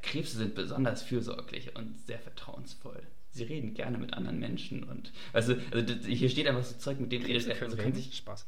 Krebse 0.02 0.38
sind 0.38 0.54
besonders 0.54 1.02
fürsorglich 1.02 1.76
und 1.76 1.96
sehr 2.06 2.18
vertrauensvoll. 2.18 3.02
Sie 3.30 3.44
reden 3.44 3.74
gerne 3.74 3.98
mit 3.98 4.14
anderen 4.14 4.38
Menschen 4.40 4.82
und 4.84 5.12
also 5.32 5.54
das, 5.54 6.06
hier 6.06 6.28
steht 6.30 6.46
einfach 6.48 6.64
so 6.64 6.76
Zeug, 6.76 6.98
mit 7.00 7.12
dem 7.12 7.22
Krebse 7.22 7.54
also 7.60 7.76
können 7.76 7.76
kann 7.76 7.92
reden. 7.92 7.94
sich 7.94 8.16
Spaß. 8.16 8.46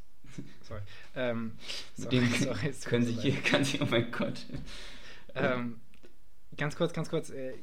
Sorry. 0.63 0.81
Ähm, 1.15 1.53
mit 1.97 2.11
sorry, 2.11 2.17
dem 2.21 2.29
sorry, 2.35 2.69
es 2.69 2.81
tut 2.81 2.91
können 2.91 3.05
sich 3.05 3.21
hier, 3.21 3.35
kann 3.43 3.65
sich, 3.65 3.81
oh 3.81 3.87
mein 3.91 4.11
Gott. 4.11 4.47
Ähm, 5.35 5.81
ganz 6.59 6.77
kurz, 6.77 6.93
ganz 6.93 7.09
kurz. 7.09 7.31
Äh, 7.31 7.55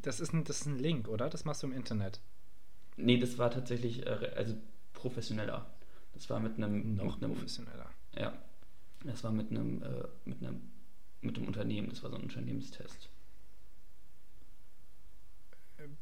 das, 0.00 0.20
ist 0.20 0.32
ein, 0.32 0.44
das 0.44 0.60
ist 0.60 0.66
ein 0.66 0.78
Link, 0.78 1.08
oder? 1.08 1.28
Das 1.28 1.44
machst 1.44 1.62
du 1.62 1.66
im 1.66 1.72
Internet. 1.72 2.20
Nee, 2.96 3.18
das 3.18 3.38
war 3.38 3.50
tatsächlich 3.50 4.06
äh, 4.06 4.32
also 4.36 4.54
professioneller. 4.92 5.66
Das 6.14 6.30
war 6.30 6.40
mit 6.40 6.56
einem 6.56 6.94
Noch 6.94 7.16
mit 7.16 7.24
einem, 7.24 7.34
professioneller. 7.34 7.90
Ja, 8.16 8.32
das 9.04 9.22
war 9.24 9.32
mit 9.32 9.50
einem 9.50 9.82
äh, 9.82 10.04
mit 10.24 10.40
einem 10.40 10.62
mit 11.20 11.36
einem 11.36 11.46
Unternehmen. 11.48 11.90
Das 11.90 12.02
war 12.02 12.10
so 12.10 12.16
ein 12.16 12.22
Unternehmenstest. 12.22 13.10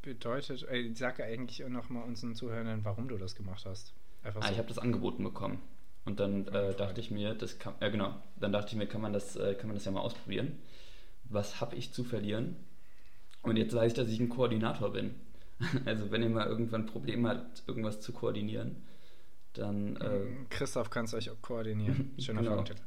bedeutet, 0.03 0.63
äh, 0.69 0.93
sag 0.95 1.21
eigentlich 1.21 1.67
nochmal 1.69 2.05
unseren 2.05 2.35
Zuhörern, 2.35 2.85
warum 2.85 3.09
du 3.09 3.17
das 3.17 3.35
gemacht 3.35 3.65
hast. 3.65 3.93
Einfach 4.23 4.43
ah, 4.43 4.47
so. 4.47 4.53
ich 4.53 4.59
habe 4.59 4.69
das 4.69 4.79
angeboten 4.79 5.25
bekommen. 5.25 5.61
Und 6.05 6.19
dann 6.21 6.49
äh, 6.49 6.75
dachte 6.75 7.01
ich 7.01 7.11
mir, 7.11 7.35
das 7.35 7.59
kann, 7.59 7.75
ja 7.81 7.89
genau, 7.89 8.15
dann 8.37 8.53
dachte 8.53 8.71
ich 8.71 8.77
mir, 8.77 8.87
kann 8.87 9.01
man 9.01 9.13
das, 9.13 9.37
äh, 9.37 9.55
kann 9.55 9.69
man 9.69 9.77
das 9.77 9.85
ja 9.85 9.93
mal 9.93 10.01
ausprobieren. 10.01 10.59
Was 11.33 11.61
habe 11.61 11.77
ich 11.77 11.93
zu 11.93 12.05
verlieren? 12.05 12.57
Und 13.43 13.57
jetzt 13.57 13.75
weiß 13.75 13.93
ich, 13.93 13.97
dass 13.97 14.09
ich 14.09 14.21
ein 14.21 14.29
Koordinator 14.29 14.93
bin. 14.93 15.15
Also 15.85 16.11
wenn 16.11 16.25
ihr 16.25 16.29
mal 16.29 16.49
irgendwann 16.49 16.87
Probleme 16.87 17.29
habt, 17.29 17.63
irgendwas 17.69 18.01
zu 18.01 18.13
koordinieren, 18.13 18.83
dann... 19.53 19.97
Äh, 19.97 20.27
Christoph 20.51 20.91
kann 20.91 21.05
es 21.05 21.15
euch 21.15 21.31
auch 21.31 21.41
koordinieren. 21.41 22.11
Schöner 22.19 22.41
genau. 22.41 22.57
Folgentitel. 22.57 22.83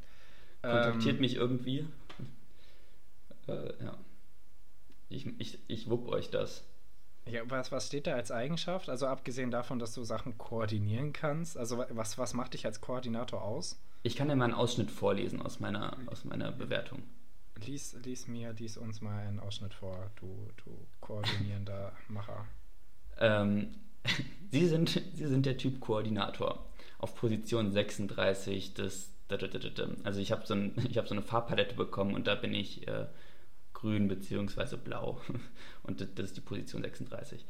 Kontaktiert 0.62 1.16
ähm, 1.16 1.22
mich 1.22 1.36
irgendwie. 1.36 1.88
Äh, 3.48 3.74
ja. 3.84 3.96
Ich, 5.08 5.28
ich, 5.38 5.60
ich 5.68 5.88
wupp 5.88 6.08
euch 6.08 6.32
das. 6.32 6.64
Ja, 7.28 7.42
was, 7.46 7.72
was 7.72 7.86
steht 7.86 8.08
da 8.08 8.16
als 8.16 8.32
Eigenschaft? 8.32 8.90
Also 8.90 9.06
abgesehen 9.06 9.52
davon, 9.52 9.78
dass 9.78 9.94
du 9.94 10.04
Sachen 10.04 10.40
koordinieren 10.40 11.14
kannst, 11.14 11.56
also 11.56 11.84
was, 11.90 12.18
was 12.18 12.34
macht 12.34 12.56
dich 12.56 12.66
als 12.66 12.82
Koordinator 12.82 13.44
aus? 13.44 13.80
Ich 14.02 14.16
kann 14.16 14.30
dir 14.30 14.36
mal 14.36 14.46
einen 14.46 14.54
Ausschnitt 14.54 14.92
vorlesen 14.92 15.42
aus 15.42 15.60
meiner, 15.60 15.98
aus 16.08 16.26
meiner 16.26 16.52
Bewertung. 16.52 17.04
Lies, 17.64 17.96
lies 18.04 18.28
mir, 18.28 18.54
lies 18.54 18.78
uns 18.78 19.02
mal 19.02 19.26
einen 19.26 19.40
Ausschnitt 19.40 19.74
vor, 19.74 20.12
du, 20.18 20.50
du 20.64 20.72
koordinierender 21.00 21.94
Macher. 22.10 22.46
Ähm, 23.18 23.70
Sie, 24.52 24.68
sind, 24.68 25.02
Sie 25.14 25.28
sind 25.28 25.46
der 25.46 25.58
Typ 25.58 25.80
Koordinator 25.80 26.66
auf 27.00 27.16
Position 27.16 27.72
36 27.72 28.74
des. 28.74 29.12
Also 30.04 30.20
ich 30.20 30.32
habe 30.32 30.46
so, 30.46 30.54
ein, 30.54 30.76
hab 30.96 31.08
so 31.08 31.16
eine 31.16 31.24
Farbpalette 31.24 31.76
bekommen 31.76 32.14
und 32.14 32.28
da 32.28 32.36
bin 32.36 32.54
ich 32.54 32.88
äh, 32.88 33.08
grün 33.74 34.08
bzw. 34.08 34.78
blau. 34.78 35.20
Und 35.84 36.02
das 36.02 36.10
ist 36.26 36.38
die 36.38 36.42
Position 36.42 36.84
36. 36.84 37.44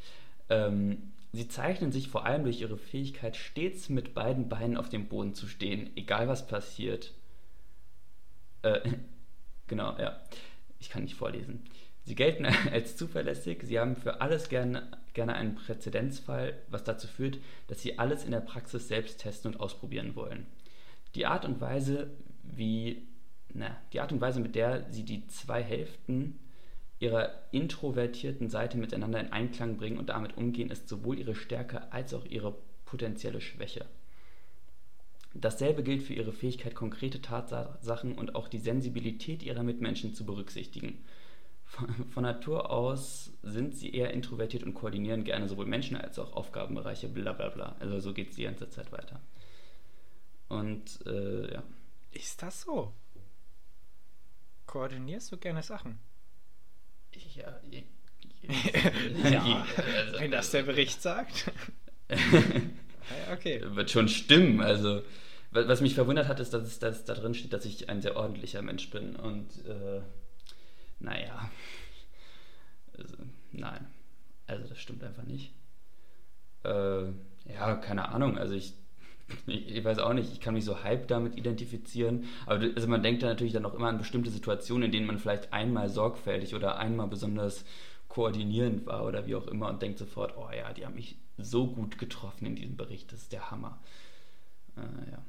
Ähm, 0.49 1.11
sie 1.33 1.49
zeichnen 1.49 1.91
sich 1.91 2.07
vor 2.07 2.25
allem 2.25 2.43
durch 2.43 2.61
ihre 2.61 2.77
Fähigkeit, 2.77 3.35
stets 3.35 3.89
mit 3.89 4.13
beiden 4.13 4.47
Beinen 4.47 4.77
auf 4.77 4.87
dem 4.87 5.07
Boden 5.09 5.33
zu 5.33 5.47
stehen, 5.47 5.89
egal 5.97 6.29
was 6.29 6.47
passiert. 6.47 7.13
Äh, 8.61 8.79
genau, 9.67 9.97
ja. 9.97 10.19
Ich 10.79 10.89
kann 10.89 11.03
nicht 11.03 11.15
vorlesen. 11.15 11.63
Sie 12.03 12.15
gelten 12.15 12.45
als 12.71 12.95
zuverlässig, 12.97 13.63
sie 13.63 13.79
haben 13.79 13.95
für 13.95 14.21
alles 14.21 14.49
gerne, 14.49 14.91
gerne 15.13 15.35
einen 15.35 15.55
Präzedenzfall, 15.55 16.53
was 16.69 16.83
dazu 16.83 17.07
führt, 17.07 17.39
dass 17.67 17.81
sie 17.81 17.97
alles 17.97 18.23
in 18.23 18.31
der 18.31 18.41
Praxis 18.41 18.87
selbst 18.87 19.19
testen 19.21 19.53
und 19.53 19.59
ausprobieren 19.59 20.15
wollen. 20.15 20.45
Die 21.15 21.25
Art 21.25 21.45
und 21.45 21.61
Weise, 21.61 22.11
wie 22.43 23.07
na, 23.55 23.75
die 23.93 24.01
Art 24.01 24.11
und 24.11 24.21
Weise, 24.21 24.39
mit 24.39 24.55
der 24.55 24.85
sie 24.91 25.03
die 25.03 25.27
zwei 25.27 25.63
Hälften 25.63 26.39
ihrer 26.99 27.31
introvertierten 27.51 28.49
Seite 28.49 28.77
miteinander 28.77 29.19
in 29.19 29.31
Einklang 29.31 29.77
bringen 29.77 29.97
und 29.97 30.09
damit 30.09 30.37
umgehen, 30.37 30.69
ist 30.69 30.87
sowohl 30.87 31.19
ihre 31.19 31.35
Stärke 31.35 31.91
als 31.91 32.13
auch 32.13 32.25
ihre 32.25 32.55
potenzielle 32.85 33.41
Schwäche. 33.41 33.85
Dasselbe 35.37 35.83
gilt 35.83 36.01
für 36.01 36.13
ihre 36.13 36.31
Fähigkeit, 36.31 36.75
konkrete 36.75 37.21
Tatsachen 37.21 38.17
und 38.17 38.35
auch 38.35 38.47
die 38.47 38.57
Sensibilität 38.57 39.43
ihrer 39.43 39.63
Mitmenschen 39.63 40.13
zu 40.13 40.25
berücksichtigen. 40.25 41.03
Von, 41.65 42.23
Natur 42.23 42.69
aus 42.69 43.33
sind 43.43 43.75
sie 43.75 43.93
eher 43.93 44.13
introvertiert 44.13 44.63
und 44.63 44.75
koordinieren 44.75 45.25
gerne 45.25 45.49
sowohl 45.49 45.65
Menschen 45.65 45.97
als 45.97 46.19
auch 46.19 46.31
Aufgabenbereiche, 46.33 47.09
bla 47.09 47.33
bla 47.33 47.49
bla. 47.49 47.75
Also 47.79 47.99
so 47.99 48.13
geht 48.13 48.29
es 48.29 48.35
die 48.37 48.43
ganze 48.43 48.69
Zeit 48.69 48.93
weiter. 48.93 49.19
Und 50.47 51.05
äh, 51.05 51.53
ja. 51.53 51.63
Ist 52.11 52.41
das 52.41 52.61
so? 52.61 52.93
Koordinierst 54.67 55.33
du 55.33 55.37
gerne 55.37 55.63
Sachen? 55.63 55.99
Ja, 57.35 57.59
ja, 57.71 57.81
ja 59.31 59.65
also, 59.75 60.19
wenn 60.19 60.31
das 60.31 60.51
der 60.51 60.63
Bericht 60.63 61.01
sagt. 61.01 61.51
okay. 63.31 63.61
Wird 63.63 63.91
schon 63.91 64.07
stimmen. 64.07 64.61
Also, 64.61 65.01
was 65.51 65.81
mich 65.81 65.95
verwundert 65.95 66.27
hat, 66.27 66.39
ist, 66.39 66.53
dass, 66.53 66.63
es, 66.63 66.79
dass 66.79 67.05
da 67.05 67.13
drin 67.13 67.33
steht, 67.33 67.53
dass 67.53 67.65
ich 67.65 67.89
ein 67.89 68.01
sehr 68.01 68.15
ordentlicher 68.15 68.61
Mensch 68.61 68.89
bin. 68.89 69.15
Und 69.15 69.65
äh, 69.65 70.01
naja. 70.99 71.49
Also, 72.97 73.15
nein. 73.51 73.87
Also, 74.47 74.67
das 74.67 74.79
stimmt 74.79 75.03
einfach 75.03 75.23
nicht. 75.23 75.53
Äh, 76.63 77.05
ja, 77.53 77.75
keine 77.75 78.09
Ahnung. 78.09 78.37
Also, 78.37 78.53
ich 78.53 78.73
ich, 79.47 79.83
weiß 79.83 79.99
auch 79.99 80.13
nicht, 80.13 80.31
ich 80.31 80.39
kann 80.39 80.53
mich 80.53 80.65
so 80.65 80.83
halb 80.83 81.07
damit 81.07 81.37
identifizieren. 81.37 82.25
Aber 82.45 82.63
also 82.75 82.87
man 82.87 83.03
denkt 83.03 83.23
da 83.23 83.27
natürlich 83.27 83.53
dann 83.53 83.65
auch 83.65 83.73
immer 83.73 83.87
an 83.87 83.97
bestimmte 83.97 84.29
Situationen, 84.29 84.83
in 84.83 84.91
denen 84.91 85.07
man 85.07 85.19
vielleicht 85.19 85.53
einmal 85.53 85.89
sorgfältig 85.89 86.55
oder 86.55 86.77
einmal 86.77 87.07
besonders 87.07 87.65
koordinierend 88.07 88.85
war 88.85 89.05
oder 89.05 89.25
wie 89.27 89.35
auch 89.35 89.47
immer 89.47 89.69
und 89.69 89.81
denkt 89.81 89.99
sofort, 89.99 90.37
oh 90.37 90.49
ja, 90.55 90.71
die 90.73 90.85
haben 90.85 90.95
mich 90.95 91.17
so 91.37 91.67
gut 91.67 91.97
getroffen 91.97 92.45
in 92.45 92.55
diesem 92.55 92.77
Bericht, 92.77 93.11
das 93.11 93.23
ist 93.23 93.31
der 93.31 93.51
Hammer. 93.51 93.79
Äh, 94.77 95.11
ja. 95.11 95.25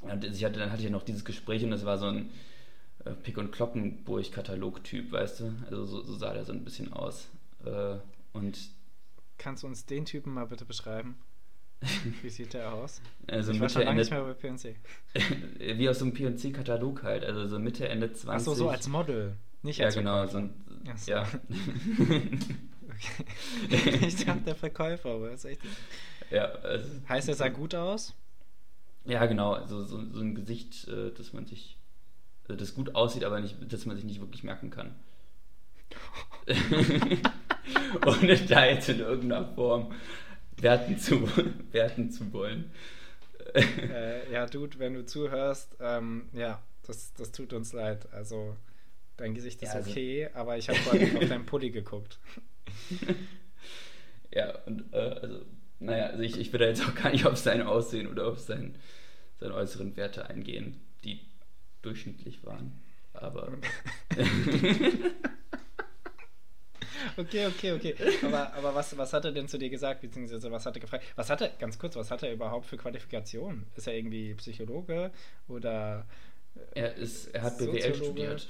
Und 0.00 0.24
ich 0.24 0.44
hatte, 0.44 0.58
dann 0.58 0.70
hatte 0.70 0.80
ich 0.80 0.86
ja 0.86 0.90
noch 0.90 1.04
dieses 1.04 1.24
Gespräch 1.24 1.64
und 1.64 1.70
das 1.70 1.84
war 1.84 1.98
so 1.98 2.06
ein 2.06 2.30
äh, 3.04 3.12
Pick- 3.12 3.38
und 3.38 3.52
Kloppenburg-Katalog-Typ, 3.52 5.12
weißt 5.12 5.40
du? 5.40 5.54
Also 5.66 5.84
so, 5.86 6.02
so, 6.02 6.14
sah 6.14 6.32
der 6.32 6.44
so 6.44 6.52
ein 6.52 6.64
bisschen 6.64 6.92
aus. 6.92 7.28
Äh, 7.64 7.96
und 8.32 8.58
Kannst 9.38 9.62
du 9.62 9.66
uns 9.66 9.86
den 9.86 10.04
Typen 10.04 10.34
mal 10.34 10.46
bitte 10.46 10.64
beschreiben? 10.64 11.16
Wie 12.22 12.30
sieht 12.30 12.54
der 12.54 12.72
aus? 12.72 13.00
Also 13.26 13.52
ich 13.52 13.60
war 13.60 13.68
schon 13.68 13.82
lange 13.82 14.00
nicht 14.00 14.10
mehr 14.10 14.22
bei 14.22 14.34
PNC. 14.34 14.76
Wie 15.78 15.88
aus 15.88 15.98
so 15.98 16.04
einem 16.04 16.14
PNC-Katalog 16.14 17.02
halt, 17.02 17.24
also 17.24 17.46
so 17.46 17.58
Mitte, 17.58 17.88
Ende 17.88 18.12
20. 18.12 18.28
Achso, 18.30 18.54
so 18.54 18.68
als 18.68 18.88
Model, 18.88 19.36
nicht 19.62 19.82
als 19.82 19.94
Ja, 19.94 20.00
genau. 20.00 20.26
So 20.26 20.38
ein. 20.38 20.54
Ja. 21.06 21.26
okay. 22.94 23.24
ich 24.06 24.24
dachte, 24.24 24.40
der 24.42 24.54
Verkäufer, 24.54 25.10
aber 25.10 25.30
ist 25.30 25.44
echt. 25.44 25.60
Ja, 26.30 26.46
also, 26.46 26.88
heißt, 27.08 27.28
er 27.28 27.34
sah 27.34 27.48
gut 27.48 27.74
aus? 27.74 28.14
Ja, 29.04 29.26
genau. 29.26 29.52
Also 29.52 29.84
so, 29.84 30.02
so 30.12 30.20
ein 30.20 30.34
Gesicht, 30.34 30.88
äh, 30.88 31.12
das 31.12 31.32
man 31.32 31.46
sich, 31.46 31.78
also 32.44 32.58
das 32.58 32.74
gut 32.74 32.94
aussieht, 32.94 33.24
aber 33.24 33.40
nicht, 33.40 33.56
dass 33.72 33.86
man 33.86 33.96
sich 33.96 34.04
nicht 34.04 34.20
wirklich 34.20 34.44
merken 34.44 34.70
kann. 34.70 34.94
Ohne 38.06 38.36
da 38.36 38.66
jetzt 38.66 38.88
in 38.88 39.00
irgendeiner 39.00 39.54
Form 39.54 39.92
werten 40.56 40.98
zu, 40.98 41.28
werten 41.72 42.10
zu 42.10 42.32
wollen. 42.32 42.70
Äh, 43.54 44.32
ja, 44.32 44.46
Dude, 44.46 44.78
wenn 44.78 44.94
du 44.94 45.04
zuhörst, 45.04 45.76
ähm, 45.80 46.28
ja, 46.32 46.62
das, 46.86 47.12
das 47.14 47.32
tut 47.32 47.52
uns 47.52 47.72
leid. 47.72 48.12
Also, 48.12 48.56
dein 49.16 49.34
Gesicht 49.34 49.62
ist 49.62 49.70
ja, 49.70 49.76
also 49.76 49.90
okay, 49.90 50.28
aber 50.34 50.56
ich 50.58 50.68
habe 50.68 50.78
vorhin 50.80 51.16
auf 51.16 51.28
deinen 51.28 51.46
Pulli 51.46 51.70
geguckt. 51.70 52.18
ja, 54.30 54.58
und 54.66 54.92
äh, 54.92 54.96
also, 54.96 55.44
naja, 55.80 56.06
also 56.06 56.22
ich, 56.22 56.38
ich 56.38 56.52
will 56.52 56.60
da 56.60 56.66
jetzt 56.66 56.86
auch 56.86 56.94
gar 56.94 57.10
nicht 57.10 57.26
auf 57.26 57.36
sein 57.36 57.62
Aussehen 57.62 58.06
oder 58.06 58.26
auf 58.26 58.38
sein, 58.38 58.76
seine 59.38 59.54
äußeren 59.54 59.96
Werte 59.96 60.28
eingehen, 60.28 60.80
die 61.04 61.20
durchschnittlich 61.82 62.44
waren. 62.44 62.80
Aber. 63.12 63.58
Okay, 67.16 67.46
okay, 67.46 67.72
okay. 67.72 67.94
Aber, 68.22 68.52
aber 68.54 68.74
was, 68.74 68.96
was 68.96 69.12
hat 69.12 69.24
er 69.24 69.32
denn 69.32 69.46
zu 69.46 69.58
dir 69.58 69.70
gesagt, 69.70 70.00
beziehungsweise 70.00 70.50
was 70.50 70.66
hat 70.66 70.76
er 70.76 70.80
gefragt? 70.80 71.04
Was 71.16 71.30
hat 71.30 71.40
er, 71.40 71.48
ganz 71.50 71.78
kurz, 71.78 71.96
was 71.96 72.10
hat 72.10 72.22
er 72.22 72.32
überhaupt 72.32 72.66
für 72.66 72.76
Qualifikationen? 72.76 73.66
Ist 73.76 73.86
er 73.86 73.94
irgendwie 73.94 74.34
Psychologe 74.34 75.12
oder. 75.48 76.06
Äh, 76.74 76.80
er, 76.80 76.94
ist, 76.94 77.26
er 77.28 77.42
hat 77.42 77.58
BWL 77.58 77.94
studiert. 77.94 78.48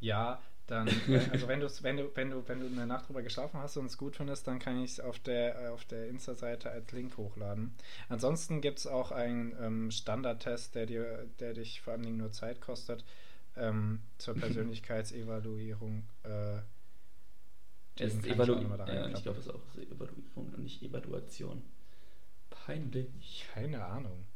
ja, 0.00 0.40
dann, 0.70 0.88
äh, 1.08 1.20
also 1.30 1.48
wenn, 1.48 1.60
wenn, 1.60 1.96
du, 1.96 2.16
wenn, 2.16 2.30
du, 2.30 2.48
wenn 2.48 2.60
du 2.60 2.66
eine 2.66 2.86
Nacht 2.86 3.08
drüber 3.08 3.22
geschlafen 3.22 3.60
hast 3.60 3.76
und 3.76 3.86
es 3.86 3.98
gut 3.98 4.16
findest, 4.16 4.46
dann 4.46 4.58
kann 4.58 4.82
ich 4.82 4.92
es 4.92 5.00
auf 5.00 5.18
der, 5.18 5.60
äh, 5.60 5.68
auf 5.68 5.84
der 5.84 6.08
Insta-Seite 6.08 6.70
als 6.70 6.92
Link 6.92 7.16
hochladen. 7.16 7.74
Ansonsten 8.08 8.60
gibt 8.60 8.78
es 8.78 8.86
auch 8.86 9.10
einen 9.10 9.54
ähm, 9.60 9.90
Standardtest, 9.90 10.74
der, 10.74 10.86
dir, 10.86 11.26
der 11.40 11.54
dich 11.54 11.80
vor 11.80 11.94
allen 11.94 12.02
Dingen 12.02 12.16
nur 12.18 12.32
Zeit 12.32 12.60
kostet, 12.60 13.04
ähm, 13.56 14.00
zur 14.18 14.34
Persönlichkeitsevaluierung. 14.38 16.04
Äh, 16.22 16.58
Es 17.96 18.14
ist 18.14 18.26
Evalu 18.26 18.60
ja, 18.60 19.08
ich 19.08 19.22
glaube, 19.22 19.38
es 19.38 19.46
ist 19.46 19.52
auch 19.52 19.76
Evaluierung 19.76 20.54
und 20.54 20.58
nicht 20.60 20.82
Evaluation. 20.82 21.62
Peinlich. 22.50 23.46
Keine 23.54 23.84
Ahnung. 23.84 24.26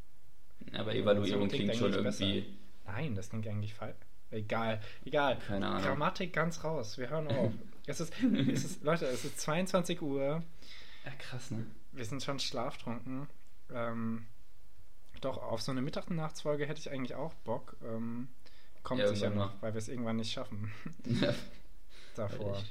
Aber 0.72 0.95
Evaluierung 0.95 1.49
so 1.49 1.57
klingt 1.57 1.72
klingt 1.72 1.76
schon 1.76 1.95
eigentlich 1.95 2.20
irgendwie. 2.20 2.59
Nein, 2.87 3.14
das 3.14 3.30
klingt 3.30 3.47
eigentlich 3.47 3.74
falsch. 3.74 3.97
Egal, 4.35 4.80
egal. 5.05 5.39
Keine 5.47 5.68
Ahnung. 5.68 5.82
Grammatik 5.82 6.32
ganz 6.32 6.64
raus. 6.64 6.99
Wir 6.99 7.09
hören 7.09 7.28
auf. 7.28 7.53
es 7.87 8.01
ist, 8.01 8.12
es 8.22 8.64
ist, 8.64 8.82
Leute, 8.82 9.07
es 9.07 9.24
ist 9.24 9.41
22 9.41 10.03
Uhr. 10.03 10.43
Ja, 11.05 11.11
krass, 11.18 11.51
ne? 11.51 11.64
Wir 11.93 12.05
sind 12.05 12.22
schon 12.22 12.41
schlaftrunken. 12.41 13.28
Ähm, 13.72 14.26
doch, 15.20 15.39
auf 15.39 15.62
so 15.62 15.72
eine 15.72 15.82
Mittag-Nachtsfolge 15.82 16.66
hätte 16.66 16.80
ich 16.80 16.91
eigentlich 16.91 17.14
auch 17.14 17.32
Bock. 17.35 17.76
Ähm, 17.85 18.28
kommt 18.82 19.01
Ja, 19.01 19.09
sicher 19.09 19.30
noch, 19.30 19.53
weil 19.62 19.72
wir 19.72 19.78
es 19.78 19.89
irgendwann 19.89 20.16
nicht 20.16 20.32
schaffen 20.32 20.72
davor. 22.14 22.62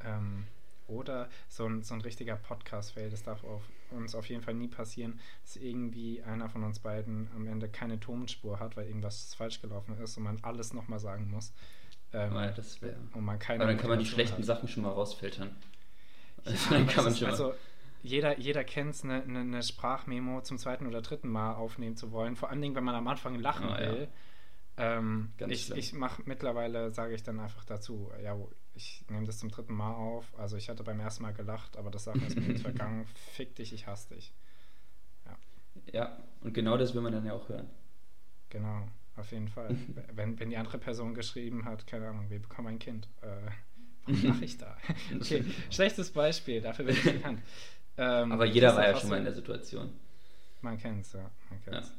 Ähm, 0.00 0.46
oder 0.86 1.28
so 1.48 1.66
ein, 1.66 1.82
so 1.82 1.94
ein 1.94 2.00
richtiger 2.02 2.36
Podcast-Fail, 2.36 3.10
das 3.10 3.22
darf 3.22 3.42
auf 3.44 3.62
uns 3.94 4.14
auf 4.14 4.28
jeden 4.28 4.42
Fall 4.42 4.54
nie 4.54 4.68
passieren, 4.68 5.20
dass 5.42 5.56
irgendwie 5.56 6.22
einer 6.22 6.48
von 6.48 6.64
uns 6.64 6.80
beiden 6.80 7.28
am 7.34 7.46
Ende 7.46 7.68
keine 7.68 7.98
Tonspur 8.00 8.60
hat, 8.60 8.76
weil 8.76 8.86
irgendwas 8.86 9.34
falsch 9.34 9.60
gelaufen 9.62 9.96
ist 9.98 10.16
und 10.16 10.24
man 10.24 10.38
alles 10.42 10.72
nochmal 10.72 10.98
sagen 10.98 11.30
muss. 11.30 11.52
Ähm, 12.12 12.32
Weil 12.32 12.52
das 12.54 12.80
wäre. 12.80 12.96
und 13.12 13.24
man 13.24 13.38
keine 13.38 13.62
Aber 13.62 13.72
dann 13.72 13.80
kann 13.80 13.90
man 13.90 13.98
die 13.98 14.06
schlechten 14.06 14.38
hat. 14.38 14.44
Sachen 14.44 14.68
schon 14.68 14.84
mal 14.84 14.90
rausfiltern. 14.90 15.56
Ja, 16.44 16.52
dann 16.70 16.86
kann 16.86 17.04
man 17.04 17.14
schon 17.14 17.26
mal. 17.26 17.32
also 17.32 17.54
jeder, 18.02 18.38
jeder 18.38 18.64
kennt 18.64 18.94
es, 18.94 19.02
eine, 19.02 19.22
eine, 19.22 19.40
eine 19.40 19.62
Sprachmemo 19.62 20.42
zum 20.42 20.58
zweiten 20.58 20.86
oder 20.86 21.00
dritten 21.00 21.28
Mal 21.28 21.54
aufnehmen 21.54 21.96
zu 21.96 22.12
wollen. 22.12 22.36
Vor 22.36 22.50
allen 22.50 22.60
Dingen, 22.60 22.74
wenn 22.74 22.84
man 22.84 22.94
am 22.94 23.08
Anfang 23.08 23.38
lachen 23.38 23.68
ja. 23.68 23.78
will. 23.78 24.08
Ähm, 24.76 25.32
Ganz 25.38 25.52
ich 25.52 25.70
ich 25.74 25.92
mache 25.92 26.22
mittlerweile, 26.26 26.90
sage 26.90 27.14
ich 27.14 27.22
dann 27.22 27.40
einfach 27.40 27.64
dazu, 27.64 28.10
ja, 28.22 28.36
ich 28.74 29.04
nehme 29.08 29.26
das 29.26 29.38
zum 29.38 29.50
dritten 29.50 29.74
Mal 29.74 29.92
auf. 29.92 30.26
Also 30.38 30.56
ich 30.56 30.68
hatte 30.68 30.82
beim 30.82 31.00
ersten 31.00 31.22
Mal 31.22 31.32
gelacht, 31.32 31.76
aber 31.76 31.90
das 31.90 32.04
Sachen 32.04 32.26
ist 32.26 32.36
mir 32.36 32.48
jetzt 32.48 32.62
vergangen. 32.62 33.06
Fick 33.32 33.54
dich, 33.54 33.72
ich 33.72 33.86
hasse 33.86 34.14
dich. 34.14 34.32
Ja, 35.92 36.16
und 36.40 36.54
genau 36.54 36.76
das 36.76 36.94
will 36.94 37.02
man 37.02 37.12
dann 37.12 37.24
ja 37.24 37.32
auch 37.34 37.48
hören. 37.48 37.68
Genau, 38.50 38.86
auf 39.16 39.32
jeden 39.32 39.48
Fall. 39.48 39.76
wenn, 40.14 40.38
wenn 40.38 40.50
die 40.50 40.56
andere 40.56 40.78
Person 40.78 41.14
geschrieben 41.14 41.64
hat, 41.64 41.86
keine 41.86 42.08
Ahnung, 42.08 42.30
wir 42.30 42.40
bekommen 42.40 42.68
ein 42.68 42.78
Kind. 42.78 43.08
Äh, 43.22 43.50
warum 44.06 44.22
lache 44.24 44.44
ich 44.44 44.58
da? 44.58 44.76
okay, 45.14 45.44
schlechtes 45.70 46.10
Beispiel, 46.10 46.60
dafür 46.60 46.86
bin 46.86 46.94
ich 46.96 47.04
bekannt. 47.04 47.42
Ähm, 47.96 48.32
Aber 48.32 48.44
jeder 48.44 48.74
war 48.74 48.88
ja 48.88 48.96
schon 48.96 49.10
mal 49.10 49.18
in 49.18 49.24
der 49.24 49.34
Situation. 49.34 49.92
Man 50.62 50.78
kennt's, 50.78 51.12
ja. 51.12 51.30
Man 51.50 51.62
kennt's. 51.62 51.92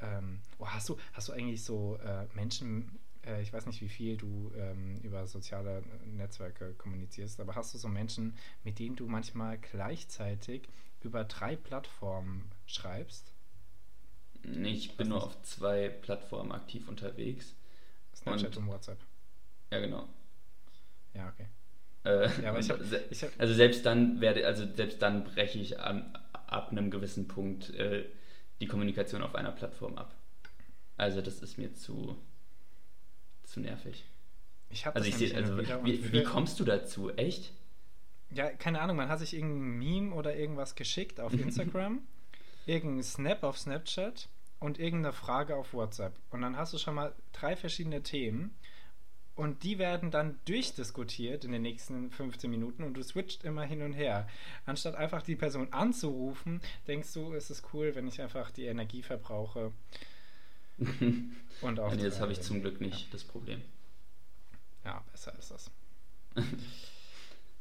Ähm, 0.00 0.40
oh, 0.58 0.66
hast, 0.66 0.88
du, 0.88 0.96
hast 1.12 1.28
du 1.28 1.32
eigentlich 1.32 1.62
so 1.62 1.98
äh, 1.98 2.26
Menschen, 2.34 2.98
äh, 3.26 3.42
ich 3.42 3.52
weiß 3.52 3.66
nicht, 3.66 3.80
wie 3.80 3.88
viel 3.88 4.16
du 4.16 4.52
ähm, 4.56 5.00
über 5.02 5.26
soziale 5.26 5.82
Netzwerke 6.06 6.74
kommunizierst, 6.74 7.40
aber 7.40 7.54
hast 7.54 7.74
du 7.74 7.78
so 7.78 7.88
Menschen, 7.88 8.36
mit 8.64 8.78
denen 8.78 8.96
du 8.96 9.06
manchmal 9.06 9.58
gleichzeitig 9.58 10.68
über 11.02 11.24
drei 11.24 11.56
Plattformen 11.56 12.50
schreibst? 12.66 13.32
Nee, 14.42 14.72
Ich 14.72 14.96
bin 14.96 15.08
nur 15.08 15.24
auf 15.24 15.40
zwei 15.42 15.88
Plattformen 15.88 16.52
aktiv 16.52 16.88
unterwegs. 16.88 17.54
Snapchat 18.14 18.56
und, 18.56 18.64
Und- 18.64 18.68
WhatsApp. 18.68 18.98
Ja, 19.72 19.80
genau. 19.80 20.08
Ja, 21.14 21.28
okay. 21.28 21.46
Äh, 22.04 22.28
Ja, 22.42 22.58
ich 22.58 22.66
se- 22.66 23.04
Ich 23.10 23.22
hab, 23.22 23.30
also 23.38 23.54
selbst 23.54 23.86
dann 23.86 24.20
werde, 24.20 24.46
also 24.46 24.66
selbst 24.74 25.00
dann 25.00 25.24
breche 25.24 25.58
ich 25.58 25.80
an, 25.80 26.12
ab 26.32 26.70
einem 26.70 26.90
gewissen 26.90 27.26
Punkt 27.28 27.70
äh, 27.70 28.04
die 28.60 28.66
Kommunikation 28.66 29.22
auf 29.22 29.34
einer 29.34 29.52
Plattform 29.52 29.96
ab. 29.96 30.14
Also 30.96 31.22
das 31.22 31.40
ist 31.42 31.56
mir 31.58 31.72
zu, 31.74 32.16
zu 33.54 33.60
nervig. 33.60 34.04
ich 34.68 34.84
hab 34.84 34.96
Also 34.96 35.08
das 35.08 35.20
ich 35.20 35.32
nämlich 35.32 35.72
also 35.72 35.86
wie, 35.86 36.12
wie 36.12 36.24
kommst 36.24 36.58
du 36.58 36.64
dazu? 36.64 37.10
Echt? 37.10 37.52
Ja, 38.30 38.50
keine 38.50 38.80
Ahnung, 38.80 38.96
man 38.96 39.08
hat 39.08 39.20
sich 39.20 39.34
irgendein 39.34 39.78
Meme 39.78 40.14
oder 40.14 40.34
irgendwas 40.34 40.74
geschickt 40.74 41.20
auf 41.20 41.32
Instagram, 41.38 42.02
irgendein 42.66 43.04
Snap 43.04 43.44
auf 43.44 43.58
Snapchat 43.58 44.28
und 44.58 44.80
irgendeine 44.80 45.12
Frage 45.12 45.54
auf 45.54 45.72
WhatsApp. 45.72 46.18
Und 46.30 46.42
dann 46.42 46.56
hast 46.56 46.72
du 46.72 46.78
schon 46.78 46.96
mal 46.96 47.14
drei 47.32 47.54
verschiedene 47.54 48.02
Themen 48.02 48.56
und 49.36 49.62
die 49.62 49.78
werden 49.78 50.10
dann 50.10 50.40
durchdiskutiert 50.46 51.44
in 51.44 51.52
den 51.52 51.62
nächsten 51.62 52.10
15 52.10 52.50
Minuten 52.50 52.82
und 52.82 52.94
du 52.94 53.04
switcht 53.04 53.44
immer 53.44 53.62
hin 53.62 53.82
und 53.82 53.92
her. 53.92 54.26
Anstatt 54.66 54.96
einfach 54.96 55.22
die 55.22 55.36
Person 55.36 55.72
anzurufen, 55.72 56.60
denkst 56.88 57.12
du, 57.12 57.34
es 57.34 57.50
ist 57.50 57.72
cool, 57.72 57.94
wenn 57.94 58.08
ich 58.08 58.20
einfach 58.20 58.50
die 58.50 58.64
Energie 58.64 59.02
verbrauche 59.02 59.72
und 61.60 61.80
auf 61.80 61.94
Nee, 61.94 62.02
das 62.02 62.20
habe 62.20 62.32
ich 62.32 62.40
zum 62.40 62.60
Glück 62.60 62.80
nicht, 62.80 63.12
das 63.14 63.24
Problem. 63.24 63.62
Ja, 64.84 65.02
besser 65.12 65.36
ist 65.38 65.50
das. 65.50 65.70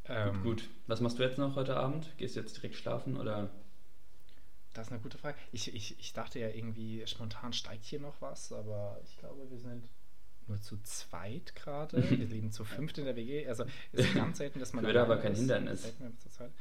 Ähm, 0.05 0.33
Gut, 0.43 0.43
gut. 0.43 0.69
Was 0.87 0.99
machst 0.99 1.17
du 1.17 1.23
jetzt 1.23 1.37
noch 1.37 1.55
heute 1.55 1.77
Abend? 1.77 2.11
Gehst 2.17 2.35
du 2.35 2.41
jetzt 2.41 2.57
direkt 2.57 2.75
schlafen 2.75 3.15
oder? 3.15 3.49
Das 4.73 4.87
ist 4.87 4.91
eine 4.91 5.01
gute 5.01 5.17
Frage. 5.17 5.37
Ich, 5.51 5.73
ich, 5.73 5.99
ich 5.99 6.13
dachte 6.13 6.39
ja 6.39 6.49
irgendwie, 6.49 7.05
spontan 7.05 7.53
steigt 7.53 7.85
hier 7.85 7.99
noch 7.99 8.21
was, 8.21 8.51
aber 8.51 8.99
ich 9.03 9.17
glaube, 9.17 9.49
wir 9.49 9.59
sind 9.59 9.87
nur 10.47 10.59
zu 10.61 10.77
zweit 10.81 11.55
gerade. 11.55 12.03
Wir 12.09 12.27
leben 12.27 12.51
zu 12.51 12.65
fünft 12.65 12.97
in 12.97 13.05
der 13.05 13.15
WG. 13.15 13.47
Also 13.47 13.63
es 13.93 14.05
ist 14.05 14.13
ganz 14.13 14.39
selten, 14.39 14.59
dass 14.59 14.73
man. 14.73 14.83
Würde 14.83 15.01
aber 15.01 15.17
kein 15.17 15.31
ist. 15.31 15.39
Hindernis. 15.39 15.83
Selten. 15.83 16.53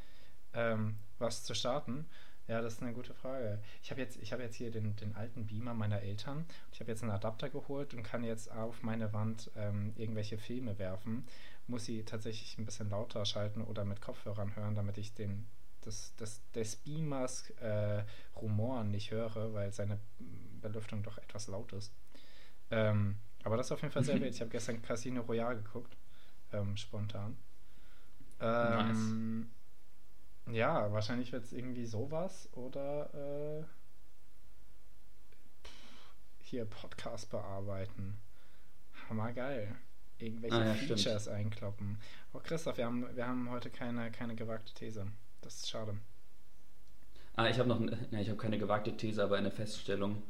Ähm, 0.54 0.96
was 1.18 1.42
zu 1.42 1.54
starten? 1.54 2.06
Ja, 2.48 2.60
das 2.60 2.74
ist 2.74 2.82
eine 2.82 2.92
gute 2.92 3.14
Frage. 3.14 3.60
Ich 3.82 3.90
habe 3.90 4.00
jetzt, 4.00 4.16
ich 4.20 4.32
habe 4.32 4.42
jetzt 4.42 4.56
hier 4.56 4.70
den, 4.70 4.96
den 4.96 5.14
alten 5.14 5.46
Beamer 5.46 5.74
meiner 5.74 6.00
Eltern. 6.00 6.44
Ich 6.72 6.80
habe 6.80 6.90
jetzt 6.90 7.02
einen 7.02 7.12
Adapter 7.12 7.48
geholt 7.48 7.94
und 7.94 8.02
kann 8.02 8.24
jetzt 8.24 8.50
auf 8.50 8.82
meine 8.82 9.12
Wand 9.12 9.50
ähm, 9.56 9.92
irgendwelche 9.96 10.38
Filme 10.38 10.78
werfen. 10.78 11.26
Muss 11.68 11.84
sie 11.84 12.04
tatsächlich 12.04 12.58
ein 12.58 12.64
bisschen 12.64 12.90
lauter 12.90 13.24
schalten 13.24 13.62
oder 13.62 13.84
mit 13.84 14.00
Kopfhörern 14.00 14.56
hören, 14.56 14.74
damit 14.74 14.98
ich 14.98 15.14
den 15.14 15.46
des, 15.84 16.14
des, 16.16 16.40
des 16.52 16.76
Beamers 16.76 17.50
äh, 17.60 18.04
Rumoren 18.36 18.90
nicht 18.90 19.10
höre, 19.10 19.52
weil 19.52 19.72
seine 19.72 19.98
Belüftung 20.60 21.02
doch 21.02 21.18
etwas 21.18 21.48
laut 21.48 21.72
ist. 21.72 21.92
Ähm, 22.70 23.16
aber 23.44 23.56
das 23.56 23.66
ist 23.66 23.72
auf 23.72 23.82
jeden 23.82 23.92
Fall 23.92 24.04
sehr 24.04 24.20
wild. 24.20 24.34
Ich 24.34 24.40
habe 24.40 24.50
gestern 24.50 24.82
Casino 24.82 25.22
Royale 25.22 25.56
geguckt, 25.56 25.96
ähm, 26.52 26.76
spontan. 26.76 27.36
Ähm, 28.40 29.50
Ja, 30.50 30.92
wahrscheinlich 30.92 31.32
wird 31.32 31.44
es 31.44 31.52
irgendwie 31.52 31.86
sowas 31.86 32.48
oder 32.52 33.62
äh, 33.62 33.64
hier 36.40 36.64
Podcast 36.64 37.30
bearbeiten. 37.30 38.18
Hammergeil. 39.08 39.74
Irgendwelche 40.18 40.56
Ah, 40.56 40.64
ja, 40.66 40.74
stimmt. 40.74 41.00
Features 41.00 41.28
einkloppen. 41.28 41.98
Oh 42.32 42.40
Christoph, 42.42 42.76
wir 42.76 42.86
haben, 42.86 43.06
wir 43.14 43.26
haben 43.26 43.50
heute 43.50 43.70
keine, 43.70 44.10
keine 44.10 44.34
gewagte 44.34 44.72
These. 44.74 45.06
Das 45.40 45.56
ist 45.56 45.70
schade. 45.70 45.96
Ah, 47.34 47.48
ich 47.48 47.58
habe 47.58 47.68
noch, 47.68 47.80
ja, 47.80 48.20
ich 48.20 48.28
habe 48.28 48.38
keine 48.38 48.58
gewagte 48.58 48.96
These, 48.96 49.22
aber 49.22 49.36
eine 49.38 49.50
Feststellung, 49.50 50.22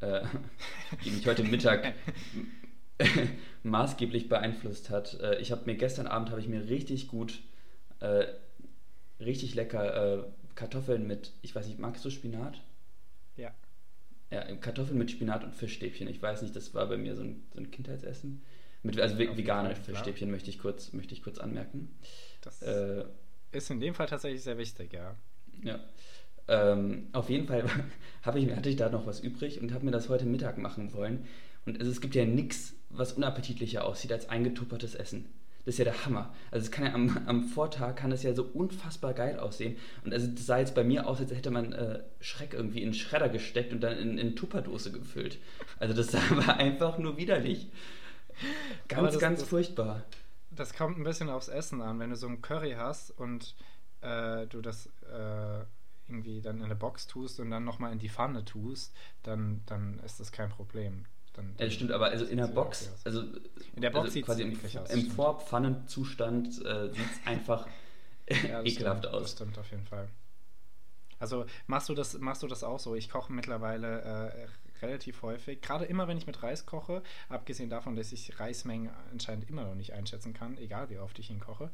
äh, 0.00 0.24
die 1.04 1.10
mich 1.10 1.26
heute 1.26 1.44
Mittag 1.44 1.94
maßgeblich 3.62 4.28
beeinflusst 4.28 4.90
hat. 4.90 5.20
Äh, 5.20 5.38
ich 5.40 5.52
habe 5.52 5.66
mir 5.66 5.76
gestern 5.76 6.06
Abend 6.06 6.30
habe 6.30 6.40
ich 6.40 6.48
mir 6.48 6.68
richtig 6.68 7.08
gut, 7.08 7.40
äh, 8.00 8.26
richtig 9.20 9.54
lecker 9.54 10.18
äh, 10.18 10.24
Kartoffeln 10.54 11.06
mit, 11.06 11.32
ich 11.42 11.54
weiß 11.54 11.66
nicht, 11.66 11.78
magst 11.78 12.04
du 12.04 12.10
Spinat? 12.10 12.60
Ja. 13.36 13.52
Ja, 14.30 14.42
Kartoffeln 14.56 14.98
mit 14.98 15.10
Spinat 15.10 15.44
und 15.44 15.54
Fischstäbchen. 15.54 16.08
Ich 16.08 16.20
weiß 16.20 16.42
nicht, 16.42 16.54
das 16.54 16.74
war 16.74 16.86
bei 16.86 16.96
mir 16.96 17.14
so 17.14 17.22
ein, 17.22 17.46
so 17.52 17.60
ein 17.60 17.70
Kindheitsessen. 17.70 18.42
Mit, 18.82 19.00
also 19.00 19.16
ja, 19.16 19.36
vegane 19.36 19.74
Fischstäbchen 19.74 20.30
möchte 20.30 20.50
ich 20.50 20.58
kurz, 20.58 20.92
möchte 20.92 21.14
ich 21.14 21.22
kurz 21.22 21.38
anmerken. 21.38 21.96
Das 22.42 22.62
äh, 22.62 23.04
ist 23.52 23.70
in 23.70 23.80
dem 23.80 23.94
Fall 23.94 24.06
tatsächlich 24.06 24.42
sehr 24.42 24.58
wichtig, 24.58 24.92
ja. 24.92 25.16
Ja. 25.62 25.80
Ähm, 26.46 27.08
auf 27.12 27.30
jeden 27.30 27.46
Fall 27.46 27.64
ich, 28.36 28.50
hatte 28.56 28.68
ich 28.68 28.76
da 28.76 28.88
noch 28.88 29.06
was 29.06 29.20
übrig 29.20 29.60
und 29.60 29.72
habe 29.72 29.84
mir 29.84 29.90
das 29.90 30.08
heute 30.08 30.26
Mittag 30.26 30.58
machen 30.58 30.92
wollen. 30.92 31.26
Und 31.66 31.80
es, 31.80 31.88
es 31.88 32.00
gibt 32.00 32.14
ja 32.14 32.24
nichts, 32.24 32.74
was 32.90 33.12
unappetitlicher 33.12 33.84
aussieht 33.84 34.12
als 34.12 34.28
eingetuppertes 34.28 34.94
Essen. 34.94 35.26
Das 35.68 35.74
ist 35.74 35.80
ja 35.80 35.84
der 35.84 36.06
Hammer. 36.06 36.34
Also 36.50 36.64
es 36.64 36.70
kann 36.70 36.86
ja 36.86 36.94
am, 36.94 37.14
am 37.26 37.44
Vortag 37.44 37.94
kann 37.96 38.10
es 38.10 38.22
ja 38.22 38.32
so 38.32 38.42
unfassbar 38.42 39.12
geil 39.12 39.38
aussehen. 39.38 39.76
Und 40.02 40.14
also 40.14 40.26
das 40.26 40.46
sah 40.46 40.56
jetzt 40.56 40.74
bei 40.74 40.82
mir 40.82 41.06
aus, 41.06 41.20
als 41.20 41.30
hätte 41.30 41.50
man 41.50 41.74
äh, 41.74 42.02
Schreck 42.20 42.54
irgendwie 42.54 42.82
in 42.82 42.94
Schredder 42.94 43.28
gesteckt 43.28 43.74
und 43.74 43.82
dann 43.82 43.98
in, 43.98 44.16
in 44.16 44.34
Tupperdose 44.34 44.92
gefüllt. 44.92 45.38
Also 45.78 45.92
das 45.92 46.14
war 46.46 46.56
einfach 46.56 46.96
nur 46.96 47.18
widerlich. 47.18 47.70
Ganz, 48.88 49.12
das, 49.12 49.20
ganz 49.20 49.40
das, 49.40 49.48
furchtbar. 49.50 50.04
Das 50.52 50.72
kommt 50.72 50.96
ein 50.96 51.04
bisschen 51.04 51.28
aufs 51.28 51.48
Essen 51.48 51.82
an. 51.82 51.98
Wenn 51.98 52.08
du 52.08 52.16
so 52.16 52.28
ein 52.28 52.40
Curry 52.40 52.76
hast 52.78 53.10
und 53.10 53.54
äh, 54.00 54.46
du 54.46 54.62
das 54.62 54.86
äh, 55.12 55.64
irgendwie 56.08 56.40
dann 56.40 56.60
in 56.60 56.64
eine 56.64 56.76
Box 56.76 57.08
tust 57.08 57.40
und 57.40 57.50
dann 57.50 57.64
nochmal 57.64 57.92
in 57.92 57.98
die 57.98 58.08
Pfanne 58.08 58.42
tust, 58.42 58.96
dann, 59.22 59.60
dann 59.66 59.98
ist 59.98 60.18
das 60.18 60.32
kein 60.32 60.48
Problem. 60.48 61.04
Dann, 61.38 61.54
ja, 61.58 61.70
stimmt, 61.70 61.92
aber 61.92 62.06
also 62.06 62.24
in 62.24 62.36
der 62.36 62.48
Box, 62.48 62.90
also 63.04 63.22
in 63.74 63.82
der 63.82 63.90
Box 63.90 64.06
also 64.06 64.12
sieht 64.12 64.26
quasi 64.26 64.42
im, 64.42 64.58
aus, 64.80 64.90
im 64.90 65.10
Vorpfannenzustand 65.10 66.64
äh, 66.64 66.88
sieht 66.88 67.00
es 67.00 67.20
einfach 67.26 67.68
ja, 68.28 68.62
ekelhaft 68.62 69.04
stimmt, 69.04 69.14
aus. 69.14 69.22
Das 69.22 69.32
stimmt 69.32 69.58
auf 69.58 69.70
jeden 69.70 69.86
Fall. 69.86 70.08
Also 71.20 71.46
machst 71.66 71.88
du 71.88 71.94
das, 71.94 72.18
machst 72.18 72.42
du 72.42 72.48
das 72.48 72.64
auch 72.64 72.80
so? 72.80 72.94
Ich 72.94 73.08
koche 73.08 73.32
mittlerweile 73.32 74.02
äh, 74.02 74.84
relativ 74.84 75.22
häufig, 75.22 75.60
gerade 75.60 75.84
immer 75.84 76.08
wenn 76.08 76.18
ich 76.18 76.26
mit 76.26 76.42
Reis 76.42 76.66
koche, 76.66 77.02
abgesehen 77.28 77.70
davon, 77.70 77.94
dass 77.94 78.12
ich 78.12 78.38
Reismengen 78.38 78.90
anscheinend 79.12 79.48
immer 79.48 79.64
noch 79.64 79.74
nicht 79.74 79.92
einschätzen 79.92 80.34
kann, 80.34 80.58
egal 80.58 80.90
wie 80.90 80.98
oft 80.98 81.18
ich 81.18 81.30
ihn 81.30 81.40
koche. 81.40 81.70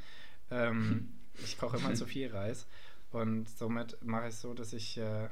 Ähm, 0.51 1.15
ich 1.43 1.59
koche 1.59 1.79
immer 1.79 1.95
zu 1.95 2.07
viel 2.07 2.31
Reis 2.31 2.67
und 3.13 3.49
somit 3.49 3.97
mache 4.03 4.29
ich 4.29 4.35
es 4.35 4.41
so, 4.41 4.53
dass 4.55 4.73
ich 4.73 4.99
äh, 4.99 5.29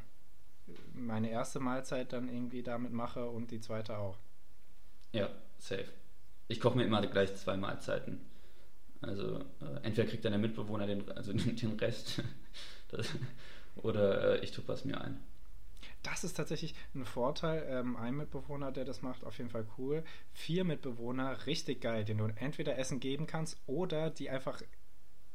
meine 0.95 1.31
erste 1.31 1.61
Mahlzeit 1.61 2.13
dann 2.13 2.29
irgendwie 2.29 2.63
damit 2.63 2.93
mache 2.93 3.29
und 3.29 3.51
die 3.51 3.61
zweite 3.61 3.99
auch. 3.99 4.19
Ja, 5.13 5.29
safe. 5.59 5.89
Ich 6.49 6.61
koche 6.61 6.77
mir 6.77 6.85
immer 6.85 7.05
gleich 7.07 7.35
zwei 7.37 7.57
Mahlzeiten. 7.57 8.21
Also 9.01 9.41
äh, 9.61 9.83
entweder 9.83 10.09
kriegt 10.09 10.25
dann 10.25 10.33
der 10.33 10.41
Mitbewohner 10.41 10.87
den, 10.87 11.11
also 11.11 11.33
den 11.35 11.79
Rest 11.79 12.23
das, 12.89 13.09
oder 13.77 14.41
äh, 14.41 14.45
ich 14.45 14.53
tue 14.53 14.67
was 14.69 14.85
mir 14.85 15.01
ein. 15.01 15.21
Das 16.03 16.25
ist 16.25 16.35
tatsächlich 16.35 16.75
ein 16.95 17.05
Vorteil. 17.05 17.65
Ähm, 17.69 17.97
ein 17.97 18.17
Mitbewohner, 18.17 18.73
der 18.73 18.85
das 18.85 19.03
macht, 19.03 19.25
auf 19.25 19.39
jeden 19.39 19.51
Fall 19.51 19.67
cool. 19.79 20.03
Vier 20.33 20.65
Mitbewohner, 20.65 21.47
richtig 21.47 21.81
geil, 21.81 22.05
den 22.05 22.19
du 22.19 22.27
entweder 22.37 22.79
Essen 22.79 23.01
geben 23.01 23.27
kannst 23.27 23.61
oder 23.67 24.11
die 24.11 24.31
einfach 24.31 24.63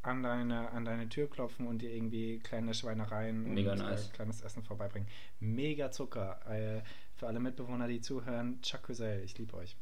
an 0.01 0.23
deine, 0.23 0.71
an 0.71 0.85
deine 0.85 1.09
Tür 1.09 1.29
klopfen 1.29 1.67
und 1.67 1.81
dir 1.81 1.93
irgendwie 1.93 2.39
kleine 2.39 2.73
Schweinereien 2.73 3.53
Mega 3.53 3.73
und 3.73 3.79
äh, 3.79 3.83
nice. 3.83 4.09
äh, 4.09 4.13
kleines 4.13 4.41
Essen 4.41 4.63
vorbeibringen. 4.63 5.07
Mega 5.39 5.91
Zucker. 5.91 6.39
Äh, 6.49 6.81
für 7.15 7.27
alle 7.27 7.39
Mitbewohner, 7.39 7.87
die 7.87 7.99
zuhören, 7.99 8.59
Chakuzell, 8.61 9.23
ich 9.23 9.37
liebe 9.37 9.55
euch. 9.55 9.75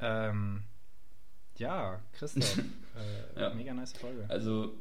Ähm, 0.00 0.64
ja, 1.56 2.02
Christoph, 2.12 2.58
äh, 3.36 3.40
ja. 3.40 3.54
mega 3.54 3.72
nice 3.72 3.92
Folge. 3.92 4.24
Also 4.28 4.74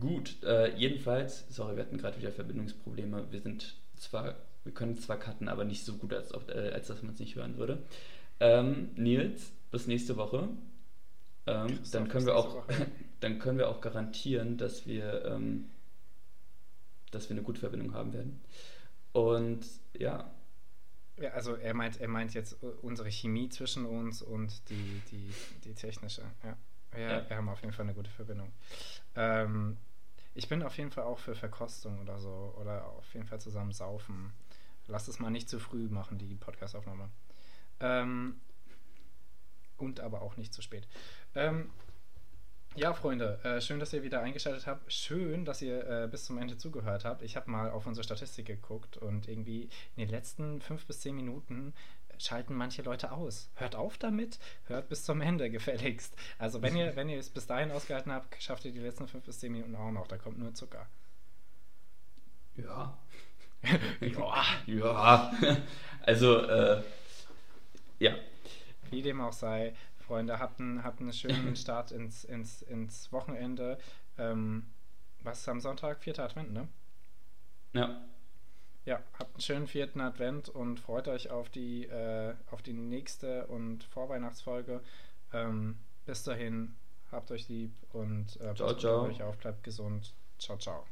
gut, 0.00 0.42
äh, 0.42 0.74
jedenfalls, 0.76 1.46
sorry, 1.48 1.76
wir 1.76 1.84
hatten 1.84 1.98
gerade 1.98 2.18
wieder 2.18 2.32
Verbindungsprobleme. 2.32 3.30
Wir 3.30 3.40
sind 3.40 3.76
zwar, 3.96 4.34
wir 4.64 4.74
können 4.74 4.98
zwar 4.98 5.18
cutten, 5.18 5.48
aber 5.48 5.64
nicht 5.64 5.84
so 5.84 5.96
gut, 5.96 6.12
als, 6.12 6.32
äh, 6.48 6.72
als 6.74 6.88
dass 6.88 7.02
man 7.02 7.14
es 7.14 7.20
nicht 7.20 7.36
hören 7.36 7.56
würde. 7.58 7.82
Ähm, 8.40 8.90
Nils, 8.96 9.52
bis 9.70 9.86
nächste 9.86 10.16
Woche. 10.16 10.48
Ähm, 11.46 11.80
dann 11.92 12.08
können 12.08 12.26
wir 12.26 12.36
auch, 12.36 12.64
dann 13.20 13.38
können 13.38 13.58
wir 13.58 13.68
auch 13.68 13.80
garantieren, 13.80 14.56
dass 14.56 14.86
wir, 14.86 15.24
ähm, 15.24 15.70
dass 17.10 17.28
wir 17.28 17.36
eine 17.36 17.42
gute 17.42 17.60
Verbindung 17.60 17.94
haben 17.94 18.12
werden. 18.12 18.40
Und 19.12 19.64
ja. 19.94 20.30
Ja, 21.16 21.30
also 21.30 21.56
er 21.56 21.74
meint, 21.74 22.00
er 22.00 22.08
meint 22.08 22.34
jetzt 22.34 22.56
unsere 22.82 23.10
Chemie 23.10 23.48
zwischen 23.48 23.84
uns 23.84 24.22
und 24.22 24.68
die, 24.70 25.02
die, 25.10 25.32
die 25.64 25.74
technische. 25.74 26.22
Ja. 26.42 26.56
Wir, 26.92 27.00
ja. 27.00 27.28
wir 27.28 27.36
haben 27.36 27.48
auf 27.48 27.60
jeden 27.60 27.72
Fall 27.72 27.84
eine 27.84 27.94
gute 27.94 28.10
Verbindung. 28.10 28.52
Ähm, 29.14 29.76
ich 30.34 30.48
bin 30.48 30.62
auf 30.62 30.76
jeden 30.78 30.90
Fall 30.90 31.04
auch 31.04 31.18
für 31.18 31.34
Verkostung 31.34 32.00
oder 32.00 32.18
so. 32.18 32.54
Oder 32.58 32.86
auf 32.86 33.12
jeden 33.14 33.26
Fall 33.26 33.40
zusammen 33.40 33.72
saufen. 33.72 34.32
Lass 34.86 35.08
es 35.08 35.18
mal 35.18 35.30
nicht 35.30 35.48
zu 35.48 35.58
früh 35.58 35.88
machen, 35.88 36.18
die 36.18 36.34
Podcastaufnahme. 36.34 37.10
Ähm, 37.80 38.40
und 39.76 40.00
aber 40.00 40.22
auch 40.22 40.36
nicht 40.36 40.52
zu 40.52 40.62
spät. 40.62 40.86
Ähm, 41.34 41.70
ja, 42.76 42.92
Freunde, 42.94 43.40
äh, 43.42 43.60
schön, 43.60 43.80
dass 43.80 43.92
ihr 43.92 44.02
wieder 44.02 44.20
eingeschaltet 44.20 44.66
habt. 44.66 44.92
Schön, 44.92 45.44
dass 45.44 45.60
ihr 45.60 45.86
äh, 45.88 46.08
bis 46.08 46.24
zum 46.24 46.38
Ende 46.38 46.56
zugehört 46.56 47.04
habt. 47.04 47.22
Ich 47.22 47.36
habe 47.36 47.50
mal 47.50 47.70
auf 47.70 47.86
unsere 47.86 48.04
Statistik 48.04 48.46
geguckt 48.46 48.96
und 48.96 49.28
irgendwie 49.28 49.64
in 49.96 50.06
den 50.06 50.08
letzten 50.08 50.60
fünf 50.60 50.86
bis 50.86 51.00
zehn 51.00 51.16
Minuten 51.16 51.74
schalten 52.18 52.54
manche 52.54 52.82
Leute 52.82 53.12
aus. 53.12 53.50
Hört 53.54 53.74
auf 53.74 53.98
damit, 53.98 54.38
hört 54.66 54.88
bis 54.88 55.04
zum 55.04 55.20
Ende 55.20 55.50
gefälligst. 55.50 56.14
Also 56.38 56.62
wenn 56.62 56.76
ihr, 56.76 56.94
wenn 56.94 57.08
ihr 57.08 57.18
es 57.18 57.30
bis 57.30 57.46
dahin 57.46 57.70
ausgehalten 57.72 58.12
habt, 58.12 58.40
schafft 58.40 58.64
ihr 58.64 58.72
die 58.72 58.78
letzten 58.78 59.08
fünf 59.08 59.24
bis 59.24 59.40
zehn 59.40 59.52
Minuten 59.52 59.74
auch 59.74 59.90
noch. 59.90 60.06
Da 60.06 60.16
kommt 60.16 60.38
nur 60.38 60.54
Zucker. 60.54 60.86
Ja. 62.56 62.96
ja. 64.00 64.44
ja. 64.66 65.32
Also, 66.02 66.38
äh, 66.44 66.82
ja. 67.98 68.14
Wie 68.90 69.02
dem 69.02 69.20
auch 69.20 69.32
sei, 69.32 69.74
Freunde, 70.10 70.40
habt 70.40 70.58
einen, 70.58 70.82
habt 70.82 71.00
einen 71.00 71.12
schönen 71.12 71.54
Start 71.56 71.92
ins, 71.92 72.24
ins, 72.24 72.62
ins 72.62 73.12
Wochenende. 73.12 73.78
Ähm, 74.18 74.66
was 75.22 75.38
ist 75.38 75.48
am 75.48 75.60
Sonntag? 75.60 76.02
Vierter 76.02 76.24
Advent, 76.24 76.52
ne? 76.52 76.66
Ja. 77.74 78.02
Ja, 78.84 79.00
habt 79.16 79.34
einen 79.34 79.40
schönen 79.40 79.66
vierten 79.68 80.00
Advent 80.00 80.48
und 80.48 80.80
freut 80.80 81.06
euch 81.06 81.30
auf 81.30 81.48
die, 81.48 81.84
äh, 81.84 82.34
auf 82.50 82.60
die 82.60 82.72
nächste 82.72 83.46
und 83.46 83.84
Vorweihnachtsfolge. 83.84 84.82
Ähm, 85.32 85.78
bis 86.06 86.24
dahin, 86.24 86.74
habt 87.12 87.30
euch 87.30 87.48
lieb 87.48 87.72
und 87.92 88.34
äh, 88.40 88.52
ciao, 88.56 88.74
ciao. 88.74 89.08
auf, 89.22 89.38
bleibt 89.38 89.62
gesund. 89.62 90.12
Ciao, 90.40 90.58
ciao. 90.58 90.86